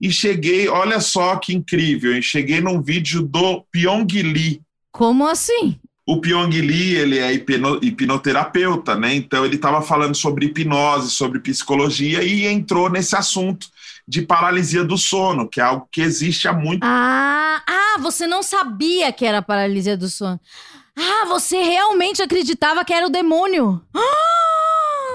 e 0.00 0.10
cheguei, 0.10 0.68
olha 0.68 1.00
só 1.00 1.36
que 1.36 1.54
incrível, 1.54 2.14
eu 2.14 2.20
cheguei 2.20 2.60
num 2.60 2.82
vídeo 2.82 3.22
do 3.22 3.62
Pyong 3.70 4.06
Lee, 4.12 4.60
Como 4.92 5.26
assim? 5.26 5.78
O 6.06 6.20
Pyong 6.20 6.50
Lee, 6.50 6.96
ele 6.96 7.18
é 7.18 7.32
hipno- 7.32 7.78
hipnoterapeuta, 7.82 8.94
né? 8.94 9.14
Então 9.14 9.44
ele 9.44 9.56
estava 9.56 9.80
falando 9.80 10.14
sobre 10.14 10.46
hipnose, 10.46 11.10
sobre 11.10 11.40
psicologia 11.40 12.22
e 12.22 12.46
entrou 12.46 12.90
nesse 12.90 13.16
assunto 13.16 13.68
de 14.06 14.20
paralisia 14.20 14.84
do 14.84 14.98
sono, 14.98 15.48
que 15.48 15.60
é 15.60 15.64
algo 15.64 15.88
que 15.90 16.02
existe 16.02 16.46
há 16.46 16.52
muito. 16.52 16.82
Ah, 16.84 17.62
ah, 17.66 17.98
você 18.00 18.26
não 18.26 18.42
sabia 18.42 19.10
que 19.12 19.24
era 19.24 19.40
paralisia 19.40 19.96
do 19.96 20.08
sono. 20.08 20.38
Ah, 20.96 21.24
você 21.26 21.62
realmente 21.62 22.20
acreditava 22.20 22.84
que 22.84 22.92
era 22.92 23.06
o 23.06 23.10
demônio. 23.10 23.80
Ah! 23.94 24.34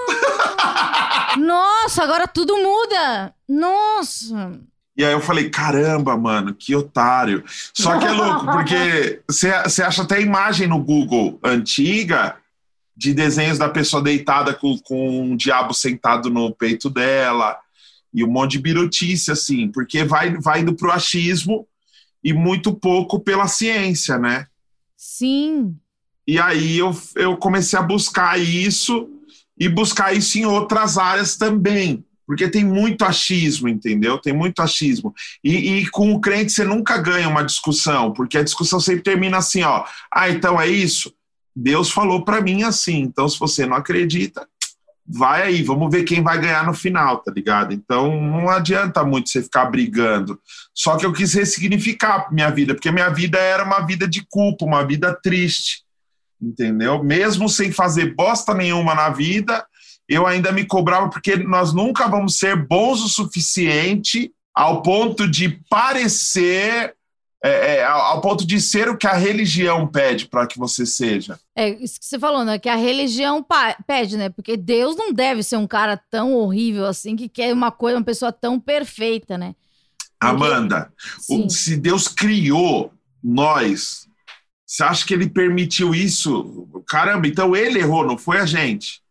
Nossa, 1.37 2.03
agora 2.03 2.27
tudo 2.27 2.57
muda. 2.57 3.33
Nossa. 3.47 4.59
E 4.99 5.05
aí 5.05 5.13
eu 5.13 5.21
falei, 5.21 5.49
caramba, 5.49 6.17
mano, 6.17 6.53
que 6.53 6.75
otário. 6.75 7.41
Só 7.73 7.97
que 7.97 8.03
é 8.03 8.11
louco, 8.11 8.45
porque 8.47 9.21
você 9.31 9.81
acha 9.81 10.01
até 10.01 10.21
imagem 10.21 10.67
no 10.67 10.77
Google 10.77 11.39
antiga 11.41 12.35
de 12.97 13.13
desenhos 13.13 13.57
da 13.57 13.69
pessoa 13.69 14.03
deitada 14.03 14.53
com, 14.53 14.77
com 14.79 15.21
um 15.21 15.37
diabo 15.37 15.73
sentado 15.73 16.29
no 16.29 16.53
peito 16.53 16.89
dela 16.89 17.57
e 18.13 18.25
um 18.25 18.29
monte 18.29 18.51
de 18.51 18.59
birutice, 18.59 19.31
assim, 19.31 19.69
porque 19.69 20.03
vai, 20.03 20.35
vai 20.35 20.59
indo 20.59 20.75
pro 20.75 20.91
achismo 20.91 21.65
e 22.21 22.33
muito 22.33 22.73
pouco 22.73 23.21
pela 23.21 23.47
ciência, 23.47 24.17
né? 24.17 24.47
Sim. 24.97 25.77
E 26.27 26.37
aí 26.37 26.77
eu, 26.77 26.93
eu 27.15 27.37
comecei 27.37 27.79
a 27.79 27.83
buscar 27.83 28.37
isso 28.37 29.09
e 29.57 29.69
buscar 29.69 30.13
isso 30.13 30.37
em 30.37 30.45
outras 30.45 30.97
áreas 30.97 31.37
também, 31.37 32.03
Porque 32.29 32.47
tem 32.47 32.63
muito 32.63 33.03
achismo, 33.03 33.67
entendeu? 33.67 34.19
Tem 34.19 34.31
muito 34.31 34.61
achismo. 34.61 35.15
E, 35.43 35.79
e, 35.79 35.89
com 35.89 36.13
o 36.13 36.21
crente 36.21 36.51
você 36.51 36.63
nunca 36.63 36.95
ganha 36.95 37.27
uma 37.27 37.41
discussão, 37.41 38.13
porque 38.13 38.37
a 38.37 38.43
discussão 38.43 38.79
sempre 38.79 39.01
termina 39.01 39.37
assim, 39.37 39.63
ó. 39.63 39.83
Ah, 40.13 40.29
então 40.29 40.61
é 40.61 40.67
isso? 40.67 41.11
Deus 41.55 41.89
falou 41.89 42.23
para 42.23 42.39
mim 42.39 42.61
assim. 42.61 42.99
Então, 42.99 43.27
se 43.27 43.39
você 43.39 43.65
não 43.65 43.75
acredita, 43.75 44.47
vai 45.07 45.41
aí, 45.41 45.63
vamos 45.63 45.91
ver 45.91 46.03
quem 46.03 46.21
vai 46.21 46.39
ganhar 46.39 46.63
no 46.67 46.73
final, 46.75 47.17
tá 47.17 47.31
ligado? 47.31 47.73
Então 47.73 48.21
não 48.21 48.47
adianta 48.47 49.03
muito 49.03 49.31
você 49.31 49.41
ficar 49.41 49.65
brigando. 49.65 50.39
Só 50.71 50.97
que 50.97 51.07
eu 51.07 51.11
quis 51.11 51.33
ressignificar 51.33 52.31
minha 52.31 52.51
vida, 52.51 52.75
porque 52.75 52.91
minha 52.91 53.09
vida 53.09 53.39
era 53.39 53.63
uma 53.63 53.79
vida 53.79 54.07
de 54.07 54.23
culpa, 54.29 54.65
uma 54.65 54.85
vida 54.85 55.17
triste, 55.19 55.81
entendeu? 56.39 57.03
Mesmo 57.03 57.49
sem 57.49 57.71
fazer 57.71 58.13
bosta 58.13 58.53
nenhuma 58.53 58.93
na 58.93 59.09
vida, 59.09 59.65
eu 60.09 60.25
ainda 60.25 60.51
me 60.51 60.65
cobrava, 60.65 61.09
porque 61.09 61.35
nós 61.37 61.71
nunca 61.71 62.07
vamos 62.07 62.37
ser 62.37 62.55
bons 62.55 63.01
o 63.01 63.07
suficiente 63.07 64.33
ao 64.53 64.81
ponto 64.81 65.29
de 65.29 65.61
parecer 65.69 66.95
é, 67.41 67.75
é, 67.75 67.85
ao 67.85 68.19
ponto 68.19 68.45
de 68.45 68.59
ser 68.59 68.89
o 68.89 68.97
que 68.97 69.07
a 69.07 69.13
religião 69.13 69.87
pede 69.87 70.27
para 70.27 70.45
que 70.45 70.59
você 70.59 70.85
seja. 70.85 71.39
É 71.55 71.69
isso 71.69 71.97
que 71.97 72.05
você 72.05 72.19
falou, 72.19 72.43
né? 72.43 72.59
Que 72.59 72.67
a 72.67 72.75
religião 72.75 73.45
pede, 73.87 74.17
né? 74.17 74.29
Porque 74.29 74.57
Deus 74.57 74.97
não 74.97 75.13
deve 75.13 75.41
ser 75.41 75.55
um 75.55 75.67
cara 75.67 75.95
tão 75.95 76.33
horrível 76.33 76.85
assim 76.85 77.15
que 77.15 77.29
quer 77.29 77.53
uma 77.53 77.71
coisa, 77.71 77.97
uma 77.97 78.03
pessoa 78.03 78.31
tão 78.31 78.59
perfeita, 78.59 79.37
né? 79.37 79.55
Porque... 80.19 80.35
Amanda, 80.35 80.91
o, 81.29 81.49
se 81.49 81.77
Deus 81.77 82.09
criou 82.09 82.91
nós, 83.23 84.05
você 84.65 84.83
acha 84.83 85.05
que 85.05 85.13
ele 85.13 85.29
permitiu 85.29 85.95
isso? 85.95 86.67
Caramba, 86.87 87.25
então 87.25 87.55
ele 87.55 87.79
errou, 87.79 88.05
não 88.05 88.17
foi 88.17 88.39
a 88.39 88.45
gente. 88.45 89.01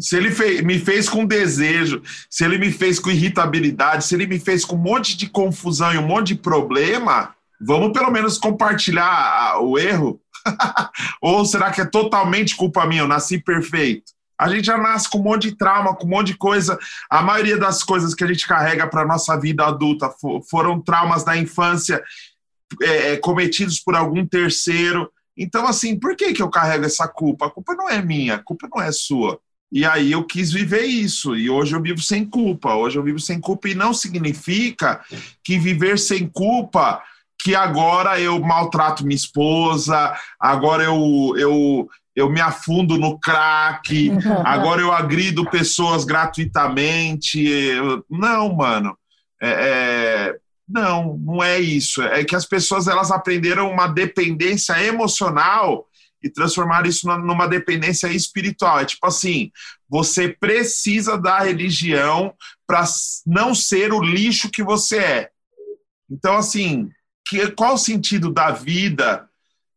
Se 0.00 0.16
ele 0.16 0.30
fez, 0.30 0.62
me 0.62 0.78
fez 0.78 1.08
com 1.08 1.24
desejo, 1.24 2.02
se 2.28 2.44
ele 2.44 2.58
me 2.58 2.72
fez 2.72 2.98
com 2.98 3.10
irritabilidade, 3.10 4.04
se 4.04 4.14
ele 4.14 4.26
me 4.26 4.38
fez 4.38 4.64
com 4.64 4.76
um 4.76 4.80
monte 4.80 5.16
de 5.16 5.28
confusão 5.28 5.94
e 5.94 5.98
um 5.98 6.06
monte 6.06 6.28
de 6.28 6.36
problema, 6.36 7.36
Vamos 7.60 7.92
pelo 7.92 8.10
menos 8.10 8.38
compartilhar 8.38 9.58
o 9.60 9.78
erro? 9.78 10.20
Ou 11.20 11.44
será 11.44 11.70
que 11.70 11.80
é 11.80 11.84
totalmente 11.84 12.54
culpa 12.54 12.86
minha? 12.86 13.02
Eu 13.02 13.08
nasci 13.08 13.38
perfeito. 13.38 14.12
A 14.38 14.50
gente 14.50 14.66
já 14.66 14.76
nasce 14.76 15.08
com 15.08 15.18
um 15.18 15.22
monte 15.22 15.50
de 15.50 15.56
trauma, 15.56 15.96
com 15.96 16.06
um 16.06 16.10
monte 16.10 16.28
de 16.28 16.36
coisa. 16.36 16.78
A 17.08 17.22
maioria 17.22 17.56
das 17.56 17.82
coisas 17.82 18.14
que 18.14 18.22
a 18.22 18.26
gente 18.26 18.46
carrega 18.46 18.86
para 18.86 19.06
nossa 19.06 19.38
vida 19.40 19.64
adulta 19.64 20.12
foram 20.48 20.80
traumas 20.80 21.24
da 21.24 21.36
infância 21.36 22.02
é, 22.82 23.12
é, 23.12 23.16
cometidos 23.16 23.80
por 23.80 23.94
algum 23.94 24.26
terceiro. 24.26 25.10
Então, 25.34 25.66
assim, 25.66 25.98
por 25.98 26.14
que, 26.14 26.34
que 26.34 26.42
eu 26.42 26.50
carrego 26.50 26.84
essa 26.84 27.08
culpa? 27.08 27.46
A 27.46 27.50
culpa 27.50 27.74
não 27.74 27.88
é 27.88 28.02
minha, 28.02 28.34
a 28.34 28.42
culpa 28.42 28.68
não 28.72 28.82
é 28.82 28.92
sua. 28.92 29.40
E 29.70 29.84
aí 29.84 30.12
eu 30.12 30.24
quis 30.24 30.52
viver 30.52 30.84
isso. 30.84 31.36
E 31.36 31.50
hoje 31.50 31.74
eu 31.74 31.82
vivo 31.82 32.00
sem 32.00 32.24
culpa. 32.24 32.74
Hoje 32.74 32.98
eu 32.98 33.02
vivo 33.02 33.18
sem 33.18 33.40
culpa. 33.40 33.68
E 33.68 33.74
não 33.74 33.92
significa 33.92 35.00
que 35.42 35.58
viver 35.58 35.98
sem 35.98 36.26
culpa 36.28 37.02
que 37.42 37.54
agora 37.54 38.20
eu 38.20 38.40
maltrato 38.40 39.04
minha 39.04 39.14
esposa, 39.14 40.14
agora 40.40 40.82
eu, 40.82 41.34
eu, 41.36 41.88
eu 42.14 42.30
me 42.30 42.40
afundo 42.40 42.96
no 42.98 43.20
crack, 43.20 44.10
agora 44.44 44.80
eu 44.80 44.92
agrido 44.92 45.48
pessoas 45.50 46.04
gratuitamente. 46.04 47.70
Não, 48.10 48.54
mano. 48.54 48.96
É, 49.40 49.48
é, 49.48 50.36
não, 50.68 51.18
não 51.18 51.42
é 51.42 51.60
isso. 51.60 52.02
É 52.02 52.24
que 52.24 52.34
as 52.34 52.46
pessoas 52.46 52.88
elas 52.88 53.10
aprenderam 53.10 53.70
uma 53.70 53.86
dependência 53.86 54.82
emocional 54.82 55.86
e 56.26 56.32
transformaram 56.32 56.88
isso 56.88 57.06
numa 57.06 57.46
dependência 57.46 58.08
espiritual. 58.08 58.80
É 58.80 58.84
tipo 58.84 59.06
assim, 59.06 59.50
você 59.88 60.28
precisa 60.28 61.16
da 61.16 61.40
religião 61.40 62.34
para 62.66 62.84
não 63.26 63.54
ser 63.54 63.92
o 63.92 64.02
lixo 64.02 64.50
que 64.50 64.62
você 64.62 64.98
é. 64.98 65.30
Então, 66.10 66.36
assim, 66.36 66.90
que, 67.26 67.50
qual 67.52 67.74
o 67.74 67.78
sentido 67.78 68.32
da 68.32 68.50
vida 68.50 69.28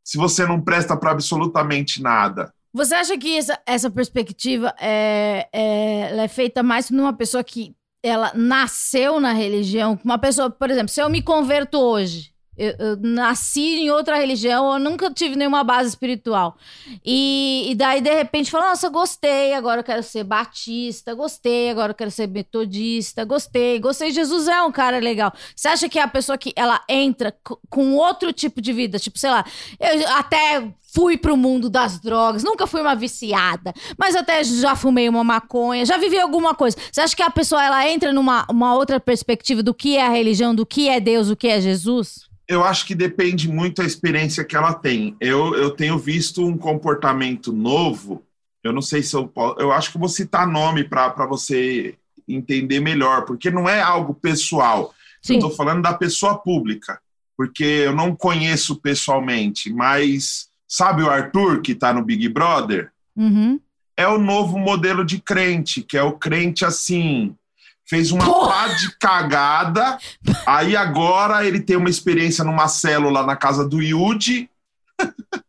se 0.04 0.18
você 0.18 0.46
não 0.46 0.60
presta 0.60 0.98
para 0.98 1.12
absolutamente 1.12 2.02
nada? 2.02 2.52
Você 2.74 2.96
acha 2.96 3.18
que 3.18 3.38
essa, 3.38 3.60
essa 3.66 3.90
perspectiva 3.90 4.74
é, 4.80 5.48
é, 5.52 6.24
é 6.24 6.28
feita 6.28 6.62
mais 6.62 6.90
numa 6.90 7.14
pessoa 7.14 7.44
que 7.44 7.76
ela 8.02 8.32
nasceu 8.36 9.20
na 9.20 9.34
religião? 9.34 10.00
Uma 10.04 10.18
pessoa, 10.18 10.50
por 10.50 10.70
exemplo, 10.70 10.90
se 10.90 11.02
eu 11.02 11.10
me 11.10 11.22
converto 11.22 11.80
hoje, 11.80 12.32
eu, 12.60 12.76
eu, 12.78 12.98
nasci 12.98 13.80
em 13.80 13.90
outra 13.90 14.18
religião, 14.18 14.74
eu 14.74 14.80
nunca 14.80 15.10
tive 15.14 15.38
nenhuma 15.38 15.64
base 15.64 15.90
espiritual. 15.90 16.58
E, 17.06 17.68
e 17.70 17.76
daí, 17.76 18.02
de 18.02 18.14
repente, 18.14 18.52
falo, 18.52 18.66
nossa, 18.66 18.90
gostei, 18.90 19.54
agora 19.54 19.80
eu 19.80 19.84
quero 19.84 20.04
ser 20.04 20.26
batista, 20.26 21.16
gostei, 21.16 21.70
agora 21.70 21.92
eu 21.92 21.96
quero 21.96 22.12
ser 22.12 22.28
metodista, 22.28 23.24
gostei, 23.24 23.80
gostei. 23.80 24.12
Jesus 24.12 24.50
é 24.50 24.62
um 24.62 24.74
cara 24.74 25.00
legal. 25.00 25.32
Você 25.56 25.70
acha 25.70 25.88
que 25.88 25.98
é 25.98 26.02
a 26.02 26.08
pessoa 26.08 26.38
que 26.38 26.52
ela 26.54 26.82
entra 26.90 27.34
com 27.70 27.96
outro 27.96 28.34
tipo 28.34 28.60
de 28.60 28.74
vida? 28.74 29.00
Tipo, 29.00 29.18
sei 29.18 29.30
lá, 29.30 29.46
eu 29.80 30.08
até 30.16 30.70
fui 30.94 31.18
pro 31.18 31.38
mundo 31.38 31.70
das 31.70 32.00
drogas, 32.00 32.44
nunca 32.44 32.68
fui 32.68 32.82
uma 32.82 32.96
viciada, 32.96 33.74
mas 33.98 34.16
até 34.16 34.44
já 34.44 34.76
fumei 34.76 35.08
uma 35.08 35.24
maconha, 35.24 35.86
já 35.86 35.98
vivi 35.98 36.20
alguma 36.20 36.54
coisa. 36.54 36.76
Você 36.92 37.00
acha 37.00 37.16
que 37.16 37.24
a 37.24 37.30
pessoa 37.30 37.64
ela 37.64 37.88
entra 37.88 38.12
numa 38.12 38.46
uma 38.50 38.76
outra 38.76 39.00
perspectiva 39.00 39.64
do 39.64 39.74
que 39.74 39.96
é 39.96 40.06
a 40.06 40.10
religião, 40.10 40.54
do 40.54 40.66
que 40.66 40.90
é 40.90 41.00
Deus, 41.00 41.28
do 41.28 41.38
que 41.38 41.48
é 41.48 41.62
Jesus? 41.62 42.29
Eu 42.50 42.64
acho 42.64 42.88
que 42.88 42.96
depende 42.96 43.48
muito 43.48 43.80
da 43.80 43.88
experiência 43.88 44.44
que 44.44 44.56
ela 44.56 44.74
tem. 44.74 45.16
Eu, 45.20 45.54
eu 45.54 45.70
tenho 45.70 46.00
visto 46.00 46.44
um 46.44 46.58
comportamento 46.58 47.54
novo. 47.54 48.24
Eu 48.64 48.74
não 48.74 48.82
sei 48.82 49.04
se 49.04 49.16
eu 49.16 49.28
posso. 49.28 49.60
Eu 49.60 49.72
acho 49.72 49.92
que 49.92 50.00
vou 50.00 50.10
citar 50.10 50.48
nome 50.48 50.84
para 50.84 51.28
você 51.28 51.96
entender 52.28 52.80
melhor, 52.80 53.24
porque 53.24 53.52
não 53.52 53.70
é 53.70 53.80
algo 53.80 54.16
pessoal. 54.16 54.92
Sim. 55.22 55.34
Eu 55.34 55.40
estou 55.40 55.56
falando 55.56 55.84
da 55.84 55.94
pessoa 55.94 56.40
pública, 56.40 57.00
porque 57.38 57.64
eu 57.64 57.96
não 57.96 58.16
conheço 58.16 58.78
pessoalmente, 58.78 59.72
mas 59.72 60.50
sabe 60.68 61.04
o 61.04 61.10
Arthur 61.10 61.62
que 61.62 61.74
está 61.74 61.94
no 61.94 62.04
Big 62.04 62.28
Brother? 62.30 62.92
Uhum. 63.16 63.60
É 63.96 64.08
o 64.08 64.18
novo 64.18 64.58
modelo 64.58 65.06
de 65.06 65.22
crente, 65.22 65.84
que 65.84 65.98
é 65.98 66.02
o 66.02 66.14
crente 66.14 66.66
assim, 66.66 67.36
fez 67.90 68.12
uma 68.12 68.24
Porra. 68.24 68.52
pá 68.52 68.68
de 68.68 68.96
cagada. 68.98 69.98
Aí 70.46 70.78
agora 70.78 71.46
ele 71.46 71.60
tem 71.60 71.76
uma 71.76 71.90
experiência 71.90 72.44
numa 72.44 72.68
célula 72.68 73.24
na 73.24 73.36
casa 73.36 73.68
do 73.68 73.82
Yudi. 73.82 74.50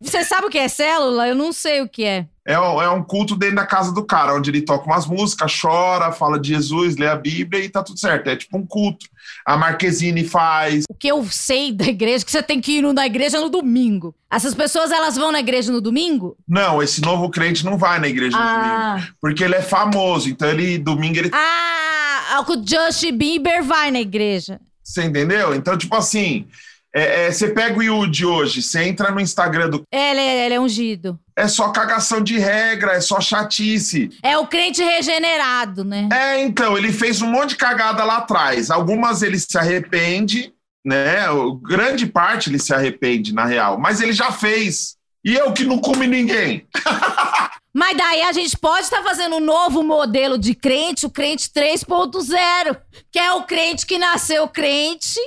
Você 0.01 0.24
sabe 0.24 0.47
o 0.47 0.51
que 0.51 0.59
é 0.59 0.68
célula? 0.68 1.28
Eu 1.28 1.34
não 1.34 1.53
sei 1.53 1.82
o 1.82 1.88
que 1.88 2.05
é. 2.05 2.26
É, 2.47 2.55
é 2.55 2.91
um 2.91 3.03
culto 3.03 3.36
dentro 3.36 3.57
da 3.57 3.66
casa 3.66 3.93
do 3.93 4.05
cara, 4.05 4.34
onde 4.34 4.51
ele 4.51 4.62
toca 4.62 4.86
umas 4.86 5.07
músicas, 5.07 5.53
chora, 5.61 6.11
fala 6.11 6.38
de 6.38 6.49
Jesus, 6.49 6.97
lê 6.97 7.07
a 7.07 7.14
Bíblia 7.14 7.62
e 7.62 7.68
tá 7.68 7.82
tudo 7.82 7.99
certo. 7.99 8.28
É 8.28 8.36
tipo 8.36 8.57
um 8.57 8.66
culto. 8.66 9.07
A 9.45 9.57
Marquezine 9.57 10.24
faz. 10.24 10.84
O 10.88 10.95
que 10.95 11.09
eu 11.09 11.24
sei 11.24 11.72
da 11.72 11.84
igreja 11.84 12.22
é 12.22 12.24
que 12.24 12.30
você 12.30 12.43
tem 12.43 12.61
que 12.61 12.78
ir 12.78 12.82
na 12.93 13.07
igreja 13.07 13.41
no 13.41 13.51
domingo. 13.51 14.14
Essas 14.30 14.55
pessoas, 14.55 14.91
elas 14.91 15.16
vão 15.16 15.30
na 15.30 15.41
igreja 15.41 15.70
no 15.70 15.80
domingo? 15.80 16.36
Não, 16.49 16.82
esse 16.82 17.03
novo 17.03 17.28
crente 17.28 17.64
não 17.64 17.76
vai 17.76 17.99
na 17.99 18.09
igreja 18.09 18.36
ah. 18.38 18.43
no 18.43 18.95
domingo. 18.95 19.14
Porque 19.20 19.45
ele 19.45 19.57
é 19.57 19.62
famoso, 19.62 20.28
então 20.28 20.49
ele, 20.49 20.78
domingo, 20.78 21.18
ele... 21.18 21.30
Ah! 21.32 21.89
O 22.39 22.66
Justin 22.66 23.16
Bieber 23.16 23.62
vai 23.62 23.91
na 23.91 24.01
igreja. 24.01 24.61
Você 24.83 25.05
entendeu? 25.05 25.55
Então, 25.55 25.76
tipo 25.76 25.95
assim, 25.95 26.47
é, 26.95 27.26
é, 27.26 27.33
você 27.33 27.49
pega 27.49 27.78
o 27.78 27.83
Yudi 27.83 28.26
hoje, 28.26 28.62
você 28.62 28.83
entra 28.83 29.11
no 29.12 29.20
Instagram 29.20 29.70
do. 29.70 29.83
É, 29.93 30.11
ele, 30.11 30.20
é, 30.20 30.47
ele 30.47 30.55
é 30.55 30.61
ungido. 30.61 31.18
É 31.37 31.47
só 31.47 31.68
cagação 31.70 32.20
de 32.20 32.37
regra, 32.37 32.93
é 32.93 33.01
só 33.01 33.20
chatice. 33.20 34.11
É 34.22 34.37
o 34.37 34.47
crente 34.47 34.83
regenerado, 34.83 35.85
né? 35.85 36.09
É, 36.12 36.41
então, 36.41 36.76
ele 36.76 36.93
fez 36.93 37.22
um 37.22 37.31
monte 37.31 37.51
de 37.51 37.57
cagada 37.57 38.05
lá 38.05 38.18
atrás. 38.18 38.70
Algumas 38.70 39.22
ele 39.22 39.39
se 39.39 39.57
arrepende, 39.57 40.53
né? 40.85 41.31
O, 41.31 41.55
grande 41.55 42.07
parte 42.07 42.51
ele 42.51 42.59
se 42.59 42.74
arrepende, 42.74 43.33
na 43.33 43.45
real. 43.45 43.78
Mas 43.78 44.01
ele 44.01 44.12
já 44.12 44.33
fez. 44.33 44.97
E 45.24 45.35
eu 45.35 45.53
que 45.53 45.64
não 45.64 45.78
come 45.78 46.07
ninguém. 46.07 46.66
Mas 47.73 47.97
daí 47.97 48.23
a 48.23 48.33
gente 48.33 48.59
pode 48.59 48.83
estar 48.83 48.99
tá 48.99 49.03
fazendo 49.05 49.37
um 49.37 49.41
novo 49.41 49.83
modelo 49.83 50.37
de 50.37 50.55
crente, 50.55 51.07
o 51.07 51.11
crente 51.11 51.49
3.0, 51.51 52.81
que 53.12 53.18
é 53.18 53.33
o 53.33 53.45
crente 53.45 53.87
que 53.87 53.99
nasceu 53.99 54.49
crente. 54.49 55.21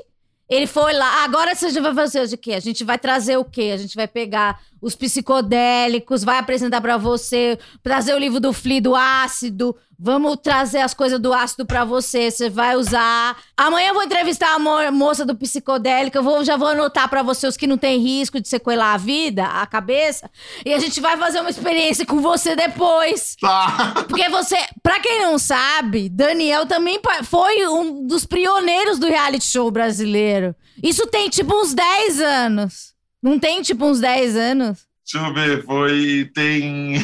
Ele 0.50 0.68
foi 0.68 0.94
lá. 0.94 1.24
Agora 1.24 1.56
você 1.56 1.70
já 1.70 1.82
vai 1.82 1.96
fazer 1.96 2.22
o 2.22 2.38
quê? 2.38 2.54
A 2.54 2.60
gente 2.60 2.84
vai 2.84 3.00
trazer 3.00 3.38
o 3.38 3.46
quê? 3.46 3.72
A 3.74 3.78
gente 3.78 3.96
vai 3.96 4.08
pegar 4.08 4.60
os 4.84 4.96
psicodélicos, 4.96 6.26
vai 6.26 6.38
apresentar 6.38 6.82
para 6.82 6.98
você, 6.98 7.58
trazer 7.82 8.14
o 8.14 8.20
livro 8.20 8.40
do 8.42 8.52
Fli 8.52 8.82
do 8.82 8.94
ácido, 8.96 9.74
vamos 9.98 10.38
trazer 10.44 10.80
as 10.80 10.94
coisas 10.94 11.18
do 11.22 11.34
ácido 11.34 11.66
para 11.66 11.86
você, 11.86 12.30
você 12.30 12.50
vai 12.50 12.76
usar. 12.76 13.38
Amanhã 13.56 13.90
eu 13.90 13.94
vou 13.94 14.04
entrevistar 14.04 14.54
a 14.54 14.60
mo 14.60 14.92
moça 14.92 15.26
do 15.26 15.38
psicodélico, 15.38 16.18
eu 16.18 16.24
vou, 16.24 16.44
já 16.44 16.58
vou 16.58 16.68
anotar 16.68 17.10
para 17.10 17.24
você 17.24 17.48
os 17.48 17.56
que 17.56 17.66
não 17.66 17.78
tem 17.78 17.98
risco 17.98 18.42
de 18.42 18.50
sequelar 18.50 18.96
a 18.96 18.98
vida, 18.98 19.46
a 19.46 19.66
cabeça, 19.66 20.30
e 20.66 20.74
a 20.74 20.80
gente 20.80 21.00
vai 21.00 21.16
fazer 21.16 21.40
uma 21.40 21.50
experiência 21.50 22.06
com 22.06 22.20
você 22.20 22.54
depois. 22.54 23.38
Tá. 23.40 24.04
Porque 24.10 24.28
você, 24.28 24.58
para 24.84 25.00
quem 25.00 25.22
não 25.22 25.40
sabe, 25.40 26.10
Daniel 26.10 26.66
também 26.66 27.00
foi 27.24 27.66
um 27.70 28.06
dos 28.06 28.26
pioneiros 28.26 29.00
do 29.00 29.08
reality 29.08 29.46
show 29.46 29.72
brasileiro. 29.72 30.54
Isso 30.84 31.08
tem 31.08 31.30
tipo 31.30 31.56
uns 31.56 31.74
10 31.74 32.20
anos. 32.20 32.93
Não 33.24 33.40
tem, 33.40 33.62
tipo, 33.62 33.86
uns 33.86 34.02
10 34.02 34.36
anos? 34.36 34.86
Deixa 35.10 35.28
eu 35.28 35.34
ver, 35.34 35.64
foi. 35.66 36.30
Tem. 36.36 36.96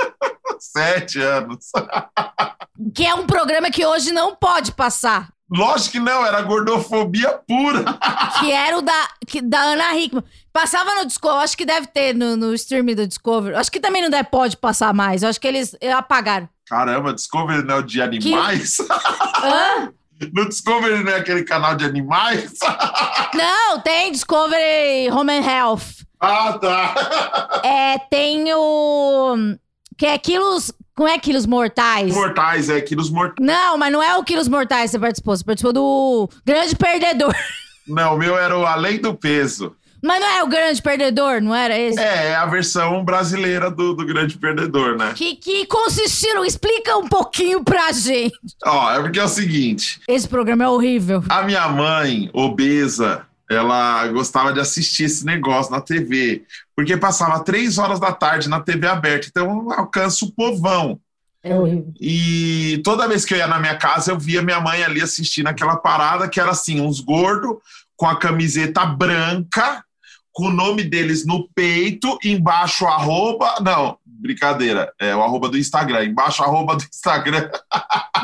Sete 0.58 1.20
anos. 1.20 1.66
Que 2.94 3.04
é 3.04 3.14
um 3.14 3.26
programa 3.26 3.70
que 3.70 3.84
hoje 3.84 4.10
não 4.10 4.34
pode 4.34 4.72
passar. 4.72 5.28
Lógico 5.52 5.92
que 5.92 6.00
não, 6.00 6.24
era 6.24 6.40
gordofobia 6.40 7.38
pura. 7.46 7.84
Que 8.40 8.50
era 8.50 8.78
o 8.78 8.80
da, 8.80 9.08
que, 9.26 9.42
da 9.42 9.60
Ana 9.60 9.94
Hickman. 9.98 10.24
Passava 10.50 10.94
no 10.94 11.04
Discovery, 11.04 11.44
acho 11.44 11.58
que 11.58 11.66
deve 11.66 11.88
ter 11.88 12.14
no, 12.14 12.36
no 12.36 12.54
streaming 12.54 12.94
do 12.94 13.06
Discovery. 13.06 13.54
Acho 13.54 13.70
que 13.70 13.80
também 13.80 14.00
não 14.00 14.08
deve, 14.08 14.30
pode 14.30 14.56
passar 14.56 14.94
mais. 14.94 15.22
Acho 15.22 15.38
que 15.38 15.46
eles 15.46 15.76
apagaram. 15.94 16.48
Caramba, 16.66 17.12
Discovery 17.12 17.62
não 17.64 17.74
é 17.74 17.78
o 17.80 17.82
de 17.82 18.00
animais? 18.00 18.78
Hã? 18.80 19.92
No 20.32 20.48
Discovery 20.48 21.02
não 21.02 21.12
é 21.12 21.16
aquele 21.16 21.42
canal 21.44 21.74
de 21.74 21.84
animais? 21.84 22.52
Não, 23.34 23.80
tem 23.80 24.10
Discovery 24.12 25.10
Home 25.10 25.32
and 25.32 25.44
Health. 25.48 26.04
ah, 26.20 26.58
tá. 26.58 27.60
É, 27.64 27.98
tem 28.10 28.44
o. 28.52 29.36
Que 29.96 30.06
é 30.06 30.18
quilos. 30.18 30.72
Como 30.94 31.08
é 31.08 31.18
quilos 31.18 31.46
mortais? 31.46 32.12
Mortais, 32.12 32.68
é 32.68 32.76
aqui 32.76 32.94
nos 32.94 33.08
mortais. 33.08 33.36
Não, 33.40 33.78
mas 33.78 33.90
não 33.92 34.02
é 34.02 34.16
o 34.16 34.24
quilos 34.24 34.48
mortais 34.48 34.90
que 34.90 34.96
você 34.96 34.98
participou. 34.98 35.36
Você 35.36 35.44
participou 35.44 35.72
do 35.72 36.28
Grande 36.44 36.76
Perdedor. 36.76 37.34
Não, 37.88 38.14
o 38.14 38.18
meu 38.18 38.36
era 38.36 38.58
o 38.58 38.66
Além 38.66 39.00
do 39.00 39.14
Peso. 39.14 39.74
Mas 40.02 40.20
não 40.20 40.28
é 40.28 40.42
o 40.42 40.48
Grande 40.48 40.80
Perdedor, 40.80 41.40
não 41.40 41.54
era 41.54 41.78
esse? 41.78 41.98
É, 42.00 42.28
é 42.28 42.34
a 42.34 42.46
versão 42.46 43.04
brasileira 43.04 43.70
do, 43.70 43.94
do 43.94 44.04
Grande 44.06 44.36
Perdedor, 44.38 44.96
né? 44.96 45.12
Que, 45.14 45.36
que 45.36 45.66
consistiram? 45.66 46.44
Explica 46.44 46.96
um 46.96 47.08
pouquinho 47.08 47.62
pra 47.62 47.92
gente. 47.92 48.34
Ó, 48.64 48.92
é 48.92 49.00
porque 49.00 49.18
é 49.20 49.24
o 49.24 49.28
seguinte: 49.28 50.00
Esse 50.08 50.28
programa 50.28 50.64
é 50.64 50.68
horrível. 50.68 51.22
a 51.28 51.42
minha 51.42 51.68
mãe, 51.68 52.30
obesa, 52.32 53.26
ela 53.50 54.06
gostava 54.08 54.52
de 54.52 54.60
assistir 54.60 55.04
esse 55.04 55.24
negócio 55.26 55.72
na 55.72 55.80
TV, 55.80 56.44
porque 56.74 56.96
passava 56.96 57.42
três 57.44 57.78
horas 57.78 57.98
da 57.98 58.12
tarde 58.12 58.48
na 58.48 58.60
TV 58.60 58.86
aberta, 58.86 59.26
então 59.28 59.70
alcança 59.72 60.24
o 60.24 60.30
povão. 60.32 61.00
É 61.42 61.54
horrível. 61.58 61.92
E 62.00 62.80
toda 62.84 63.08
vez 63.08 63.24
que 63.24 63.32
eu 63.34 63.38
ia 63.38 63.46
na 63.46 63.58
minha 63.58 63.74
casa, 63.74 64.12
eu 64.12 64.18
via 64.18 64.42
minha 64.42 64.60
mãe 64.60 64.84
ali 64.84 65.00
assistindo 65.00 65.46
aquela 65.48 65.76
parada 65.76 66.28
que 66.28 66.38
era 66.38 66.50
assim, 66.50 66.80
uns 66.80 67.00
gordos 67.00 67.56
com 67.96 68.06
a 68.06 68.16
camiseta 68.16 68.84
branca, 68.84 69.82
com 70.40 70.46
o 70.46 70.50
nome 70.50 70.82
deles 70.82 71.26
no 71.26 71.46
peito, 71.54 72.18
embaixo 72.24 72.86
arroba, 72.86 73.56
não, 73.60 73.98
brincadeira, 74.06 74.90
é 74.98 75.14
o 75.14 75.22
arroba 75.22 75.50
do 75.50 75.58
Instagram, 75.58 76.02
embaixo 76.04 76.42
arroba 76.42 76.76
do 76.76 76.84
Instagram. 76.84 77.50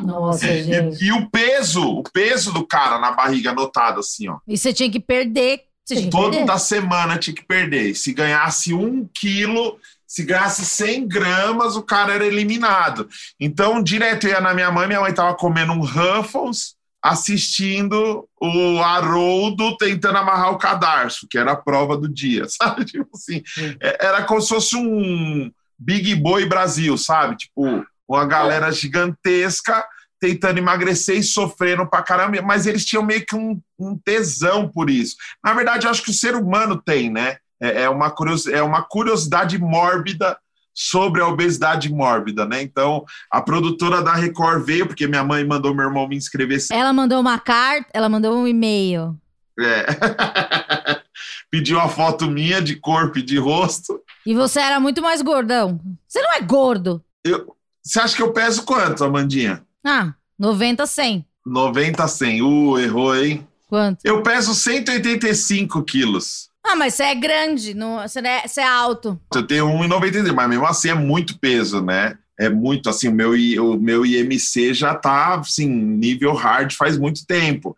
Nossa, 0.03 0.47
gente. 0.65 1.05
E, 1.05 1.09
e 1.09 1.13
o 1.13 1.29
peso, 1.29 1.87
o 1.87 2.03
peso 2.03 2.55
do 2.55 2.67
cara 2.67 2.99
na 2.99 3.13
barriga 3.13 3.51
anotado 3.51 4.01
assim, 4.01 4.29
ó. 4.29 4.39
E 4.49 4.57
você 4.57 4.73
tinha 4.73 4.91
que 4.91 4.99
perder. 4.99 5.61
Tinha 5.87 6.05
que 6.05 6.09
Todo 6.09 6.33
perder. 6.33 6.59
semana 6.59 7.19
tinha 7.19 7.37
que 7.37 7.45
perder. 7.45 7.95
Se 7.95 8.15
ganhasse 8.15 8.73
um 8.73 9.07
quilo, 9.13 9.79
se 10.07 10.25
ganhasse 10.25 10.65
100 10.65 11.07
gramas, 11.07 11.77
o 11.77 11.83
cara 11.83 12.15
era 12.15 12.27
eliminado. 12.27 13.11
Então, 13.39 13.83
direto 13.83 14.27
eu 14.27 14.31
ia 14.31 14.41
na 14.41 14.55
minha 14.55 14.71
mãe, 14.71 14.87
minha 14.87 15.03
mãe 15.03 15.13
tava 15.13 15.35
comendo 15.35 15.73
um 15.73 15.85
Ruffles, 15.85 16.76
assistindo 17.03 18.29
o 18.41 18.81
Haroldo 18.83 19.77
tentando 19.77 20.19
amarrar 20.19 20.53
o 20.53 20.59
cadarço, 20.59 21.27
que 21.31 21.39
era 21.39 21.53
a 21.53 21.57
prova 21.57 21.97
do 21.97 22.09
dia, 22.09 22.47
sabe? 22.51 22.85
Tipo 22.85 23.09
assim, 23.15 23.43
é- 23.81 24.07
era 24.07 24.25
como 24.25 24.41
se 24.41 24.49
fosse 24.49 24.77
um 24.77 25.51
Big 25.79 26.15
Boy 26.17 26.47
Brasil, 26.47 26.97
sabe? 26.99 27.37
Tipo, 27.37 27.85
uma 28.09 28.25
galera 28.25 28.71
gigantesca 28.71 29.85
tentando 30.21 30.59
emagrecer 30.59 31.17
e 31.19 31.23
sofrendo 31.23 31.87
pra 31.87 32.03
caramba, 32.03 32.41
mas 32.41 32.67
eles 32.67 32.85
tinham 32.85 33.03
meio 33.03 33.25
que 33.25 33.37
um, 33.37 33.61
um 33.79 33.99
tesão 33.99 34.69
por 34.69 34.89
isso. 34.89 35.17
Na 35.45 35.53
verdade, 35.53 35.87
eu 35.87 35.91
acho 35.91 36.03
que 36.03 36.11
o 36.11 36.15
ser 36.15 36.35
humano 36.35 36.81
tem, 36.81 37.11
né? 37.11 37.37
É, 37.61 37.83
é 37.83 37.89
uma, 37.89 38.11
curios, 38.11 38.47
é 38.47 38.63
uma 38.63 38.83
curiosidade 38.83 39.59
mórbida 39.59 40.39
sobre 40.77 41.23
a 41.23 41.27
obesidade 41.27 41.91
mórbida, 41.91 42.45
né? 42.45 42.61
Então, 42.61 43.03
a 43.31 43.41
produtora 43.41 44.03
da 44.03 44.13
Record 44.13 44.63
veio, 44.63 44.87
porque 44.87 45.07
minha 45.07 45.25
mãe 45.25 45.43
mandou 45.43 45.75
meu 45.75 45.87
irmão 45.87 46.07
me 46.07 46.17
inscrever. 46.17 46.63
Ela 46.71 46.93
mandou 46.93 47.19
uma 47.19 47.39
carta, 47.39 47.89
ela 47.95 48.11
mandou 48.11 48.37
um 48.37 48.47
e-mail. 48.47 49.17
É. 49.59 49.87
Pediu 51.51 51.79
uma 51.79 51.89
foto 51.89 52.31
minha 52.31 52.61
de 52.61 52.77
corpo 52.77 53.19
e 53.19 53.23
de 53.23 53.39
rosto. 53.39 53.99
E 54.27 54.35
você 54.35 54.61
era 54.61 54.79
muito 54.79 55.01
mais 55.01 55.23
gordão. 55.23 55.81
Você 56.07 56.21
não 56.21 56.35
é 56.35 56.41
gordo. 56.43 57.03
Eu, 57.25 57.57
você 57.83 57.99
acha 57.99 58.15
que 58.15 58.23
eu 58.23 58.33
peso 58.33 58.65
quanto, 58.65 59.03
Amandinha? 59.03 59.65
Ah, 59.83 60.13
90, 60.39 60.85
100. 60.85 61.25
90, 61.47 62.07
100. 62.07 62.43
Uh, 62.43 62.79
errou, 62.79 63.17
hein? 63.17 63.47
Quanto? 63.69 64.01
Eu 64.05 64.23
peso 64.23 64.55
185 64.55 65.83
quilos. 65.85 66.46
Ah, 66.69 66.77
mas 66.77 66.95
você 66.95 67.05
é 67.05 67.15
grande, 67.15 67.75
não, 67.75 68.01
você, 68.03 68.19
é, 68.21 68.47
você 68.47 68.61
é 68.61 68.67
alto. 68.67 69.21
Eu 69.35 69.47
tenho 69.47 69.67
1,93, 69.69 70.33
mas 70.35 70.49
mesmo 70.49 70.67
assim 70.67 70.89
é 70.91 70.95
muito 70.95 71.39
peso, 71.39 71.81
né? 71.83 72.19
É 72.39 72.49
muito, 72.51 72.89
assim, 72.91 73.09
o 73.09 73.13
meu, 73.15 73.37
I- 73.37 73.59
o 73.59 73.79
meu 73.79 74.05
IMC 74.05 74.75
já 74.75 74.95
tá, 74.95 75.37
assim, 75.37 75.67
nível 75.69 76.35
hard 76.35 76.73
faz 76.75 76.99
muito 76.99 77.25
tempo. 77.27 77.77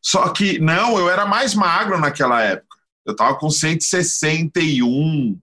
Só 0.00 0.28
que, 0.30 0.58
não, 0.58 0.98
eu 0.98 1.10
era 1.10 1.26
mais 1.26 1.54
magro 1.54 1.98
naquela 1.98 2.40
época. 2.42 2.78
Eu 3.04 3.14
tava 3.16 3.34
com 3.38 3.50
161. 3.50 5.38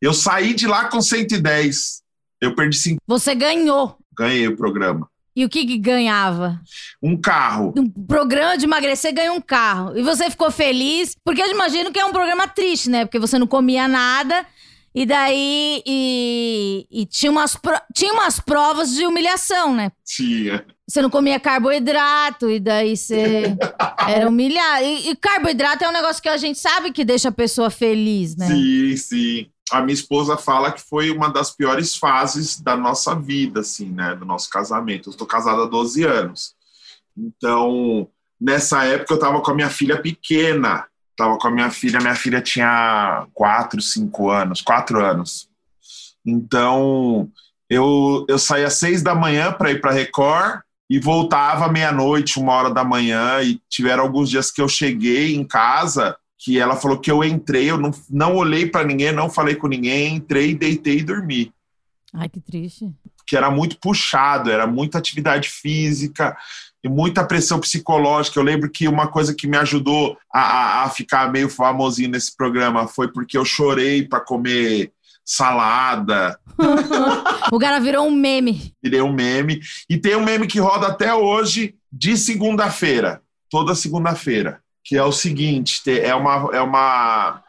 Eu 0.00 0.12
saí 0.12 0.52
de 0.54 0.66
lá 0.66 0.86
com 0.86 1.00
110. 1.00 2.02
Eu 2.40 2.54
perdi 2.54 2.76
5, 2.76 3.00
Você 3.06 3.34
ganhou. 3.34 3.96
ganhei 4.18 4.46
o 4.48 4.56
programa. 4.56 5.08
E 5.36 5.44
o 5.44 5.50
que, 5.50 5.66
que 5.66 5.76
ganhava? 5.76 6.58
Um 7.02 7.14
carro. 7.20 7.74
Um 7.76 7.90
programa 7.90 8.56
de 8.56 8.64
emagrecer 8.64 9.12
ganha 9.14 9.32
um 9.34 9.40
carro. 9.40 9.96
E 9.96 10.02
você 10.02 10.30
ficou 10.30 10.50
feliz? 10.50 11.14
Porque 11.22 11.42
eu 11.42 11.50
imagino 11.50 11.92
que 11.92 11.98
é 12.00 12.04
um 12.06 12.12
programa 12.12 12.48
triste, 12.48 12.88
né? 12.88 13.04
Porque 13.04 13.18
você 13.18 13.38
não 13.38 13.46
comia 13.46 13.86
nada. 13.86 14.46
E 14.94 15.04
daí. 15.04 15.82
E, 15.84 16.86
e 16.90 17.04
tinha, 17.04 17.30
umas 17.30 17.54
pro- 17.54 17.78
tinha 17.94 18.14
umas 18.14 18.40
provas 18.40 18.94
de 18.94 19.04
humilhação, 19.06 19.74
né? 19.74 19.92
Tinha. 20.02 20.64
Você 20.88 21.02
não 21.02 21.10
comia 21.10 21.38
carboidrato, 21.38 22.48
e 22.48 22.58
daí 22.58 22.96
você 22.96 23.54
era 24.08 24.26
humilhado. 24.28 24.84
E, 24.84 25.10
e 25.10 25.16
carboidrato 25.16 25.84
é 25.84 25.88
um 25.88 25.92
negócio 25.92 26.22
que 26.22 26.30
a 26.30 26.38
gente 26.38 26.58
sabe 26.58 26.92
que 26.92 27.04
deixa 27.04 27.28
a 27.28 27.32
pessoa 27.32 27.68
feliz, 27.68 28.36
né? 28.36 28.46
Sim, 28.46 28.96
sim. 28.96 29.46
A 29.70 29.80
minha 29.80 29.94
esposa 29.94 30.36
fala 30.36 30.70
que 30.70 30.80
foi 30.80 31.10
uma 31.10 31.28
das 31.28 31.50
piores 31.50 31.96
fases 31.96 32.60
da 32.60 32.76
nossa 32.76 33.14
vida, 33.14 33.60
assim, 33.60 33.90
né? 33.90 34.14
Do 34.14 34.24
nosso 34.24 34.48
casamento. 34.48 35.08
Eu 35.08 35.10
estou 35.10 35.26
casada 35.26 35.62
há 35.62 35.66
12 35.66 36.04
anos. 36.04 36.54
Então, 37.16 38.08
nessa 38.40 38.84
época, 38.84 39.14
eu 39.14 39.16
estava 39.16 39.40
com 39.40 39.50
a 39.50 39.54
minha 39.54 39.70
filha 39.70 40.00
pequena. 40.00 40.86
Estava 41.10 41.36
com 41.38 41.48
a 41.48 41.50
minha 41.50 41.70
filha, 41.70 41.98
minha 41.98 42.14
filha 42.14 42.40
tinha 42.40 43.26
4, 43.32 43.80
5 43.80 44.30
anos, 44.30 44.60
4 44.60 45.04
anos. 45.04 45.48
Então, 46.24 47.28
eu, 47.68 48.24
eu 48.28 48.38
saía 48.38 48.66
às 48.68 48.74
6 48.74 49.02
da 49.02 49.14
manhã 49.14 49.52
para 49.52 49.72
ir 49.72 49.80
para 49.80 49.92
Record 49.92 50.60
e 50.88 51.00
voltava 51.00 51.72
meia-noite, 51.72 52.38
uma 52.38 52.52
hora 52.52 52.70
da 52.70 52.84
manhã. 52.84 53.42
E 53.42 53.60
tiveram 53.68 54.04
alguns 54.04 54.30
dias 54.30 54.50
que 54.50 54.62
eu 54.62 54.68
cheguei 54.68 55.34
em 55.34 55.42
casa 55.44 56.16
que 56.46 56.60
ela 56.60 56.76
falou 56.76 56.96
que 57.00 57.10
eu 57.10 57.24
entrei, 57.24 57.68
eu 57.68 57.76
não, 57.76 57.90
não 58.08 58.36
olhei 58.36 58.66
para 58.70 58.86
ninguém, 58.86 59.10
não 59.10 59.28
falei 59.28 59.56
com 59.56 59.66
ninguém, 59.66 60.14
entrei, 60.14 60.54
deitei 60.54 60.98
e 60.98 61.02
dormi. 61.02 61.52
Ai, 62.14 62.28
que 62.28 62.40
triste. 62.40 62.88
Que 63.26 63.36
era 63.36 63.50
muito 63.50 63.76
puxado, 63.80 64.48
era 64.48 64.64
muita 64.64 64.96
atividade 64.96 65.48
física 65.48 66.36
e 66.84 66.88
muita 66.88 67.24
pressão 67.26 67.58
psicológica. 67.58 68.38
Eu 68.38 68.44
lembro 68.44 68.70
que 68.70 68.86
uma 68.86 69.08
coisa 69.08 69.34
que 69.34 69.48
me 69.48 69.56
ajudou 69.56 70.16
a, 70.32 70.40
a- 70.40 70.84
a 70.84 70.88
ficar 70.90 71.32
meio 71.32 71.48
famosinho 71.50 72.10
nesse 72.10 72.36
programa 72.36 72.86
foi 72.86 73.08
porque 73.10 73.36
eu 73.36 73.44
chorei 73.44 74.06
para 74.06 74.20
comer 74.20 74.92
salada, 75.24 76.38
o 77.52 77.58
cara 77.58 77.80
virou 77.80 78.06
um 78.06 78.12
meme. 78.14 78.72
virei 78.80 79.02
um 79.02 79.12
meme. 79.12 79.60
E 79.90 79.98
tem 79.98 80.14
um 80.14 80.24
meme 80.24 80.46
que 80.46 80.60
roda 80.60 80.86
até 80.86 81.12
hoje, 81.12 81.74
de 81.92 82.16
segunda-feira, 82.16 83.20
toda 83.50 83.74
segunda-feira, 83.74 84.60
que 84.86 84.96
é 84.96 85.02
o 85.02 85.12
seguinte: 85.12 85.82
te- 85.82 86.00
é 86.00 86.14
uma, 86.14 86.50
é 86.56 86.60
uma. 86.60 87.42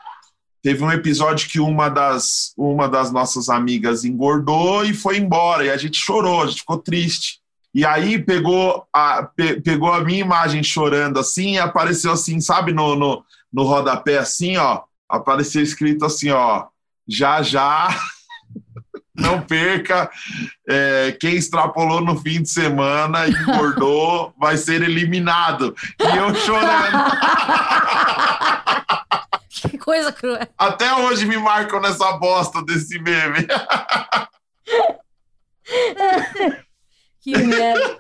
Teve 0.62 0.84
um 0.84 0.92
episódio 0.92 1.48
que 1.48 1.60
uma 1.60 1.88
das, 1.88 2.52
uma 2.58 2.90
das 2.90 3.12
nossas 3.12 3.48
amigas 3.48 4.04
engordou 4.04 4.84
e 4.84 4.94
foi 4.94 5.18
embora, 5.18 5.64
e 5.66 5.70
a 5.70 5.78
gente 5.78 5.98
chorou, 5.98 6.42
a 6.42 6.48
gente 6.48 6.60
ficou 6.60 6.78
triste. 6.80 7.40
E 7.74 7.86
aí 7.86 8.18
pegou 8.18 8.86
a, 8.92 9.24
pe- 9.24 9.62
pegou 9.62 9.94
a 9.94 10.04
minha 10.04 10.20
imagem 10.20 10.64
chorando 10.64 11.20
assim 11.20 11.54
e 11.54 11.60
apareceu 11.60 12.12
assim, 12.12 12.42
sabe, 12.42 12.74
no, 12.74 12.96
no, 12.96 13.24
no 13.54 13.64
rodapé 13.64 14.18
assim, 14.18 14.58
ó. 14.58 14.82
Apareceu 15.08 15.62
escrito 15.62 16.04
assim, 16.06 16.32
ó. 16.32 16.66
Já 17.08 17.42
já 17.44 17.88
não 19.18 19.42
perca. 19.42 20.10
é, 20.70 21.12
quem 21.20 21.36
extrapolou 21.36 22.02
no 22.02 22.18
fim 22.22 22.42
de 22.42 22.50
semana 22.50 23.28
e 23.28 23.32
engordou 23.32 24.34
vai 24.40 24.56
ser 24.58 24.82
eliminado. 24.84 25.76
E 26.00 26.18
eu 26.18 26.34
chorando. 26.36 26.98
Que 29.70 29.76
coisa 29.78 30.12
cruel. 30.12 30.48
Até 30.56 30.94
hoje 30.94 31.26
me 31.26 31.36
marcam 31.36 31.82
nessa 31.82 32.12
bosta 32.14 32.64
desse 32.64 33.00
meme. 33.00 33.46
Que 37.22 37.38
merda. 37.38 37.98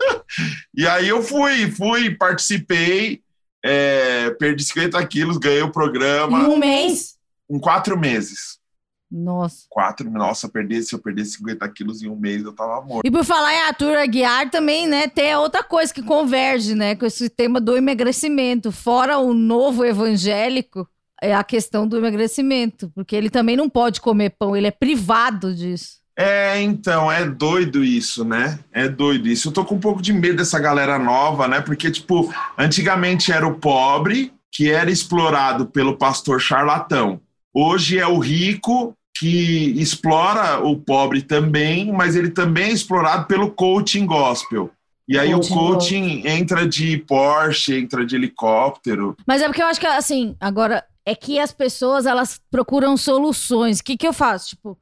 E 0.73 0.87
aí 0.87 1.09
eu 1.09 1.21
fui, 1.21 1.69
fui, 1.71 2.15
participei, 2.15 3.21
é, 3.65 4.29
perdi 4.39 4.63
50 4.63 5.05
quilos, 5.07 5.37
ganhei 5.37 5.61
o 5.63 5.67
Em 5.67 5.71
programa 5.71 6.47
um 6.47 6.55
mês. 6.57 7.15
em 7.49 7.59
quatro 7.59 7.97
meses. 7.99 8.56
Nossa. 9.09 9.65
Quatro, 9.69 10.09
nossa, 10.11 10.49
perder, 10.49 10.81
se 10.81 10.93
eu 10.93 10.99
perdesse 10.99 11.37
50 11.37 11.67
quilos 11.69 12.01
em 12.01 12.09
um 12.09 12.15
mês, 12.15 12.43
eu 12.43 12.53
tava 12.53 12.81
morto. 12.81 13.05
E 13.05 13.11
por 13.11 13.23
falar 13.23 13.53
em 13.53 13.61
Arthur 13.61 13.97
Aguiar 13.97 14.49
também, 14.49 14.85
né, 14.85 15.07
tem 15.07 15.35
outra 15.35 15.63
coisa 15.63 15.93
que 15.93 16.03
converge, 16.03 16.75
né, 16.75 16.95
com 16.95 17.05
esse 17.05 17.29
tema 17.29 17.61
do 17.61 17.77
emagrecimento. 17.77 18.71
Fora 18.71 19.17
o 19.17 19.33
novo 19.33 19.85
evangélico, 19.85 20.87
é 21.21 21.33
a 21.33 21.43
questão 21.43 21.87
do 21.87 21.97
emagrecimento, 21.97 22.91
porque 22.93 23.15
ele 23.15 23.29
também 23.29 23.55
não 23.55 23.69
pode 23.69 24.01
comer 24.01 24.35
pão, 24.37 24.55
ele 24.55 24.67
é 24.67 24.71
privado 24.71 25.53
disso. 25.53 25.97
É, 26.19 26.59
então, 26.61 27.11
é 27.11 27.23
doido 27.25 27.83
isso, 27.83 28.25
né? 28.25 28.59
É 28.73 28.89
doido 28.89 29.27
isso. 29.27 29.49
Eu 29.49 29.51
tô 29.51 29.63
com 29.63 29.75
um 29.75 29.79
pouco 29.79 30.01
de 30.01 30.11
medo 30.11 30.37
dessa 30.37 30.57
galera 30.57 30.97
nova, 30.97 31.47
né? 31.47 31.61
Porque, 31.61 31.91
tipo, 31.91 32.33
antigamente 32.57 33.31
era 33.31 33.47
o 33.47 33.53
pobre 33.59 34.33
que 34.51 34.71
era 34.71 34.89
explorado 34.89 35.67
pelo 35.67 35.95
pastor 35.95 36.41
charlatão. 36.41 37.21
Hoje 37.53 37.99
é 37.99 38.07
o 38.07 38.17
rico 38.17 38.96
que 39.19 39.79
explora 39.79 40.59
o 40.59 40.77
pobre 40.77 41.21
também, 41.21 41.91
mas 41.91 42.15
ele 42.15 42.29
também 42.29 42.65
é 42.65 42.71
explorado 42.71 43.25
pelo 43.25 43.51
coaching 43.51 44.05
gospel. 44.05 44.69
E 45.07 45.17
aí 45.17 45.31
coaching 45.31 45.53
o 45.53 45.57
coaching 45.57 46.13
gospel. 46.15 46.31
entra 46.31 46.67
de 46.67 46.97
Porsche, 46.97 47.79
entra 47.79 48.05
de 48.05 48.15
helicóptero. 48.15 49.15
Mas 49.25 49.41
é 49.41 49.47
porque 49.47 49.61
eu 49.61 49.67
acho 49.67 49.79
que, 49.79 49.87
assim, 49.87 50.35
agora, 50.39 50.83
é 51.05 51.15
que 51.15 51.39
as 51.39 51.51
pessoas, 51.51 52.05
elas 52.05 52.41
procuram 52.51 52.97
soluções. 52.97 53.79
O 53.79 53.83
que 53.83 53.95
que 53.95 54.07
eu 54.07 54.13
faço? 54.13 54.49
Tipo, 54.49 54.77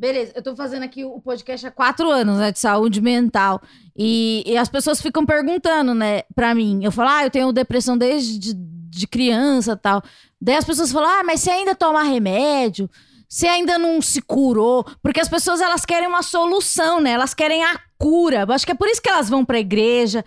Beleza, 0.00 0.32
eu 0.34 0.42
tô 0.42 0.56
fazendo 0.56 0.82
aqui 0.82 1.04
o 1.04 1.20
podcast 1.20 1.66
há 1.66 1.70
quatro 1.70 2.10
anos, 2.10 2.38
né, 2.38 2.50
de 2.50 2.58
saúde 2.58 3.02
mental. 3.02 3.60
E, 3.94 4.42
e, 4.46 4.56
as 4.56 4.66
pessoas 4.66 4.98
ficam 4.98 5.26
perguntando, 5.26 5.92
né, 5.92 6.22
pra 6.34 6.54
mim. 6.54 6.82
Eu 6.82 6.90
falo, 6.90 7.10
ah, 7.10 7.24
eu 7.24 7.30
tenho 7.30 7.52
depressão 7.52 7.98
desde 7.98 8.38
de, 8.38 8.54
de 8.54 9.06
criança 9.06 9.76
tal. 9.76 10.02
Daí 10.40 10.56
as 10.56 10.64
pessoas 10.64 10.90
falam, 10.90 11.10
ah, 11.10 11.22
mas 11.22 11.40
você 11.40 11.50
ainda 11.50 11.74
toma 11.74 12.02
remédio? 12.02 12.88
Você 13.30 13.46
ainda 13.46 13.78
não 13.78 14.02
se 14.02 14.20
curou? 14.20 14.84
Porque 15.00 15.20
as 15.20 15.28
pessoas, 15.28 15.60
elas 15.60 15.84
querem 15.84 16.08
uma 16.08 16.20
solução, 16.20 17.00
né? 17.00 17.12
Elas 17.12 17.32
querem 17.32 17.62
a 17.62 17.78
cura. 17.96 18.44
Eu 18.48 18.52
acho 18.52 18.66
que 18.66 18.72
é 18.72 18.74
por 18.74 18.88
isso 18.88 19.00
que 19.00 19.08
elas 19.08 19.30
vão 19.30 19.44
pra 19.44 19.60
igreja. 19.60 20.24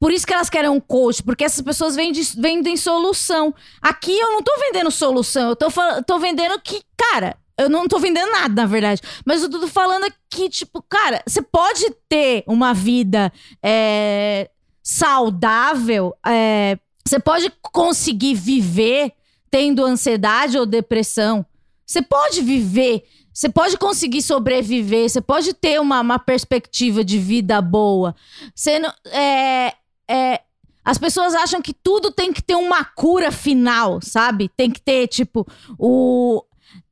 Por 0.00 0.10
isso 0.10 0.26
que 0.26 0.32
elas 0.32 0.48
querem 0.48 0.70
um 0.70 0.80
coach, 0.80 1.22
porque 1.22 1.44
essas 1.44 1.60
pessoas 1.60 1.94
vendem, 1.94 2.22
vendem 2.38 2.76
solução. 2.76 3.54
Aqui 3.82 4.18
eu 4.18 4.30
não 4.30 4.42
tô 4.42 4.52
vendendo 4.58 4.90
solução, 4.90 5.50
eu 5.50 5.56
tô, 5.56 5.68
tô 6.06 6.18
vendendo 6.18 6.58
que, 6.60 6.82
cara, 6.96 7.36
eu 7.58 7.70
não 7.70 7.88
tô 7.88 7.98
vendendo 7.98 8.30
nada, 8.30 8.62
na 8.62 8.66
verdade. 8.66 9.00
Mas 9.24 9.42
eu 9.42 9.50
tô 9.50 9.66
falando 9.66 10.06
que, 10.28 10.50
tipo, 10.50 10.82
cara, 10.82 11.22
você 11.26 11.40
pode 11.40 11.90
ter 12.08 12.44
uma 12.46 12.74
vida 12.74 13.32
é, 13.62 14.50
saudável, 14.82 16.14
é, 16.26 16.78
você 17.06 17.18
pode 17.18 17.50
conseguir 17.72 18.34
viver 18.34 19.12
tendo 19.50 19.84
ansiedade 19.84 20.58
ou 20.58 20.66
depressão. 20.66 21.44
Você 21.86 22.02
pode 22.02 22.42
viver, 22.42 23.04
você 23.32 23.48
pode 23.48 23.78
conseguir 23.78 24.22
sobreviver, 24.22 25.08
você 25.08 25.20
pode 25.20 25.54
ter 25.54 25.80
uma, 25.80 26.00
uma 26.00 26.18
perspectiva 26.18 27.04
de 27.04 27.18
vida 27.18 27.62
boa. 27.62 28.14
Você 28.54 28.78
não, 28.78 28.92
é, 29.06 29.72
é, 30.10 30.40
as 30.84 30.98
pessoas 30.98 31.34
acham 31.34 31.62
que 31.62 31.72
tudo 31.72 32.10
tem 32.10 32.32
que 32.32 32.42
ter 32.42 32.56
uma 32.56 32.84
cura 32.84 33.30
final, 33.30 34.00
sabe? 34.02 34.50
Tem 34.56 34.70
que 34.70 34.80
ter, 34.80 35.06
tipo, 35.06 35.46
o, 35.78 36.42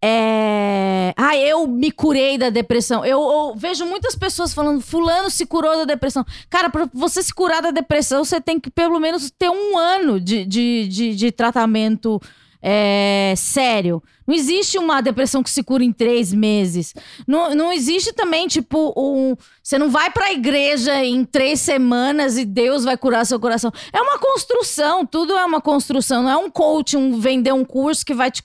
é... 0.03 1.15
Ah, 1.17 1.37
eu 1.37 1.67
me 1.67 1.91
curei 1.91 2.37
da 2.37 2.51
depressão. 2.51 3.05
Eu, 3.05 3.21
eu, 3.21 3.55
vejo 3.57 3.87
muitas 3.87 4.15
pessoas 4.15 4.53
falando, 4.53 4.81
fulano 4.81 5.31
se 5.31 5.47
curou 5.47 5.77
da 5.79 5.85
depressão. 5.85 6.25
Cara, 6.51 6.69
pra 6.69 6.89
você 6.93 7.23
se 7.23 7.33
curar 7.33 7.63
da 7.63 7.71
depressão, 7.71 8.25
você 8.25 8.41
tem 8.41 8.61
que 8.61 8.71
pelo 8.71 9.01
menos 9.01 9.31
ter 9.31 9.49
um 9.49 9.79
ano 9.79 10.21
de, 10.21 10.45
de, 10.45 10.89
de, 10.89 11.15
de 11.15 11.33
tratamento 11.33 12.21
é, 12.67 13.35
sério. 13.37 14.03
Não 14.27 14.35
existe 14.35 14.79
uma 14.79 15.03
depressão 15.03 15.43
que 15.43 15.51
se 15.51 15.63
cura 15.63 15.85
em 15.85 15.93
três 15.93 16.33
meses. 16.33 16.95
Não, 17.29 17.55
não 17.55 17.71
existe 17.71 18.11
também, 18.15 18.49
tipo, 18.49 18.95
um. 18.97 19.37
Você 19.63 19.77
não 19.77 19.91
vai 19.91 20.11
pra 20.11 20.33
igreja 20.33 21.05
em 21.05 21.27
três 21.27 21.61
semanas 21.61 22.39
e 22.39 22.45
Deus 22.47 22.83
vai 22.83 22.97
curar 22.97 23.27
seu 23.27 23.39
coração. 23.39 23.71
É 23.93 24.01
uma 24.01 24.19
construção, 24.19 25.05
tudo 25.05 25.35
é 25.35 25.45
uma 25.45 25.61
construção. 25.61 26.23
Não 26.23 26.31
é 26.31 26.37
um 26.39 26.49
coach, 26.49 26.97
um 26.97 27.21
vender 27.21 27.53
um 27.53 27.67
curso 27.67 28.07
que 28.07 28.15
vai 28.15 28.31
te 28.31 28.43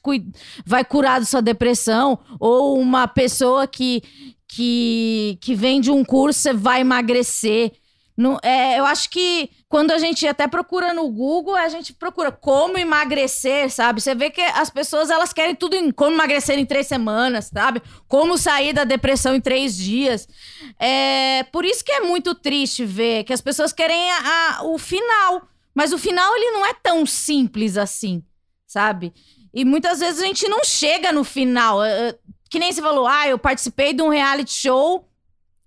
vai 0.66 0.84
curar 0.84 1.22
da 1.22 1.26
sua 1.26 1.42
depressão. 1.42 2.20
Ou 2.42 2.78
uma 2.78 3.08
pessoa 3.08 3.66
que, 3.68 4.04
que, 4.50 5.38
que 5.40 5.56
vende 5.56 5.90
um 5.90 6.04
curso, 6.04 6.42
você 6.42 6.52
vai 6.52 6.82
emagrecer. 6.82 7.72
Não, 8.18 8.38
é, 8.44 8.78
eu 8.78 8.86
acho 8.86 9.10
que 9.10 9.50
quando 9.70 9.92
a 9.92 10.00
gente 10.00 10.26
até 10.26 10.48
procura 10.48 10.96
no 10.96 11.08
Google, 11.08 11.56
a 11.56 11.70
gente 11.70 11.94
procura 11.94 12.32
como 12.32 12.76
emagrecer, 12.76 13.70
sabe? 13.70 14.02
Você 14.02 14.16
vê 14.16 14.32
que 14.32 14.42
as 14.42 14.72
pessoas 14.72 15.12
elas 15.12 15.32
querem 15.32 15.54
tudo 15.54 15.76
em 15.76 15.92
como 15.92 16.16
emagrecer 16.16 16.58
em 16.58 16.66
três 16.66 16.88
semanas, 16.88 17.52
sabe? 17.54 17.80
Como 18.08 18.36
sair 18.36 18.74
da 18.74 18.84
depressão 18.84 19.36
em 19.36 19.40
três 19.40 19.78
dias. 19.78 20.28
É 20.80 21.44
por 21.52 21.66
isso 21.66 21.86
que 21.86 21.92
é 21.92 22.00
muito 22.00 22.34
triste 22.34 22.84
ver 22.84 23.24
que 23.24 23.32
as 23.32 23.42
pessoas 23.42 23.72
querem 23.72 24.12
a, 24.12 24.18
a, 24.58 24.64
o 24.64 24.80
final, 24.80 25.48
mas 25.76 25.94
o 25.94 26.00
final 26.00 26.36
ele 26.36 26.50
não 26.50 26.66
é 26.66 26.74
tão 26.74 27.06
simples 27.06 27.78
assim, 27.78 28.24
sabe? 28.66 29.14
E 29.54 29.64
muitas 29.64 30.00
vezes 30.00 30.20
a 30.20 30.26
gente 30.26 30.48
não 30.48 30.64
chega 30.64 31.12
no 31.12 31.24
final. 31.24 31.82
Que 32.50 32.58
nem 32.58 32.74
você 32.74 32.82
falou, 32.82 33.06
ah, 33.06 33.28
eu 33.28 33.38
participei 33.38 33.94
de 33.94 34.02
um 34.02 34.10
reality 34.10 34.52
show 34.52 35.08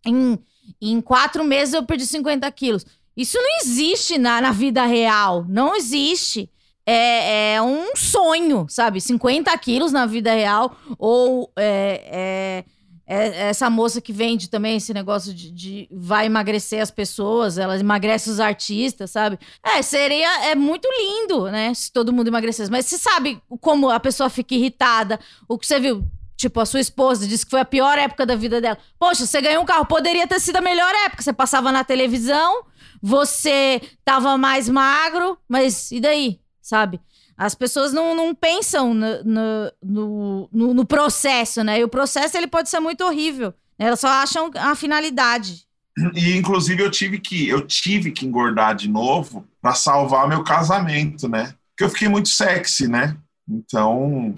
em 0.05 0.37
em 0.81 1.01
quatro 1.01 1.45
meses 1.45 1.75
eu 1.75 1.85
perdi 1.85 2.07
50 2.07 2.51
quilos. 2.51 2.85
Isso 3.17 3.37
não 3.37 3.59
existe 3.63 4.19
na, 4.19 4.41
na 4.41 4.51
vida 4.51 4.85
real. 4.85 5.45
Não 5.49 5.77
existe. 5.77 6.51
É, 6.85 7.55
é 7.55 7.63
um 7.63 7.95
sonho, 7.95 8.67
sabe? 8.69 9.01
50 9.01 9.57
quilos 9.59 9.93
na 9.93 10.07
vida 10.07 10.33
real. 10.33 10.77
Ou 10.99 11.53
é, 11.57 12.65
é, 13.07 13.15
é, 13.15 13.49
essa 13.49 13.69
moça 13.69 14.01
que 14.01 14.13
vende 14.13 14.49
também 14.49 14.77
esse 14.77 14.95
negócio 14.95 15.35
de, 15.35 15.51
de, 15.51 15.89
vai 15.93 16.27
emagrecer 16.27 16.81
as 16.81 16.91
pessoas, 16.91 17.59
ela 17.59 17.79
emagrece 17.79 18.31
os 18.31 18.41
artistas, 18.41 19.11
sabe? 19.11 19.39
É, 19.63 19.83
seria 19.83 20.47
é 20.47 20.55
muito 20.55 20.89
lindo, 20.99 21.45
né? 21.51 21.75
Se 21.75 21.93
todo 21.93 22.13
mundo 22.13 22.29
emagrecesse. 22.29 22.71
Mas 22.71 22.87
você 22.87 22.97
sabe 22.97 23.41
como 23.61 23.91
a 23.91 24.01
pessoa 24.01 24.31
fica 24.31 24.55
irritada. 24.55 25.21
O 25.49 25.59
que 25.59 25.67
você 25.67 25.79
viu? 25.79 26.05
Tipo, 26.43 26.59
a 26.59 26.67
sua 26.67 26.81
esposa 26.81 27.25
disse 27.25 27.45
que 27.45 27.53
foi 27.53 27.61
a 27.61 27.65
pior 27.65 27.97
época 27.97 28.27
da 28.27 28.35
vida 28.35 28.61
dela. 28.61 28.77
Poxa, 28.99 29.25
você 29.25 29.41
ganhou 29.41 29.63
um 29.63 29.65
carro, 29.65 29.87
poderia 29.87 30.27
ter 30.27 30.41
sido 30.41 30.57
a 30.57 30.61
melhor 30.61 30.93
época. 31.07 31.23
Você 31.23 31.33
passava 31.33 31.71
na 31.71 31.85
televisão, 31.85 32.65
você 33.01 33.81
tava 34.05 34.37
mais 34.37 34.69
magro, 34.69 35.39
mas 35.49 35.93
e 35.93 36.01
daí? 36.01 36.41
Sabe? 36.61 37.01
As 37.39 37.55
pessoas 37.55 37.93
não, 37.93 38.17
não 38.17 38.35
pensam 38.35 38.93
no, 38.93 39.73
no, 39.81 40.49
no, 40.51 40.75
no 40.75 40.85
processo, 40.85 41.63
né? 41.63 41.79
E 41.79 41.85
o 41.85 41.89
processo 41.89 42.37
ele 42.37 42.49
pode 42.49 42.69
ser 42.69 42.81
muito 42.81 43.05
horrível. 43.05 43.55
Né? 43.79 43.87
Elas 43.87 44.01
só 44.01 44.09
acham 44.09 44.51
a 44.57 44.75
finalidade. 44.75 45.65
E 46.17 46.37
inclusive 46.37 46.83
eu 46.83 46.91
tive 46.91 47.21
que 47.21 47.49
eu 47.49 47.65
tive 47.65 48.11
que 48.11 48.27
engordar 48.27 48.75
de 48.75 48.89
novo 48.89 49.47
para 49.61 49.75
salvar 49.75 50.27
meu 50.27 50.43
casamento, 50.43 51.29
né? 51.29 51.55
Porque 51.71 51.85
eu 51.85 51.91
fiquei 51.91 52.09
muito 52.09 52.31
sexy, 52.31 52.89
né? 52.89 53.17
Então 53.49 54.35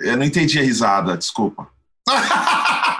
eu 0.00 0.16
não 0.16 0.24
entendi 0.24 0.58
a 0.58 0.62
risada, 0.62 1.16
desculpa. 1.16 1.68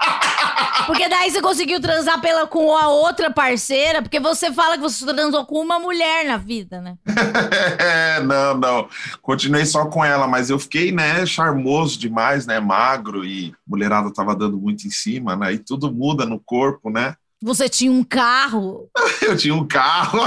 Porque 0.85 1.07
daí 1.07 1.31
você 1.31 1.41
conseguiu 1.41 1.79
transar 1.79 2.19
pela, 2.19 2.45
com 2.47 2.75
a 2.75 2.87
outra 2.89 3.31
parceira, 3.31 4.01
porque 4.01 4.19
você 4.19 4.51
fala 4.51 4.75
que 4.75 4.81
você 4.81 5.05
transou 5.05 5.45
com 5.45 5.61
uma 5.61 5.79
mulher 5.79 6.25
na 6.25 6.37
vida, 6.37 6.81
né? 6.81 6.97
não, 8.25 8.57
não. 8.57 8.89
Continuei 9.21 9.65
só 9.65 9.85
com 9.85 10.03
ela, 10.03 10.27
mas 10.27 10.49
eu 10.49 10.59
fiquei, 10.59 10.91
né, 10.91 11.25
charmoso 11.25 11.97
demais, 11.97 12.45
né? 12.45 12.59
Magro 12.59 13.23
e 13.23 13.53
mulherada 13.65 14.11
tava 14.11 14.35
dando 14.35 14.57
muito 14.57 14.85
em 14.85 14.91
cima, 14.91 15.35
né? 15.35 15.53
E 15.53 15.59
tudo 15.59 15.93
muda 15.93 16.25
no 16.25 16.39
corpo, 16.39 16.89
né? 16.89 17.15
Você 17.41 17.69
tinha 17.69 17.91
um 17.91 18.03
carro? 18.03 18.89
eu 19.21 19.37
tinha 19.37 19.55
um 19.55 19.65
carro. 19.65 20.19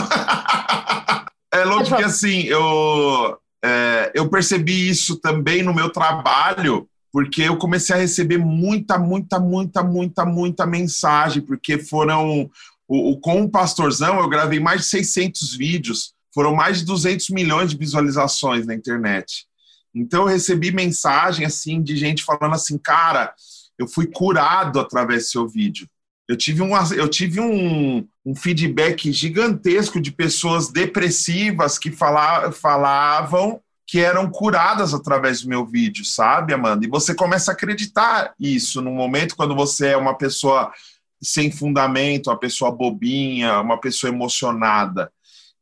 é 1.52 1.64
louco 1.64 1.96
que 1.96 2.04
assim, 2.04 2.42
eu 2.44 3.38
é, 3.66 4.12
eu 4.14 4.28
percebi 4.28 4.90
isso 4.90 5.16
também 5.16 5.62
no 5.62 5.72
meu 5.72 5.88
trabalho, 5.88 6.86
porque 7.10 7.40
eu 7.40 7.56
comecei 7.56 7.96
a 7.96 7.98
receber 7.98 8.36
muita, 8.36 8.98
muita, 8.98 9.40
muita, 9.40 9.82
muita, 9.82 10.26
muita 10.26 10.66
mensagem, 10.66 11.42
porque 11.42 11.78
foram. 11.78 12.50
O, 12.86 13.12
o, 13.12 13.18
com 13.18 13.42
o 13.42 13.50
Pastorzão, 13.50 14.18
eu 14.18 14.28
gravei 14.28 14.60
mais 14.60 14.82
de 14.82 14.88
600 14.88 15.56
vídeos, 15.56 16.12
foram 16.34 16.54
mais 16.54 16.80
de 16.80 16.84
200 16.84 17.30
milhões 17.30 17.70
de 17.70 17.78
visualizações 17.78 18.66
na 18.66 18.74
internet. 18.74 19.46
Então, 19.94 20.24
eu 20.24 20.28
recebi 20.28 20.70
mensagem 20.70 21.46
assim 21.46 21.82
de 21.82 21.96
gente 21.96 22.22
falando 22.22 22.54
assim, 22.54 22.76
cara, 22.76 23.32
eu 23.78 23.88
fui 23.88 24.06
curado 24.06 24.78
através 24.78 25.22
do 25.22 25.30
seu 25.30 25.48
vídeo. 25.48 25.88
Eu 26.28 26.36
tive, 26.36 26.60
um, 26.60 26.72
eu 26.92 27.08
tive 27.08 27.40
um, 27.40 28.06
um 28.24 28.34
feedback 28.34 29.12
gigantesco 29.12 30.00
de 30.00 30.10
pessoas 30.10 30.70
depressivas 30.70 31.78
que 31.78 31.90
fala, 31.90 32.50
falavam 32.50 33.60
que 33.86 34.00
eram 34.00 34.30
curadas 34.30 34.94
através 34.94 35.42
do 35.42 35.48
meu 35.48 35.66
vídeo, 35.66 36.04
sabe, 36.04 36.54
Amanda? 36.54 36.86
E 36.86 36.88
você 36.88 37.14
começa 37.14 37.50
a 37.50 37.54
acreditar 37.54 38.32
isso 38.40 38.80
no 38.80 38.90
momento 38.90 39.36
quando 39.36 39.54
você 39.54 39.88
é 39.88 39.96
uma 39.96 40.16
pessoa 40.16 40.72
sem 41.22 41.50
fundamento, 41.50 42.28
uma 42.28 42.38
pessoa 42.38 42.72
bobinha, 42.72 43.60
uma 43.60 43.78
pessoa 43.78 44.10
emocionada. 44.10 45.12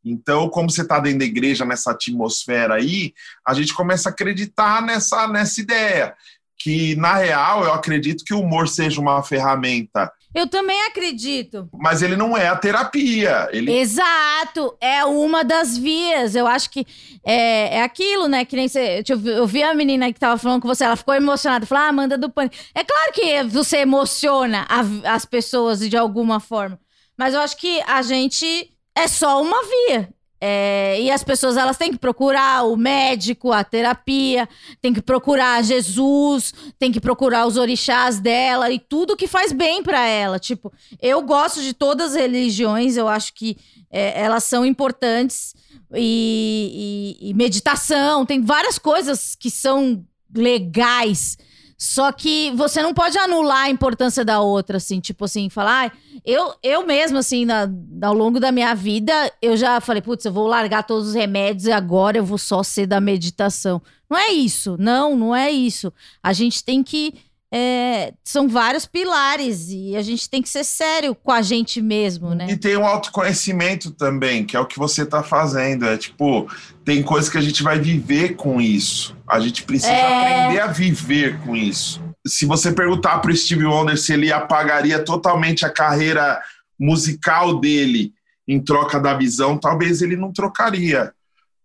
Então, 0.05 0.49
como 0.49 0.71
você 0.71 0.83
está 0.83 0.99
dentro 0.99 1.21
da 1.21 1.25
igreja, 1.25 1.65
nessa 1.65 1.93
atmosfera 1.93 2.75
aí, 2.75 3.13
a 3.47 3.55
gente 3.55 3.75
começa 3.75 4.09
a 4.09 4.13
acreditar 4.13 4.83
nessa, 4.83 5.29
nessa 5.29 5.61
ideia 5.61 6.15
que, 6.59 6.95
na 6.97 7.15
real, 7.15 7.65
eu 7.65 7.73
acredito 7.73 8.25
que 8.25 8.35
o 8.35 8.41
humor 8.41 8.69
seja 8.69 9.01
uma 9.01 9.23
ferramenta 9.23 10.13
Eu 10.35 10.47
também 10.47 10.81
acredito. 10.87 11.69
mas 11.75 12.01
ele 12.03 12.17
não 12.17 12.37
é 12.37 12.49
a 12.49 12.57
terapia. 12.57 13.49
Ele 13.53 13.71
Exato, 13.71 14.77
é 14.81 15.05
uma 15.05 15.45
das 15.45 15.77
vias. 15.77 16.35
Eu 16.35 16.47
acho 16.47 16.71
que 16.71 16.87
é, 17.25 17.77
é 17.79 17.83
aquilo, 17.83 18.29
né? 18.29 18.45
Que 18.45 18.57
nem 18.57 18.67
você. 18.69 19.03
Eu 19.37 19.47
vi- 19.47 19.63
a 19.63 19.75
menina 19.75 20.13
que 20.13 20.19
tava 20.19 20.39
falando 20.39 20.63
com 20.63 20.69
você, 20.69 20.85
ela 20.85 20.97
ficou 20.97 21.15
emocionada. 21.15 21.67
Falou, 21.67 21.85
ah, 21.85 21.89
Amanda 21.89 22.17
do 22.17 22.31
Pânico. 22.31 22.57
É 22.75 22.83
claro 22.83 23.13
que 23.13 23.43
você 23.45 23.79
emociona 23.79 24.67
a- 24.69 25.15
as 25.15 25.25
pessoas 25.25 25.81
de 25.81 25.97
alguma 25.97 26.41
forma. 26.41 26.79
Mas 27.17 27.35
eu 27.35 27.41
acho 27.41 27.57
que 27.57 27.81
a 27.87 28.01
gente 28.03 28.71
é 28.97 29.07
só 29.07 29.41
uma 29.43 29.59
via. 29.63 30.09
É, 30.45 31.01
e 31.01 31.09
as 31.09 31.23
pessoas 31.23 31.57
elas 31.57 31.77
têm 31.77 31.93
que 31.93 31.99
procurar 31.99 32.65
o 32.65 32.77
médico, 32.77 33.53
a 33.53 33.63
terapia, 33.63 34.49
tem 34.81 34.93
que 34.93 35.01
procurar 35.01 35.63
Jesus, 35.63 36.53
tem 36.81 36.91
que 36.91 37.01
procurar 37.01 37.47
os 37.47 37.57
orixás 37.57 38.19
dela 38.19 38.69
e 38.69 38.81
tudo 38.81 39.17
que 39.17 39.29
faz 39.29 39.53
bem 39.53 39.85
pra 39.85 40.05
ela. 40.05 40.41
Tipo, 40.41 40.73
eu 41.01 41.23
gosto 41.23 41.63
de 41.63 41.73
todas 41.73 42.11
as 42.11 42.17
religiões, 42.21 42.97
eu 42.97 43.07
acho 43.07 43.33
que 43.35 43.57
é, 43.89 44.21
elas 44.21 44.43
são 44.43 44.67
importantes. 44.67 45.55
E, 45.95 47.19
e- 47.23 47.29
e 47.31 47.35
meditação, 47.35 48.27
tem 48.27 48.41
várias 48.43 48.79
coisas 48.79 49.37
que 49.37 49.49
são 49.51 50.05
legais. 50.35 51.37
Só 51.85 52.13
que 52.13 52.53
você 52.53 52.81
não 52.81 52.95
pode 52.95 53.19
anular 53.19 53.65
a 53.65 53.69
importância 53.71 54.25
da 54.25 54.41
outra, 54.41 54.77
assim, 54.77 55.01
tipo 55.01 55.25
assim, 55.25 55.51
falar, 55.51 55.73
"Ai, 55.81 55.93
eu, 56.25 56.55
eu 56.63 56.87
mesmo, 56.87 57.19
assim, 57.19 57.45
na- 57.45 57.69
ao 58.03 58.15
longo 58.15 58.39
da 58.39 58.53
minha 58.53 58.73
vida, 58.73 59.13
eu 59.43 59.57
já 59.57 59.81
falei, 59.81 60.01
putz, 60.01 60.25
eu 60.25 60.33
vou 60.33 60.47
largar 60.47 60.85
todos 60.85 61.09
os 61.09 61.15
remédios 61.15 61.67
e 61.67 61.73
agora 61.73 62.17
eu 62.17 62.25
vou 62.25 62.39
só 62.39 62.63
ser 62.63 62.87
da 62.87 63.01
meditação. 63.01 63.83
Não 64.09 64.17
é 64.17 64.31
isso, 64.31 64.77
não, 64.79 65.17
não 65.17 65.35
é 65.35 65.51
isso. 65.51 65.93
A 66.23 66.33
gente 66.33 66.63
tem 66.63 66.85
que. 66.85 67.15
É, 67.55 68.15
são 68.25 68.49
vários 68.49 68.87
pilares 68.87 69.69
e 69.69 69.95
a 69.95 70.01
gente 70.01 70.31
tem 70.31 70.41
que 70.41 70.49
ser 70.49 70.65
sério 70.65 71.15
com 71.15 71.31
a 71.31 71.43
gente 71.43 71.83
mesmo, 71.83 72.35
né? 72.35 72.47
E 72.49 72.57
tem 72.57 72.77
o 72.77 72.87
autoconhecimento 72.87 73.91
também, 73.91 74.43
que 74.43 74.57
é 74.57 74.61
o 74.61 74.65
que 74.65 74.79
você 74.79 75.03
está 75.03 75.23
fazendo. 75.23 75.85
É 75.85 75.99
tipo, 75.99 76.49
tem 76.83 77.03
coisas 77.03 77.29
que 77.29 77.37
a 77.37 77.43
gente 77.43 77.63
vai 77.63 77.79
viver 77.79 78.37
com 78.37 78.59
isso. 78.59 79.15
A 79.29 79.39
gente 79.39 79.65
precisa 79.65 79.93
É. 79.93 80.45
aprender 80.45 80.61
a 80.61 80.67
viver 80.69 81.39
com 81.41 81.55
isso. 81.55 82.03
Se 82.27 82.47
você 82.47 82.73
perguntar 82.73 83.19
para 83.19 83.31
o 83.31 83.37
Steve 83.37 83.67
Wonder 83.67 83.99
se 83.99 84.15
ele 84.15 84.33
apagaria 84.33 85.05
totalmente 85.05 85.67
a 85.67 85.71
carreira 85.71 86.41
musical 86.81 87.61
dele 87.61 88.15
em 88.49 88.61
troca 88.61 88.99
da 88.99 89.13
visão, 89.13 89.59
talvez 89.59 90.01
ele 90.01 90.17
não 90.17 90.33
trocaria. 90.33 91.13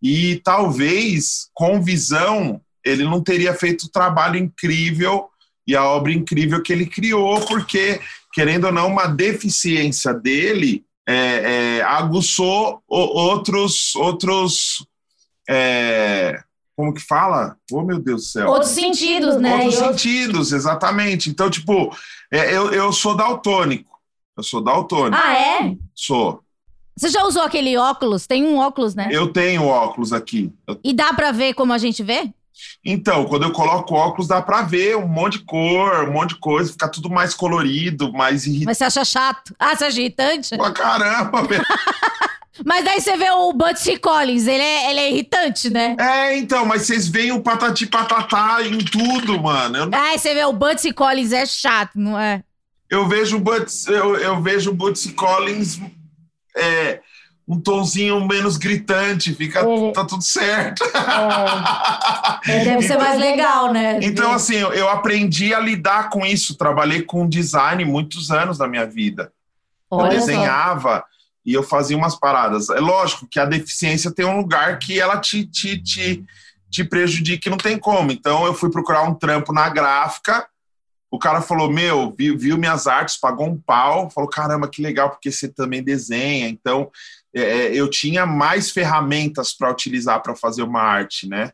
E 0.03 0.41
talvez, 0.43 1.47
com 1.53 1.81
visão, 1.81 2.59
ele 2.83 3.03
não 3.05 3.21
teria 3.21 3.53
feito 3.53 3.83
o 3.83 3.89
trabalho 3.89 4.37
incrível 4.37 5.29
e 5.67 5.75
a 5.75 5.83
obra 5.83 6.13
incrível 6.13 6.61
que 6.63 6.71
ele 6.71 6.85
criou, 6.85 7.39
porque 7.41 7.99
querendo 8.33 8.65
ou 8.67 8.71
não, 8.71 8.87
uma 8.87 9.07
deficiência 9.07 10.13
dele 10.13 10.85
é, 11.07 11.77
é, 11.77 11.81
aguçou 11.83 12.81
outros, 12.87 13.95
outros 13.95 14.85
é, 15.49 16.39
como 16.75 16.93
que 16.93 17.01
fala? 17.01 17.55
Oh, 17.71 17.81
meu 17.81 17.99
Deus 17.99 18.21
do 18.23 18.27
céu. 18.27 18.47
Outros 18.49 18.71
sentidos, 18.71 19.37
né? 19.37 19.53
Outros 19.55 19.73
E 19.75 19.77
outros- 19.83 20.01
sentidos, 20.01 20.51
exatamente. 20.51 21.29
Então, 21.29 21.49
tipo, 21.49 21.95
é, 22.31 22.55
eu, 22.55 22.71
eu 22.71 22.91
sou 22.93 23.15
daltônico. 23.15 23.97
Eu 24.37 24.43
sou 24.43 24.61
daltônico. 24.61 25.17
Ah, 25.21 25.33
é? 25.33 25.75
Sou. 25.95 26.41
Você 26.95 27.09
já 27.09 27.23
usou 27.23 27.41
aquele 27.43 27.77
óculos? 27.77 28.27
Tem 28.27 28.43
um 28.43 28.57
óculos, 28.57 28.93
né? 28.95 29.09
Eu 29.11 29.31
tenho 29.31 29.63
óculos 29.65 30.13
aqui. 30.13 30.51
Eu- 30.67 30.79
E 30.83 30.93
dá 30.93 31.13
pra 31.13 31.31
ver 31.31 31.53
como 31.53 31.73
a 31.73 31.77
gente 31.77 32.03
vê? 32.03 32.31
Então, 32.83 33.25
quando 33.25 33.43
eu 33.43 33.51
coloco 33.51 33.93
óculos, 33.95 34.27
dá 34.27 34.41
pra 34.41 34.61
ver 34.61 34.95
um 34.97 35.07
monte 35.07 35.39
de 35.39 35.45
cor, 35.45 36.07
um 36.07 36.13
monte 36.13 36.29
de 36.35 36.39
coisa, 36.39 36.71
fica 36.71 36.87
tudo 36.89 37.09
mais 37.09 37.33
colorido, 37.33 38.11
mais 38.13 38.45
irritante. 38.45 38.65
Mas 38.65 38.77
você 38.77 38.83
acha 38.85 39.05
chato? 39.05 39.55
Ah, 39.59 39.75
você 39.75 39.85
acha 39.85 39.99
irritante? 39.99 40.57
Pra 40.57 40.71
caramba, 40.71 41.43
velho. 41.43 41.65
Mas 42.65 42.83
daí 42.83 42.99
você 42.99 43.15
vê 43.15 43.29
o 43.29 43.53
Butsy 43.53 43.97
Collins, 43.97 44.47
ele 44.47 44.63
é, 44.63 44.89
ele 44.89 44.99
é 44.99 45.11
irritante, 45.11 45.69
né? 45.69 45.95
É, 45.99 46.35
então, 46.35 46.65
mas 46.65 46.81
vocês 46.83 47.07
veem 47.07 47.31
o 47.31 47.39
patati 47.39 47.85
patatá 47.85 48.57
em 48.63 48.79
tudo, 48.79 49.39
mano. 49.39 49.77
Eu, 49.77 49.89
Ah, 49.93 50.17
você 50.17 50.33
vê 50.33 50.43
o 50.43 50.51
Butsy 50.53 50.91
Collins 50.91 51.31
é 51.33 51.45
chato, 51.45 51.91
não 51.95 52.19
é? 52.19 52.43
eu 52.89 53.07
vejo 53.07 53.37
o 53.37 53.39
Boots, 53.39 53.85
eu, 53.85 54.15
eu 54.15 54.41
vejo 54.41 54.71
o 54.71 54.73
Bootsy 54.73 55.11
Collins 55.13 55.79
é, 56.55 56.99
um 57.47 57.59
tonzinho 57.59 58.27
menos 58.27 58.57
gritante, 58.57 59.33
fica, 59.33 59.65
Uhum. 59.65 59.93
tá 59.93 60.03
tudo 60.03 60.21
certo. 60.23 60.83
Deve 62.45 62.81
ser 62.81 62.97
mais 62.97 63.19
legal, 63.19 63.71
né? 63.71 63.99
Então, 64.01 64.31
assim, 64.33 64.55
eu, 64.55 64.73
eu 64.73 64.89
aprendi 64.89 65.53
a 65.53 65.59
lidar 65.59 66.09
com 66.09 66.25
isso. 66.25 66.57
Trabalhei 66.57 67.01
com 67.01 67.27
design 67.27 67.83
muitos 67.85 68.31
anos 68.31 68.57
da 68.57 68.67
minha 68.67 68.85
vida. 68.85 69.31
eu 69.91 69.97
Olha 69.97 70.11
só. 70.19 70.25
desenhava 70.25 71.03
e 71.45 71.53
eu 71.53 71.63
fazia 71.63 71.95
umas 71.97 72.15
paradas. 72.19 72.69
É 72.69 72.79
lógico 72.79 73.27
que 73.29 73.39
a 73.39 73.45
deficiência 73.45 74.11
tem 74.11 74.25
um 74.25 74.37
lugar 74.37 74.77
que 74.79 74.99
ela 74.99 75.17
te, 75.17 75.45
te, 75.45 75.81
te, 75.81 76.25
te 76.69 76.83
prejudica 76.83 77.47
e 77.47 77.51
não 77.51 77.57
tem 77.57 77.77
como. 77.77 78.11
Então, 78.11 78.45
eu 78.45 78.53
fui 78.53 78.69
procurar 78.69 79.03
um 79.03 79.13
trampo 79.13 79.53
na 79.53 79.69
gráfica. 79.69 80.45
O 81.09 81.17
cara 81.17 81.39
falou: 81.41 81.71
Meu, 81.71 82.13
viu, 82.17 82.37
viu 82.37 82.57
minhas 82.57 82.85
artes, 82.87 83.17
pagou 83.17 83.47
um 83.47 83.57
pau. 83.57 84.09
Falou: 84.09 84.29
Caramba, 84.29 84.67
que 84.67 84.81
legal, 84.81 85.09
porque 85.09 85.31
você 85.31 85.47
também 85.47 85.81
desenha. 85.81 86.49
Então, 86.49 86.91
é, 87.39 87.73
eu 87.75 87.89
tinha 87.89 88.25
mais 88.25 88.71
ferramentas 88.71 89.53
para 89.53 89.71
utilizar 89.71 90.21
para 90.21 90.35
fazer 90.35 90.63
uma 90.63 90.81
arte, 90.81 91.27
né? 91.27 91.51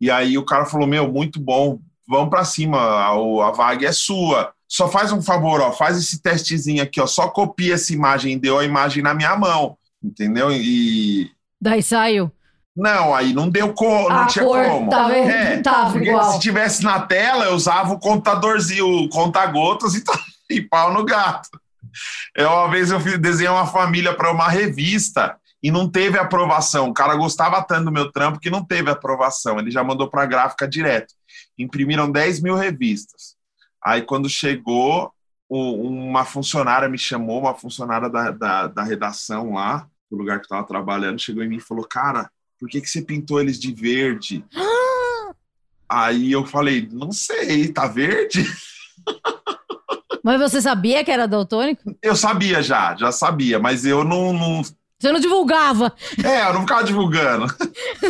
E 0.00 0.10
aí 0.10 0.36
o 0.38 0.44
cara 0.44 0.66
falou: 0.66 0.86
Meu, 0.86 1.10
muito 1.10 1.40
bom, 1.40 1.78
vamos 2.08 2.30
para 2.30 2.44
cima, 2.44 2.78
a, 2.78 3.08
a 3.10 3.50
vaga 3.52 3.86
é 3.88 3.92
sua. 3.92 4.52
Só 4.68 4.88
faz 4.88 5.12
um 5.12 5.22
favor, 5.22 5.60
ó, 5.60 5.70
faz 5.72 5.96
esse 5.96 6.20
testezinho 6.20 6.82
aqui, 6.82 7.00
ó, 7.00 7.06
só 7.06 7.28
copia 7.28 7.74
essa 7.74 7.92
imagem, 7.92 8.36
deu 8.38 8.58
a 8.58 8.64
imagem 8.64 9.02
na 9.02 9.14
minha 9.14 9.36
mão, 9.36 9.76
entendeu? 10.02 10.50
E 10.50 11.30
Daí 11.60 11.82
saiu. 11.82 12.30
não, 12.76 13.14
aí 13.14 13.32
não 13.32 13.48
deu 13.48 13.72
co, 13.72 14.08
não 14.08 14.22
a 14.22 14.26
tinha 14.26 14.44
cor, 14.44 14.64
como. 14.66 14.90
tá 14.90 15.06
vendo? 15.08 15.30
É, 15.30 15.62
Tava 15.62 15.92
Porque 15.92 16.08
igual. 16.08 16.32
se 16.32 16.40
tivesse 16.40 16.82
na 16.82 17.00
tela, 17.00 17.44
eu 17.44 17.54
usava 17.54 17.92
o 17.94 17.98
contadorzinho, 18.00 19.04
o 19.04 19.08
conta-gotas 19.08 19.94
e, 19.94 20.02
tá- 20.02 20.18
e 20.50 20.60
pau 20.60 20.92
no 20.92 21.04
gato. 21.04 21.48
Eu, 22.34 22.50
uma 22.50 22.68
vez 22.68 22.90
eu 22.90 22.98
desenhei 23.18 23.50
uma 23.50 23.66
família 23.66 24.14
para 24.14 24.30
uma 24.30 24.48
revista 24.48 25.36
e 25.62 25.70
não 25.70 25.88
teve 25.90 26.18
aprovação. 26.18 26.88
O 26.88 26.94
cara 26.94 27.14
gostava 27.16 27.62
tanto 27.62 27.86
do 27.86 27.92
meu 27.92 28.10
trampo 28.12 28.38
que 28.38 28.50
não 28.50 28.64
teve 28.64 28.90
aprovação. 28.90 29.58
Ele 29.58 29.70
já 29.70 29.82
mandou 29.82 30.08
para 30.08 30.22
a 30.22 30.26
gráfica 30.26 30.68
direto. 30.68 31.14
Imprimiram 31.58 32.10
10 32.10 32.40
mil 32.40 32.54
revistas. 32.54 33.36
Aí, 33.82 34.02
quando 34.02 34.28
chegou, 34.28 35.12
uma 35.48 36.24
funcionária 36.24 36.88
me 36.88 36.98
chamou, 36.98 37.40
uma 37.40 37.54
funcionária 37.54 38.08
da, 38.08 38.30
da, 38.30 38.66
da 38.66 38.82
redação 38.82 39.54
lá, 39.54 39.88
do 40.10 40.16
lugar 40.16 40.38
que 40.38 40.44
eu 40.44 40.46
estava 40.46 40.66
trabalhando, 40.66 41.20
chegou 41.20 41.42
em 41.42 41.48
mim 41.48 41.56
e 41.56 41.60
falou: 41.60 41.86
Cara, 41.86 42.30
por 42.58 42.68
que, 42.68 42.80
que 42.80 42.88
você 42.88 43.02
pintou 43.02 43.40
eles 43.40 43.58
de 43.58 43.72
verde? 43.72 44.44
Aí 45.88 46.32
eu 46.32 46.44
falei: 46.44 46.88
Não 46.92 47.12
sei, 47.12 47.72
tá 47.72 47.86
verde? 47.86 48.44
Mas 50.26 50.40
você 50.40 50.60
sabia 50.60 51.04
que 51.04 51.10
era 51.12 51.28
daltônico? 51.28 51.96
Eu 52.02 52.16
sabia 52.16 52.60
já, 52.60 52.96
já 52.96 53.12
sabia, 53.12 53.60
mas 53.60 53.84
eu 53.84 54.02
não, 54.02 54.32
não 54.32 54.60
Você 54.60 55.12
não 55.12 55.20
divulgava. 55.20 55.94
É, 56.24 56.48
eu 56.48 56.52
não 56.52 56.62
ficava 56.62 56.82
divulgando. 56.82 57.46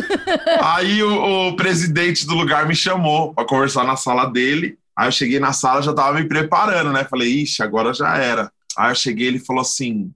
Aí 0.64 1.02
o, 1.02 1.48
o 1.48 1.56
presidente 1.56 2.26
do 2.26 2.34
lugar 2.34 2.66
me 2.66 2.74
chamou 2.74 3.34
para 3.34 3.44
conversar 3.44 3.84
na 3.84 3.96
sala 3.96 4.24
dele. 4.24 4.78
Aí 4.96 5.08
eu 5.08 5.12
cheguei 5.12 5.38
na 5.38 5.52
sala, 5.52 5.82
já 5.82 5.92
tava 5.92 6.14
me 6.14 6.26
preparando, 6.26 6.90
né? 6.90 7.04
Falei, 7.04 7.42
ixi, 7.42 7.62
agora 7.62 7.92
já 7.92 8.16
era. 8.16 8.50
Aí 8.78 8.92
eu 8.92 8.94
cheguei, 8.94 9.26
ele 9.26 9.38
falou 9.38 9.60
assim: 9.60 10.10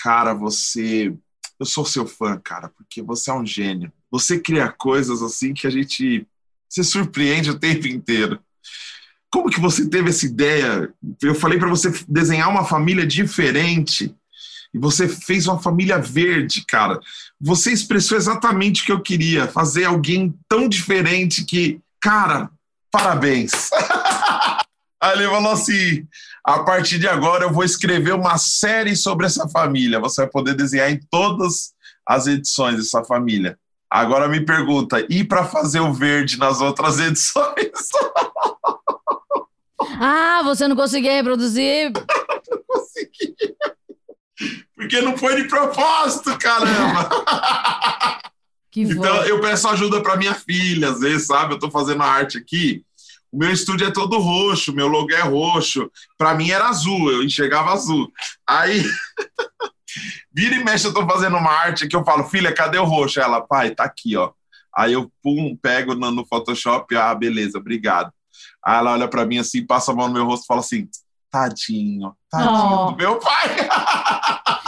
Cara, 0.00 0.34
você. 0.34 1.14
Eu 1.60 1.64
sou 1.64 1.86
seu 1.86 2.08
fã, 2.08 2.40
cara, 2.42 2.72
porque 2.76 3.00
você 3.00 3.30
é 3.30 3.34
um 3.34 3.46
gênio. 3.46 3.92
Você 4.10 4.40
cria 4.40 4.68
coisas 4.68 5.22
assim 5.22 5.54
que 5.54 5.68
a 5.68 5.70
gente 5.70 6.26
se 6.68 6.82
surpreende 6.82 7.50
o 7.50 7.58
tempo 7.58 7.86
inteiro. 7.86 8.40
Como 9.30 9.50
que 9.50 9.60
você 9.60 9.88
teve 9.88 10.10
essa 10.10 10.24
ideia? 10.24 10.88
Eu 11.22 11.34
falei 11.34 11.58
para 11.58 11.68
você 11.68 11.92
desenhar 12.08 12.48
uma 12.48 12.64
família 12.64 13.06
diferente 13.06 14.14
e 14.72 14.78
você 14.78 15.08
fez 15.08 15.46
uma 15.46 15.58
família 15.58 15.98
verde, 15.98 16.64
cara. 16.66 17.00
Você 17.40 17.72
expressou 17.72 18.16
exatamente 18.16 18.82
o 18.82 18.86
que 18.86 18.92
eu 18.92 19.00
queria, 19.00 19.48
fazer 19.48 19.84
alguém 19.84 20.34
tão 20.48 20.68
diferente 20.68 21.44
que, 21.44 21.80
cara, 22.00 22.50
parabéns. 22.90 23.70
Aí 25.00 25.18
ele 25.18 25.28
falou 25.28 25.52
assim: 25.52 26.06
a 26.44 26.60
partir 26.60 26.98
de 26.98 27.08
agora 27.08 27.44
eu 27.44 27.52
vou 27.52 27.64
escrever 27.64 28.14
uma 28.14 28.38
série 28.38 28.96
sobre 28.96 29.26
essa 29.26 29.48
família. 29.48 30.00
Você 30.00 30.22
vai 30.22 30.30
poder 30.30 30.54
desenhar 30.54 30.90
em 30.90 31.00
todas 31.10 31.72
as 32.06 32.26
edições 32.26 32.76
dessa 32.76 33.04
família. 33.04 33.58
Agora 33.90 34.28
me 34.28 34.40
pergunta, 34.40 35.04
e 35.08 35.24
para 35.24 35.44
fazer 35.44 35.80
o 35.80 35.92
verde 35.92 36.38
nas 36.38 36.60
outras 36.60 36.98
edições? 37.00 37.54
Ah, 39.78 40.42
você 40.44 40.66
não 40.66 40.76
conseguia 40.76 41.12
reproduzir. 41.12 41.92
Consegui. 42.66 43.34
Porque 44.74 45.00
não 45.00 45.16
foi 45.16 45.42
de 45.42 45.48
propósito, 45.48 46.36
caramba. 46.38 47.08
Que 48.70 48.82
Então 48.82 49.24
eu 49.24 49.40
peço 49.40 49.66
ajuda 49.68 50.02
para 50.02 50.18
minha 50.18 50.34
filha, 50.34 50.90
às 50.90 51.00
vezes, 51.00 51.26
sabe? 51.28 51.54
Eu 51.54 51.58
tô 51.58 51.70
fazendo 51.70 52.02
a 52.02 52.06
arte 52.06 52.36
aqui. 52.36 52.84
O 53.32 53.38
meu 53.38 53.50
estúdio 53.50 53.86
é 53.86 53.90
todo 53.90 54.18
roxo, 54.18 54.74
meu 54.74 54.86
logo 54.86 55.10
é 55.12 55.20
roxo. 55.22 55.90
Para 56.18 56.34
mim 56.34 56.50
era 56.50 56.68
azul, 56.68 57.10
eu 57.10 57.22
enxergava 57.22 57.72
azul. 57.72 58.12
Aí, 58.46 58.84
vira 60.30 60.56
e 60.56 60.62
mexe, 60.62 60.86
eu 60.86 60.92
tô 60.92 61.06
fazendo 61.06 61.38
uma 61.38 61.50
arte 61.50 61.88
que 61.88 61.96
eu 61.96 62.04
falo, 62.04 62.24
filha, 62.24 62.52
cadê 62.52 62.76
o 62.76 62.84
roxo? 62.84 63.18
Ela, 63.18 63.40
pai, 63.40 63.70
tá 63.70 63.84
aqui, 63.84 64.14
ó. 64.14 64.32
Aí 64.76 64.92
eu, 64.92 65.10
pum, 65.22 65.56
pego 65.56 65.94
no, 65.94 66.10
no 66.10 66.26
Photoshop, 66.26 66.94
ah, 66.96 67.14
beleza, 67.14 67.56
obrigado. 67.56 68.12
Aí 68.66 68.78
ela 68.78 68.94
olha 68.94 69.06
para 69.06 69.24
mim 69.24 69.38
assim, 69.38 69.64
passa 69.64 69.92
a 69.92 69.94
mão 69.94 70.08
no 70.08 70.14
meu 70.14 70.24
rosto 70.24 70.42
e 70.42 70.46
fala 70.46 70.58
assim, 70.58 70.88
tadinho, 71.30 72.12
tadinho 72.28 72.80
oh. 72.80 72.90
do 72.90 72.96
meu 72.96 73.16
pai. 73.20 73.68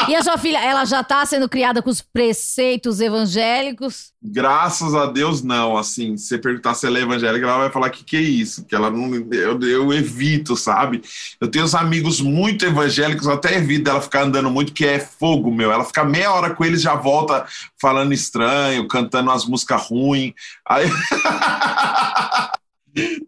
E 0.07 0.14
a 0.14 0.22
sua 0.22 0.38
filha, 0.38 0.59
ela 0.64 0.84
já 0.84 1.01
está 1.01 1.26
sendo 1.26 1.49
criada 1.49 1.82
com 1.82 1.90
os 1.90 2.01
preceitos 2.01 3.01
evangélicos? 3.01 4.12
Graças 4.22 4.94
a 4.94 5.07
Deus, 5.07 5.42
não. 5.42 5.76
Assim, 5.76 6.16
se 6.16 6.28
você 6.28 6.38
perguntar 6.38 6.74
se 6.74 6.86
ela 6.86 6.99
é 6.99 7.03
evangélica, 7.03 7.44
ela 7.44 7.59
vai 7.59 7.70
falar 7.70 7.90
que 7.90 8.05
que 8.05 8.16
é 8.16 8.20
isso, 8.20 8.64
que 8.64 8.74
ela 8.74 8.90
não. 8.90 9.14
Eu, 9.32 9.61
eu 9.61 9.92
evito, 9.92 10.57
sabe? 10.57 11.03
Eu 11.40 11.49
tenho 11.51 11.64
uns 11.64 11.74
amigos 11.74 12.20
muito 12.20 12.64
evangélicos, 12.64 13.26
eu 13.26 13.34
até 13.34 13.57
evito 13.57 13.84
dela 13.84 14.01
ficar 14.01 14.22
andando 14.22 14.51
muito, 14.51 14.72
que 14.72 14.86
é 14.86 14.99
fogo, 14.99 15.51
meu. 15.51 15.70
Ela 15.70 15.84
fica 15.84 16.05
meia 16.05 16.32
hora 16.32 16.55
com 16.55 16.64
eles, 16.64 16.80
já 16.80 16.94
volta 16.94 17.44
falando 17.78 18.14
estranho, 18.14 18.88
cantando 18.88 19.30
umas 19.30 19.44
músicas 19.44 19.88
ruins. 19.88 20.32
Aí. 20.66 20.88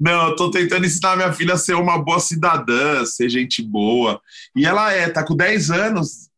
Não, 0.01 0.29
eu 0.29 0.37
tô 0.37 0.51
tentando 0.51 0.87
ensinar 0.87 1.17
minha 1.17 1.33
filha 1.33 1.55
a 1.55 1.59
ser 1.59 1.75
uma 1.75 1.99
boa 1.99 2.21
cidadã, 2.21 3.05
ser 3.05 3.29
gente 3.29 3.63
boa. 3.63 4.21
E 4.57 4.67
ela 4.67 4.93
é, 4.93 5.09
tá 5.09 5.23
com 5.23 5.37
10 5.37 5.71
anos, 5.71 6.31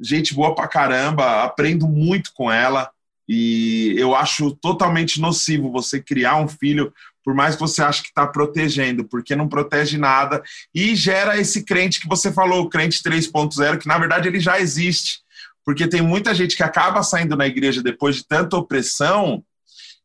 gente 0.00 0.34
boa 0.34 0.54
pra 0.54 0.68
caramba, 0.68 1.44
aprendo 1.44 1.86
muito 1.88 2.32
com 2.32 2.50
ela 2.50 2.90
e 3.28 3.94
eu 3.98 4.14
acho 4.14 4.52
totalmente 4.52 5.20
nocivo 5.20 5.70
você 5.70 6.00
criar 6.00 6.36
um 6.36 6.48
filho, 6.48 6.92
por 7.22 7.34
mais 7.34 7.54
que 7.54 7.60
você 7.60 7.82
ache 7.82 8.02
que 8.02 8.08
está 8.08 8.26
protegendo, 8.26 9.04
porque 9.04 9.36
não 9.36 9.48
protege 9.48 9.98
nada 9.98 10.42
e 10.74 10.96
gera 10.96 11.38
esse 11.38 11.62
crente 11.62 12.00
que 12.00 12.08
você 12.08 12.32
falou, 12.32 12.62
o 12.62 12.70
crente 12.70 13.02
3.0, 13.02 13.78
que 13.78 13.86
na 13.86 13.98
verdade 13.98 14.28
ele 14.28 14.40
já 14.40 14.58
existe, 14.58 15.18
porque 15.62 15.86
tem 15.86 16.00
muita 16.00 16.34
gente 16.34 16.56
que 16.56 16.62
acaba 16.62 17.02
saindo 17.02 17.36
na 17.36 17.46
igreja 17.46 17.82
depois 17.82 18.16
de 18.16 18.26
tanta 18.26 18.56
opressão 18.56 19.44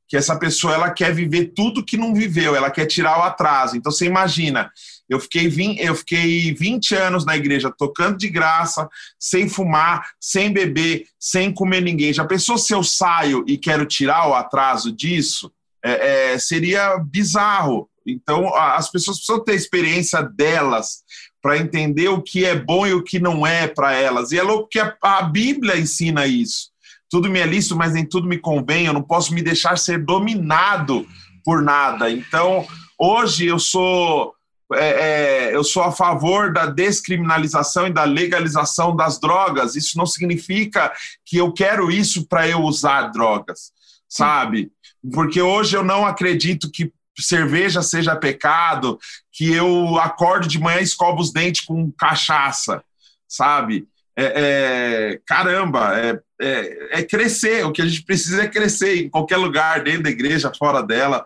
que 0.07 0.17
essa 0.17 0.37
pessoa 0.37 0.73
ela 0.73 0.91
quer 0.91 1.13
viver 1.13 1.53
tudo 1.55 1.83
que 1.83 1.97
não 1.97 2.13
viveu, 2.13 2.55
ela 2.55 2.69
quer 2.69 2.85
tirar 2.85 3.19
o 3.19 3.23
atraso. 3.23 3.75
Então 3.75 3.91
você 3.91 4.05
imagina, 4.05 4.71
eu 5.09 5.19
fiquei, 5.19 5.47
20, 5.47 5.79
eu 5.79 5.95
fiquei 5.95 6.53
20 6.53 6.95
anos 6.95 7.25
na 7.25 7.35
igreja 7.35 7.73
tocando 7.75 8.17
de 8.17 8.29
graça, 8.29 8.89
sem 9.19 9.49
fumar, 9.49 10.11
sem 10.19 10.51
beber, 10.51 11.05
sem 11.19 11.53
comer 11.53 11.81
ninguém. 11.81 12.13
Já 12.13 12.25
pensou 12.25 12.57
se 12.57 12.73
eu 12.73 12.83
saio 12.83 13.43
e 13.47 13.57
quero 13.57 13.85
tirar 13.85 14.27
o 14.27 14.33
atraso 14.33 14.91
disso? 14.91 15.51
É, 15.83 16.33
é, 16.33 16.39
seria 16.39 16.97
bizarro. 16.97 17.89
Então, 18.05 18.53
as 18.55 18.91
pessoas 18.91 19.17
precisam 19.17 19.43
ter 19.43 19.55
experiência 19.55 20.21
delas 20.21 21.03
para 21.41 21.57
entender 21.57 22.07
o 22.07 22.21
que 22.21 22.45
é 22.45 22.55
bom 22.55 22.87
e 22.87 22.93
o 22.93 23.03
que 23.03 23.19
não 23.19 23.45
é 23.45 23.67
para 23.67 23.93
elas. 23.93 24.31
E 24.31 24.39
é 24.39 24.43
louco 24.43 24.69
que 24.69 24.79
a, 24.79 24.95
a 25.01 25.21
Bíblia 25.23 25.77
ensina 25.77 26.25
isso. 26.25 26.72
Tudo 27.13 27.29
me 27.29 27.37
é 27.37 27.45
lícito, 27.45 27.75
mas 27.75 27.93
nem 27.93 28.03
tudo 28.03 28.27
me 28.27 28.39
convém. 28.39 28.87
Eu 28.87 28.93
não 28.93 29.03
posso 29.03 29.35
me 29.35 29.43
deixar 29.43 29.77
ser 29.77 30.03
dominado 30.03 31.07
por 31.45 31.61
nada. 31.61 32.09
Então, 32.09 32.65
hoje 32.97 33.45
eu 33.45 33.59
sou 33.59 34.33
é, 34.73 35.49
é, 35.51 35.55
eu 35.55 35.63
sou 35.63 35.83
a 35.83 35.91
favor 35.91 36.51
da 36.51 36.65
descriminalização 36.65 37.85
e 37.85 37.93
da 37.93 38.03
legalização 38.03 38.95
das 38.95 39.19
drogas. 39.19 39.75
Isso 39.75 39.95
não 39.95 40.07
significa 40.07 40.91
que 41.23 41.37
eu 41.37 41.53
quero 41.53 41.91
isso 41.91 42.25
para 42.25 42.47
eu 42.47 42.61
usar 42.61 43.11
drogas, 43.11 43.71
sabe? 44.09 44.71
Porque 45.13 45.39
hoje 45.39 45.77
eu 45.77 45.83
não 45.83 46.07
acredito 46.07 46.71
que 46.71 46.91
cerveja 47.19 47.83
seja 47.83 48.15
pecado, 48.15 48.97
que 49.31 49.53
eu 49.53 49.99
acordo 49.99 50.47
de 50.47 50.57
manhã 50.57 50.79
e 50.79 50.83
escovo 50.83 51.21
os 51.21 51.31
dentes 51.31 51.61
com 51.61 51.91
cachaça, 51.91 52.83
sabe? 53.27 53.87
É, 54.15 54.25
é, 54.25 55.21
caramba, 55.25 55.97
é, 55.97 56.19
é, 56.39 56.99
é, 56.99 57.03
crescer. 57.03 57.65
O 57.65 57.71
que 57.71 57.81
a 57.81 57.85
gente 57.85 58.03
precisa 58.03 58.43
é 58.43 58.47
crescer 58.47 58.97
em 58.97 59.09
qualquer 59.09 59.37
lugar, 59.37 59.83
dentro 59.83 60.03
da 60.03 60.09
igreja, 60.09 60.51
fora 60.57 60.81
dela. 60.83 61.25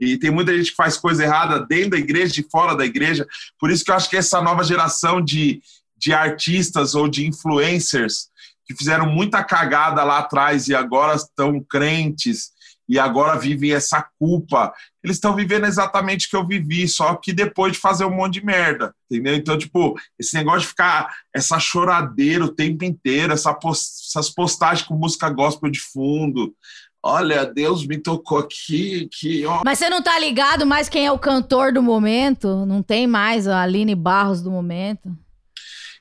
E 0.00 0.16
tem 0.16 0.30
muita 0.30 0.56
gente 0.56 0.70
que 0.70 0.76
faz 0.76 0.96
coisa 0.96 1.24
errada 1.24 1.66
dentro 1.66 1.90
da 1.90 1.98
igreja 1.98 2.40
e 2.40 2.46
fora 2.48 2.76
da 2.76 2.86
igreja. 2.86 3.26
Por 3.58 3.70
isso 3.70 3.84
que 3.84 3.90
eu 3.90 3.94
acho 3.96 4.08
que 4.08 4.16
essa 4.16 4.40
nova 4.40 4.62
geração 4.62 5.20
de, 5.20 5.60
de 5.96 6.12
artistas 6.12 6.94
ou 6.94 7.08
de 7.08 7.26
influencers 7.26 8.28
que 8.64 8.76
fizeram 8.76 9.06
muita 9.06 9.42
cagada 9.42 10.04
lá 10.04 10.18
atrás 10.18 10.68
e 10.68 10.74
agora 10.74 11.16
estão 11.16 11.58
crentes 11.60 12.50
e 12.88 12.98
agora 12.98 13.38
vivem 13.38 13.72
essa 13.72 14.04
culpa. 14.18 14.72
Eles 15.04 15.16
estão 15.16 15.34
vivendo 15.34 15.66
exatamente 15.66 16.26
o 16.26 16.30
que 16.30 16.36
eu 16.36 16.46
vivi, 16.46 16.88
só 16.88 17.14
que 17.16 17.32
depois 17.32 17.72
de 17.72 17.78
fazer 17.78 18.04
um 18.04 18.14
monte 18.14 18.34
de 18.34 18.46
merda, 18.46 18.94
entendeu? 19.10 19.34
Então, 19.34 19.58
tipo, 19.58 19.98
esse 20.18 20.34
negócio 20.34 20.60
de 20.60 20.68
ficar 20.68 21.14
essa 21.34 21.58
choradeira 21.58 22.44
o 22.44 22.54
tempo 22.54 22.84
inteiro, 22.84 23.32
essa 23.32 23.52
post 23.52 23.98
essas 24.08 24.30
postagens 24.30 24.86
com 24.86 24.94
música 24.94 25.28
gospel 25.28 25.70
de 25.70 25.80
fundo, 25.80 26.54
Olha, 27.00 27.46
Deus 27.46 27.86
me 27.86 27.96
tocou 27.96 28.38
aqui, 28.38 29.08
que 29.12 29.46
ó. 29.46 29.62
Mas 29.64 29.78
você 29.78 29.88
não 29.88 30.02
tá 30.02 30.18
ligado 30.18 30.66
mais 30.66 30.88
quem 30.88 31.06
é 31.06 31.12
o 31.12 31.18
cantor 31.18 31.72
do 31.72 31.80
momento? 31.80 32.66
Não 32.66 32.82
tem 32.82 33.06
mais 33.06 33.46
a 33.46 33.62
Aline 33.62 33.94
Barros 33.94 34.42
do 34.42 34.50
momento? 34.50 35.16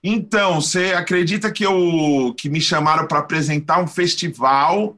Então, 0.03 0.59
você 0.59 0.93
acredita 0.93 1.51
que 1.51 1.63
eu 1.63 2.33
que 2.37 2.49
me 2.49 2.59
chamaram 2.59 3.07
para 3.07 3.19
apresentar 3.19 3.81
um 3.81 3.87
festival, 3.87 4.97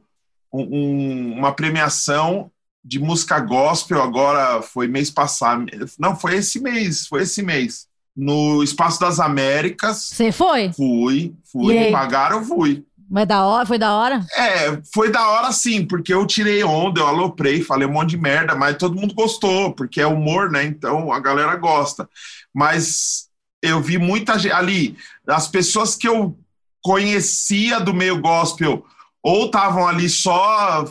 um, 0.52 1.34
uma 1.38 1.52
premiação 1.52 2.50
de 2.84 2.98
música 2.98 3.38
gospel 3.40 4.02
agora 4.02 4.62
foi 4.62 4.88
mês 4.88 5.10
passado. 5.10 5.66
Não, 5.98 6.16
foi 6.16 6.36
esse 6.36 6.60
mês, 6.60 7.06
foi 7.06 7.22
esse 7.22 7.42
mês. 7.42 7.86
No 8.16 8.62
Espaço 8.62 8.98
das 9.00 9.20
Américas. 9.20 10.08
Você 10.08 10.32
foi? 10.32 10.72
Fui, 10.72 11.34
fui. 11.50 11.78
Me 11.78 11.92
pagaram, 11.92 12.38
eu 12.38 12.44
fui. 12.44 12.84
Mas 13.10 13.26
da 13.26 13.44
hora, 13.44 13.66
foi 13.66 13.76
da 13.78 13.96
hora? 13.96 14.24
É, 14.36 14.80
foi 14.94 15.10
da 15.10 15.28
hora 15.28 15.50
sim, 15.50 15.84
porque 15.84 16.14
eu 16.14 16.24
tirei 16.24 16.62
onda, 16.62 17.00
eu 17.00 17.08
aloprei, 17.08 17.60
falei 17.60 17.88
um 17.88 17.92
monte 17.92 18.10
de 18.10 18.16
merda, 18.16 18.54
mas 18.54 18.76
todo 18.76 18.94
mundo 18.94 19.14
gostou, 19.14 19.72
porque 19.72 20.00
é 20.00 20.06
humor, 20.06 20.48
né? 20.48 20.64
Então 20.64 21.12
a 21.12 21.18
galera 21.18 21.56
gosta. 21.56 22.08
Mas 22.54 23.28
eu 23.60 23.80
vi 23.80 23.98
muita 23.98 24.38
gente 24.38 24.52
ali, 24.52 24.96
as 25.26 25.48
pessoas 25.48 25.96
que 25.96 26.06
eu 26.06 26.38
conhecia 26.82 27.80
do 27.80 27.92
meio 27.92 28.20
gospel, 28.20 28.86
ou 29.22 29.46
estavam 29.46 29.86
ali 29.86 30.08
só 30.08 30.84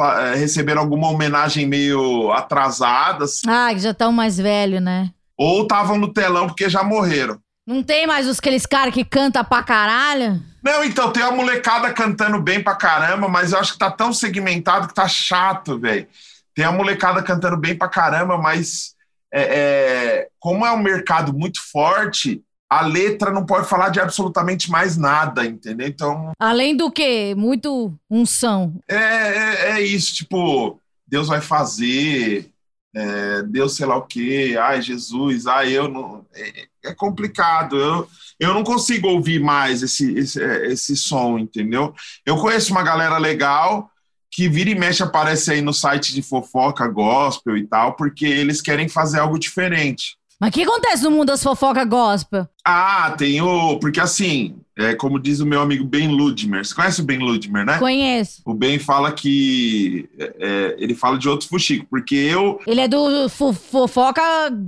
é, 0.00 0.34
recebendo 0.34 0.78
alguma 0.78 1.08
homenagem 1.08 1.66
meio 1.66 2.30
atrasada. 2.32 3.24
Assim, 3.24 3.48
ah, 3.48 3.70
que 3.72 3.80
já 3.80 3.90
estão 3.90 4.12
mais 4.12 4.38
velhos, 4.38 4.80
né? 4.80 5.10
Ou 5.36 5.62
estavam 5.62 5.98
no 5.98 6.12
telão 6.12 6.46
porque 6.46 6.68
já 6.68 6.82
morreram. 6.82 7.38
Não 7.66 7.82
tem 7.82 8.06
mais 8.06 8.26
os 8.26 8.38
aqueles 8.38 8.64
caras 8.64 8.94
que 8.94 9.04
canta 9.04 9.44
pra 9.44 9.62
caralho? 9.62 10.42
Não, 10.62 10.82
então, 10.82 11.12
tem 11.12 11.22
a 11.22 11.30
molecada 11.30 11.92
cantando 11.92 12.40
bem 12.40 12.62
pra 12.62 12.74
caramba, 12.74 13.28
mas 13.28 13.52
eu 13.52 13.58
acho 13.58 13.74
que 13.74 13.78
tá 13.78 13.90
tão 13.90 14.12
segmentado 14.12 14.88
que 14.88 14.94
tá 14.94 15.06
chato, 15.06 15.78
velho. 15.78 16.06
Tem 16.54 16.64
a 16.64 16.72
molecada 16.72 17.22
cantando 17.22 17.56
bem 17.56 17.76
pra 17.76 17.88
caramba, 17.88 18.38
mas 18.38 18.94
é, 19.32 19.42
é, 19.42 20.28
como 20.40 20.64
é 20.66 20.72
um 20.72 20.82
mercado 20.82 21.32
muito 21.32 21.60
forte, 21.70 22.42
a 22.70 22.82
letra 22.82 23.32
não 23.32 23.46
pode 23.46 23.68
falar 23.68 23.88
de 23.88 23.98
absolutamente 23.98 24.70
mais 24.70 24.96
nada, 24.96 25.44
entendeu? 25.46 25.88
Então. 25.88 26.32
Além 26.38 26.76
do 26.76 26.90
que? 26.90 27.34
Muito 27.34 27.98
unção. 28.10 28.78
É, 28.86 28.96
é, 28.96 29.70
é 29.70 29.80
isso, 29.80 30.14
tipo, 30.14 30.78
Deus 31.06 31.28
vai 31.28 31.40
fazer, 31.40 32.50
é, 32.94 33.42
Deus 33.44 33.74
sei 33.74 33.86
lá 33.86 33.96
o 33.96 34.06
quê, 34.06 34.56
ai, 34.60 34.82
Jesus, 34.82 35.46
ai, 35.46 35.72
eu 35.72 35.88
não. 35.88 36.26
É, 36.34 36.66
é 36.84 36.94
complicado. 36.94 37.76
Eu, 37.76 38.08
eu 38.38 38.54
não 38.54 38.62
consigo 38.62 39.08
ouvir 39.08 39.40
mais 39.40 39.82
esse, 39.82 40.12
esse, 40.18 40.42
esse 40.66 40.96
som, 40.96 41.38
entendeu? 41.38 41.94
Eu 42.24 42.36
conheço 42.36 42.72
uma 42.72 42.82
galera 42.82 43.16
legal 43.16 43.90
que 44.30 44.46
vira 44.46 44.68
e 44.70 44.74
mexe 44.74 45.02
aparece 45.02 45.50
aí 45.50 45.62
no 45.62 45.72
site 45.72 46.12
de 46.12 46.20
fofoca 46.20 46.86
gospel 46.86 47.56
e 47.56 47.66
tal, 47.66 47.96
porque 47.96 48.26
eles 48.26 48.60
querem 48.60 48.88
fazer 48.88 49.20
algo 49.20 49.38
diferente. 49.38 50.17
Mas 50.40 50.50
o 50.50 50.52
que 50.52 50.62
acontece 50.62 51.02
no 51.02 51.10
mundo 51.10 51.26
das 51.26 51.42
fofocas 51.42 51.86
gospel? 51.88 52.46
Ah, 52.64 53.14
tem 53.18 53.40
o. 53.40 53.78
Porque 53.78 53.98
assim, 53.98 54.56
é, 54.78 54.94
como 54.94 55.18
diz 55.18 55.40
o 55.40 55.46
meu 55.46 55.60
amigo 55.60 55.84
Ben 55.84 56.06
Ludmer. 56.06 56.64
Você 56.64 56.72
conhece 56.72 57.00
o 57.00 57.04
Ben 57.04 57.18
Ludmer, 57.18 57.66
né? 57.66 57.78
Conheço. 57.78 58.42
O 58.44 58.54
Ben 58.54 58.78
fala 58.78 59.10
que. 59.10 60.08
É, 60.16 60.34
é 60.38 60.76
ele 60.78 60.94
fala 60.94 61.18
de 61.18 61.28
outros 61.28 61.48
fuxico, 61.48 61.84
porque 61.90 62.14
eu. 62.14 62.60
Ele 62.64 62.80
é 62.80 62.86
do 62.86 63.28
fofoca 63.28 64.22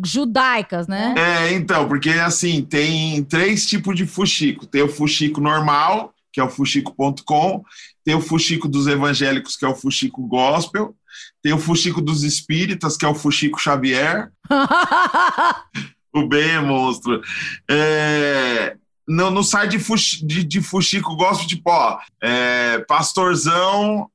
judaicas, 0.04 0.88
né? 0.88 1.14
É, 1.16 1.52
então, 1.52 1.86
porque 1.86 2.10
assim, 2.10 2.62
tem 2.62 3.22
três 3.22 3.64
tipos 3.64 3.94
de 3.94 4.04
fuxico: 4.04 4.66
tem 4.66 4.82
o 4.82 4.88
fuxico 4.88 5.40
normal, 5.40 6.12
que 6.32 6.40
é 6.40 6.44
o 6.44 6.50
fuxico.com, 6.50 7.64
tem 8.04 8.14
o 8.14 8.20
fuxico 8.20 8.68
dos 8.68 8.86
evangélicos, 8.86 9.56
que 9.56 9.64
é 9.64 9.68
o 9.68 9.74
fuxico 9.74 10.26
gospel, 10.26 10.94
tem 11.42 11.52
o 11.52 11.58
fuxico 11.58 12.00
dos 12.00 12.22
espíritas, 12.22 12.96
que 12.96 13.04
é 13.04 13.08
o 13.08 13.14
fuxico 13.14 13.60
Xavier. 13.60 14.30
o 16.14 16.26
Ben 16.26 16.50
é 16.50 16.60
monstro. 16.60 17.22
É, 17.68 18.76
no, 19.08 19.30
no 19.30 19.42
site 19.42 19.72
de, 19.72 19.78
Fuxi, 19.78 20.24
de, 20.24 20.44
de 20.44 20.62
Fuxico 20.62 21.16
gosto 21.16 21.46
tipo, 21.46 21.70
ó, 21.70 21.98
é, 22.22 22.78
Pastorzão 22.86 24.08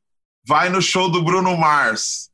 vai 0.48 0.70
no 0.70 0.82
show 0.82 1.10
do 1.10 1.24
Bruno 1.24 1.58
Mars. 1.58 2.30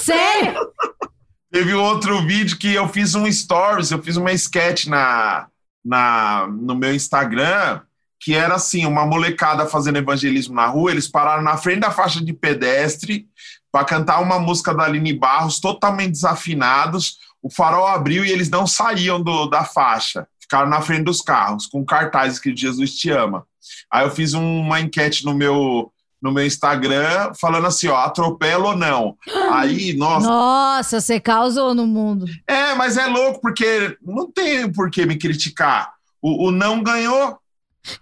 Sério? 0.00 0.72
Teve 1.50 1.72
outro 1.72 2.20
vídeo 2.26 2.58
que 2.58 2.74
eu 2.74 2.86
fiz 2.88 3.14
um 3.14 3.30
stories, 3.32 3.90
eu 3.90 4.02
fiz 4.02 4.16
uma 4.16 4.32
sketch 4.32 4.86
na, 4.86 5.48
na, 5.82 6.46
no 6.48 6.74
meu 6.74 6.94
Instagram, 6.94 7.80
que 8.26 8.34
era 8.34 8.56
assim, 8.56 8.84
uma 8.84 9.06
molecada 9.06 9.66
fazendo 9.66 9.98
evangelismo 9.98 10.52
na 10.52 10.66
rua, 10.66 10.90
eles 10.90 11.06
pararam 11.06 11.44
na 11.44 11.56
frente 11.56 11.78
da 11.78 11.92
faixa 11.92 12.20
de 12.20 12.32
pedestre 12.32 13.28
para 13.70 13.84
cantar 13.84 14.18
uma 14.18 14.36
música 14.36 14.74
da 14.74 14.82
Aline 14.82 15.12
Barros, 15.12 15.60
totalmente 15.60 16.10
desafinados. 16.10 17.18
O 17.40 17.48
farol 17.48 17.86
abriu 17.86 18.24
e 18.24 18.32
eles 18.32 18.50
não 18.50 18.66
saíam 18.66 19.22
do, 19.22 19.46
da 19.46 19.62
faixa, 19.62 20.26
ficaram 20.40 20.68
na 20.68 20.80
frente 20.80 21.04
dos 21.04 21.22
carros, 21.22 21.66
com 21.66 21.84
cartazes 21.84 22.40
que 22.40 22.52
Jesus 22.56 22.96
te 22.96 23.10
ama. 23.10 23.46
Aí 23.88 24.04
eu 24.04 24.10
fiz 24.10 24.32
uma 24.32 24.80
enquete 24.80 25.24
no 25.24 25.32
meu 25.32 25.92
no 26.20 26.32
meu 26.32 26.44
Instagram 26.44 27.32
falando 27.40 27.68
assim, 27.68 27.86
ó, 27.86 27.96
atropelo 27.98 28.70
ou 28.70 28.76
não. 28.76 29.16
Aí, 29.52 29.92
nossa. 29.92 30.26
Nossa, 30.26 31.00
você 31.00 31.20
causou 31.20 31.76
no 31.76 31.86
mundo. 31.86 32.26
É, 32.44 32.74
mas 32.74 32.96
é 32.96 33.06
louco, 33.06 33.40
porque 33.40 33.96
não 34.02 34.28
tem 34.28 34.68
por 34.72 34.90
que 34.90 35.06
me 35.06 35.16
criticar. 35.16 35.92
O, 36.20 36.48
o 36.48 36.50
não 36.50 36.82
ganhou. 36.82 37.38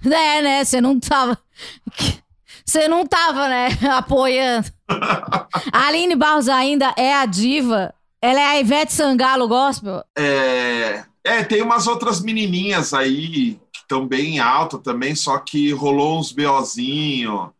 É, 0.04 0.42
né? 0.42 0.64
Você 0.64 0.80
não 0.80 0.98
tava. 0.98 1.38
Você 2.64 2.88
não 2.88 3.06
tava, 3.06 3.48
né? 3.48 3.68
Apoiando. 3.96 4.68
a 5.72 5.86
Aline 5.86 6.16
Barros 6.16 6.48
ainda 6.48 6.94
é 6.96 7.14
a 7.14 7.26
diva. 7.26 7.94
Ela 8.20 8.40
é 8.40 8.46
a 8.46 8.60
Ivete 8.60 8.92
Sangalo 8.92 9.46
gospel. 9.46 10.02
É, 10.16 11.04
é 11.22 11.44
tem 11.44 11.60
umas 11.60 11.86
outras 11.86 12.22
menininhas 12.22 12.94
aí 12.94 13.60
que 13.72 13.80
estão 13.80 14.06
bem 14.06 14.38
alta 14.38 14.78
também, 14.78 15.14
só 15.14 15.38
que 15.38 15.72
rolou 15.72 16.18
uns 16.18 16.32
BOzinho. 16.32 17.52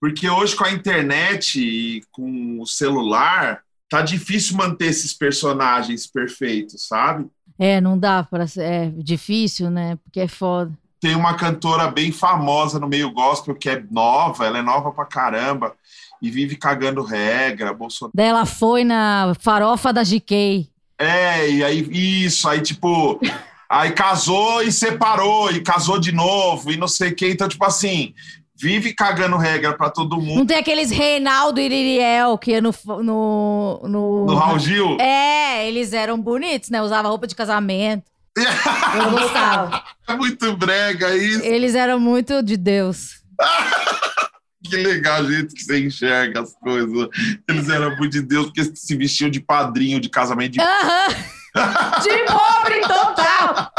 Porque 0.00 0.28
hoje 0.28 0.54
com 0.54 0.64
a 0.64 0.72
internet 0.72 1.60
e 1.60 2.02
com 2.10 2.60
o 2.60 2.66
celular, 2.66 3.62
tá 3.88 4.00
difícil 4.00 4.56
manter 4.56 4.86
esses 4.86 5.12
personagens 5.12 6.06
perfeitos, 6.06 6.86
sabe? 6.86 7.28
É, 7.58 7.80
não 7.80 7.98
dá 7.98 8.22
para 8.22 8.46
ser. 8.46 8.64
É 8.64 8.90
difícil, 8.90 9.70
né? 9.70 9.96
Porque 10.02 10.20
é 10.20 10.28
foda. 10.28 10.72
Tem 11.02 11.16
uma 11.16 11.34
cantora 11.34 11.90
bem 11.90 12.12
famosa 12.12 12.78
no 12.78 12.86
meio 12.86 13.10
gospel 13.10 13.56
que 13.56 13.68
é 13.68 13.82
nova, 13.90 14.46
ela 14.46 14.58
é 14.58 14.62
nova 14.62 14.92
pra 14.92 15.04
caramba 15.04 15.74
e 16.22 16.30
vive 16.30 16.54
cagando 16.54 17.02
regra, 17.02 17.74
Bolsonaro. 17.74 18.12
Daí 18.14 18.28
ela 18.28 18.46
foi 18.46 18.84
na 18.84 19.34
farofa 19.40 19.92
da 19.92 20.04
GK. 20.04 20.70
É, 20.96 21.50
e 21.50 21.64
aí 21.64 22.24
isso, 22.24 22.48
aí 22.48 22.60
tipo, 22.60 23.20
aí 23.68 23.90
casou 23.90 24.62
e 24.62 24.70
separou 24.70 25.50
e 25.50 25.60
casou 25.60 25.98
de 25.98 26.12
novo 26.12 26.70
e 26.70 26.76
não 26.76 26.86
sei 26.86 27.10
o 27.10 27.16
que, 27.16 27.28
então 27.28 27.48
tipo 27.48 27.64
assim, 27.64 28.14
vive 28.54 28.94
cagando 28.94 29.36
regra 29.36 29.76
pra 29.76 29.90
todo 29.90 30.20
mundo. 30.20 30.38
Não 30.38 30.46
tem 30.46 30.58
aqueles 30.58 30.92
Reinaldo 30.92 31.58
e 31.58 31.64
Iriel 31.64 32.38
que 32.38 32.60
no, 32.60 32.72
no, 33.02 33.80
no. 33.88 34.26
No 34.26 34.34
Raul 34.36 34.60
Gil? 34.60 34.98
É, 35.00 35.66
eles 35.66 35.92
eram 35.92 36.16
bonitos, 36.16 36.70
né? 36.70 36.80
Usava 36.80 37.08
roupa 37.08 37.26
de 37.26 37.34
casamento. 37.34 38.11
Eu 38.96 39.10
gostava. 39.10 39.84
É 40.08 40.14
muito 40.14 40.56
brega 40.56 41.14
isso. 41.14 41.44
Eles 41.44 41.74
eram 41.74 42.00
muito 42.00 42.42
de 42.42 42.56
Deus. 42.56 43.22
que 44.64 44.76
legal, 44.76 45.24
gente, 45.24 45.54
que 45.54 45.62
você 45.64 45.80
enxerga 45.80 46.40
as 46.40 46.54
coisas. 46.54 47.08
Eles 47.48 47.68
eram 47.68 47.96
muito 47.96 48.12
de 48.12 48.22
Deus 48.22 48.46
porque 48.46 48.64
se 48.74 48.96
vestiam 48.96 49.30
de 49.30 49.40
padrinho 49.40 50.00
de 50.00 50.08
casamento 50.08 50.52
de. 50.52 50.60
Aham! 50.60 51.08
de 52.02 52.24
pobre 52.24 52.80
total! 52.80 53.72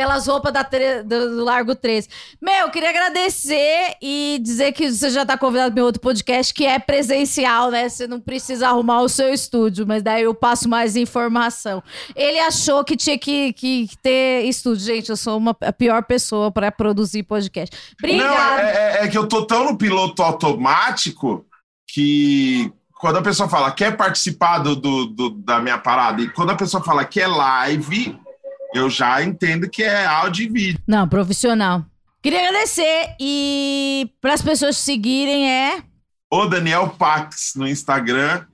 Aquelas 0.00 0.26
roupas 0.26 0.52
da 0.52 0.64
tre- 0.64 1.02
do, 1.02 1.36
do 1.36 1.44
Largo 1.44 1.74
13. 1.74 2.08
Meu, 2.40 2.54
eu 2.66 2.70
queria 2.70 2.88
agradecer 2.90 3.96
e 4.00 4.38
dizer 4.42 4.72
que 4.72 4.90
você 4.90 5.10
já 5.10 5.26
tá 5.26 5.36
convidado 5.36 5.74
para 5.74 5.84
outro 5.84 6.00
podcast, 6.00 6.52
que 6.54 6.64
é 6.64 6.78
presencial, 6.78 7.70
né? 7.70 7.88
Você 7.88 8.06
não 8.06 8.18
precisa 8.20 8.68
arrumar 8.68 9.02
o 9.02 9.08
seu 9.08 9.32
estúdio, 9.32 9.86
mas 9.86 10.02
daí 10.02 10.22
eu 10.22 10.34
passo 10.34 10.68
mais 10.68 10.96
informação. 10.96 11.82
Ele 12.16 12.38
achou 12.40 12.82
que 12.82 12.96
tinha 12.96 13.18
que, 13.18 13.52
que 13.52 13.88
ter 14.02 14.44
estúdio. 14.46 14.84
Gente, 14.86 15.10
eu 15.10 15.16
sou 15.16 15.36
uma, 15.36 15.54
a 15.60 15.72
pior 15.72 16.02
pessoa 16.04 16.50
para 16.50 16.72
produzir 16.72 17.22
podcast. 17.24 17.76
Não, 18.02 18.08
Obrigada. 18.10 18.62
é, 18.62 18.98
é- 19.00 19.04
é 19.04 19.08
que 19.08 19.18
eu 19.18 19.26
tô 19.28 19.44
tão 19.44 19.64
no 19.64 19.76
piloto 19.76 20.22
automático 20.22 21.44
que 21.92 22.72
quando 22.94 23.18
a 23.18 23.22
pessoa 23.22 23.48
fala 23.48 23.70
quer 23.72 23.96
participar 23.96 24.58
do, 24.58 24.76
do- 24.76 25.06
do- 25.06 25.30
da 25.30 25.60
minha 25.60 25.78
parada, 25.78 26.20
e 26.22 26.28
quando 26.30 26.50
a 26.50 26.56
pessoa 26.56 26.82
fala 26.82 27.04
que 27.04 27.20
é 27.20 27.26
live, 27.26 28.18
eu 28.74 28.88
já 28.90 29.22
entendo 29.22 29.68
que 29.68 29.82
é 29.82 30.04
áudio 30.06 30.44
e 30.44 30.48
vídeo. 30.48 30.80
Não, 30.86 31.08
profissional. 31.08 31.84
Queria 32.22 32.40
agradecer 32.48 33.14
e 33.18 34.10
para 34.20 34.34
as 34.34 34.42
pessoas 34.42 34.76
seguirem 34.76 35.50
é 35.50 35.82
O 36.30 36.46
Daniel 36.46 36.90
Pax 36.98 37.52
no 37.56 37.66
Instagram, 37.66 38.44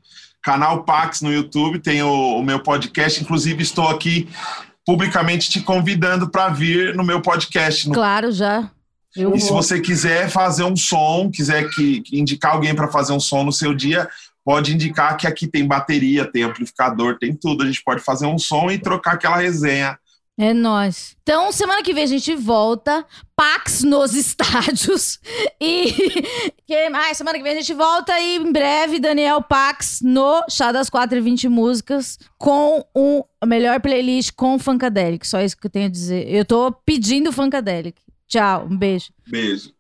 canal 0.43 0.85
Pax 0.85 1.21
no 1.21 1.33
YouTube, 1.33 1.81
tem 1.81 2.03
o, 2.03 2.39
o 2.39 2.43
meu 2.45 2.61
podcast. 2.63 3.21
Inclusive, 3.23 3.63
estou 3.63 3.89
aqui 3.89 4.29
publicamente 4.87 5.51
te 5.51 5.61
convidando 5.61 6.31
para 6.31 6.49
vir 6.49 6.95
no 6.95 7.03
meu 7.03 7.21
podcast. 7.21 7.89
No- 7.89 7.95
claro 7.95 8.31
já. 8.31 8.71
Eu 9.17 9.35
e 9.35 9.41
se 9.41 9.49
vou. 9.49 9.61
você 9.63 9.81
quiser 9.81 10.29
fazer 10.29 10.63
um 10.63 10.77
som, 10.77 11.31
quiser 11.33 11.69
que, 11.71 12.03
que 12.03 12.21
indicar 12.21 12.53
alguém 12.53 12.75
para 12.75 12.87
fazer 12.87 13.13
um 13.15 13.21
som 13.21 13.43
no 13.43 13.53
seu 13.53 13.75
dia, 13.75 14.09
pode 14.45 14.73
indicar 14.73 15.17
que 15.17 15.27
aqui 15.27 15.49
tem 15.49 15.67
bateria, 15.67 16.31
tem 16.31 16.43
amplificador, 16.45 17.19
tem 17.19 17.35
tudo. 17.35 17.65
A 17.65 17.67
gente 17.67 17.83
pode 17.83 18.01
fazer 18.03 18.27
um 18.27 18.39
som 18.39 18.71
e 18.71 18.79
trocar 18.79 19.15
aquela 19.15 19.39
resenha. 19.39 19.99
É 20.39 20.53
nóis. 20.53 21.17
Então, 21.23 21.51
semana 21.51 21.83
que 21.83 21.95
vem 21.95 22.05
a 22.05 22.09
gente 22.09 22.35
volta. 22.35 23.07
Pax 23.35 23.83
nos 23.83 24.13
estádios. 24.17 25.19
E. 25.61 25.93
que 26.67 26.91
mais? 26.91 27.17
Semana 27.17 27.39
que 27.39 27.43
vem 27.43 27.53
a 27.53 27.61
gente 27.61 27.73
volta. 27.73 28.19
E 28.21 28.37
em 28.37 28.53
breve, 28.53 29.01
Daniel 29.01 29.43
Pax 29.43 30.01
no 30.03 30.45
Chá 30.51 30.73
das 30.73 30.91
4 30.91 31.17
e 31.17 31.21
20 31.23 31.49
Músicas. 31.49 32.19
Com 32.37 32.85
o 32.95 33.25
a 33.41 33.47
melhor 33.47 33.81
playlist 33.81 34.33
com 34.37 34.59
Funkadelic. 34.59 35.27
Só 35.27 35.41
isso 35.41 35.57
que 35.57 35.67
eu 35.67 35.71
tenho 35.71 35.87
a 35.87 35.91
dizer. 35.91 36.29
Eu 36.29 36.45
tô 36.45 36.71
pedindo 36.71 37.33
Funkadelic. 37.33 38.01
Tchau. 38.29 38.67
Um 38.71 38.77
beijo. 38.77 39.13
Beijo. 39.27 39.73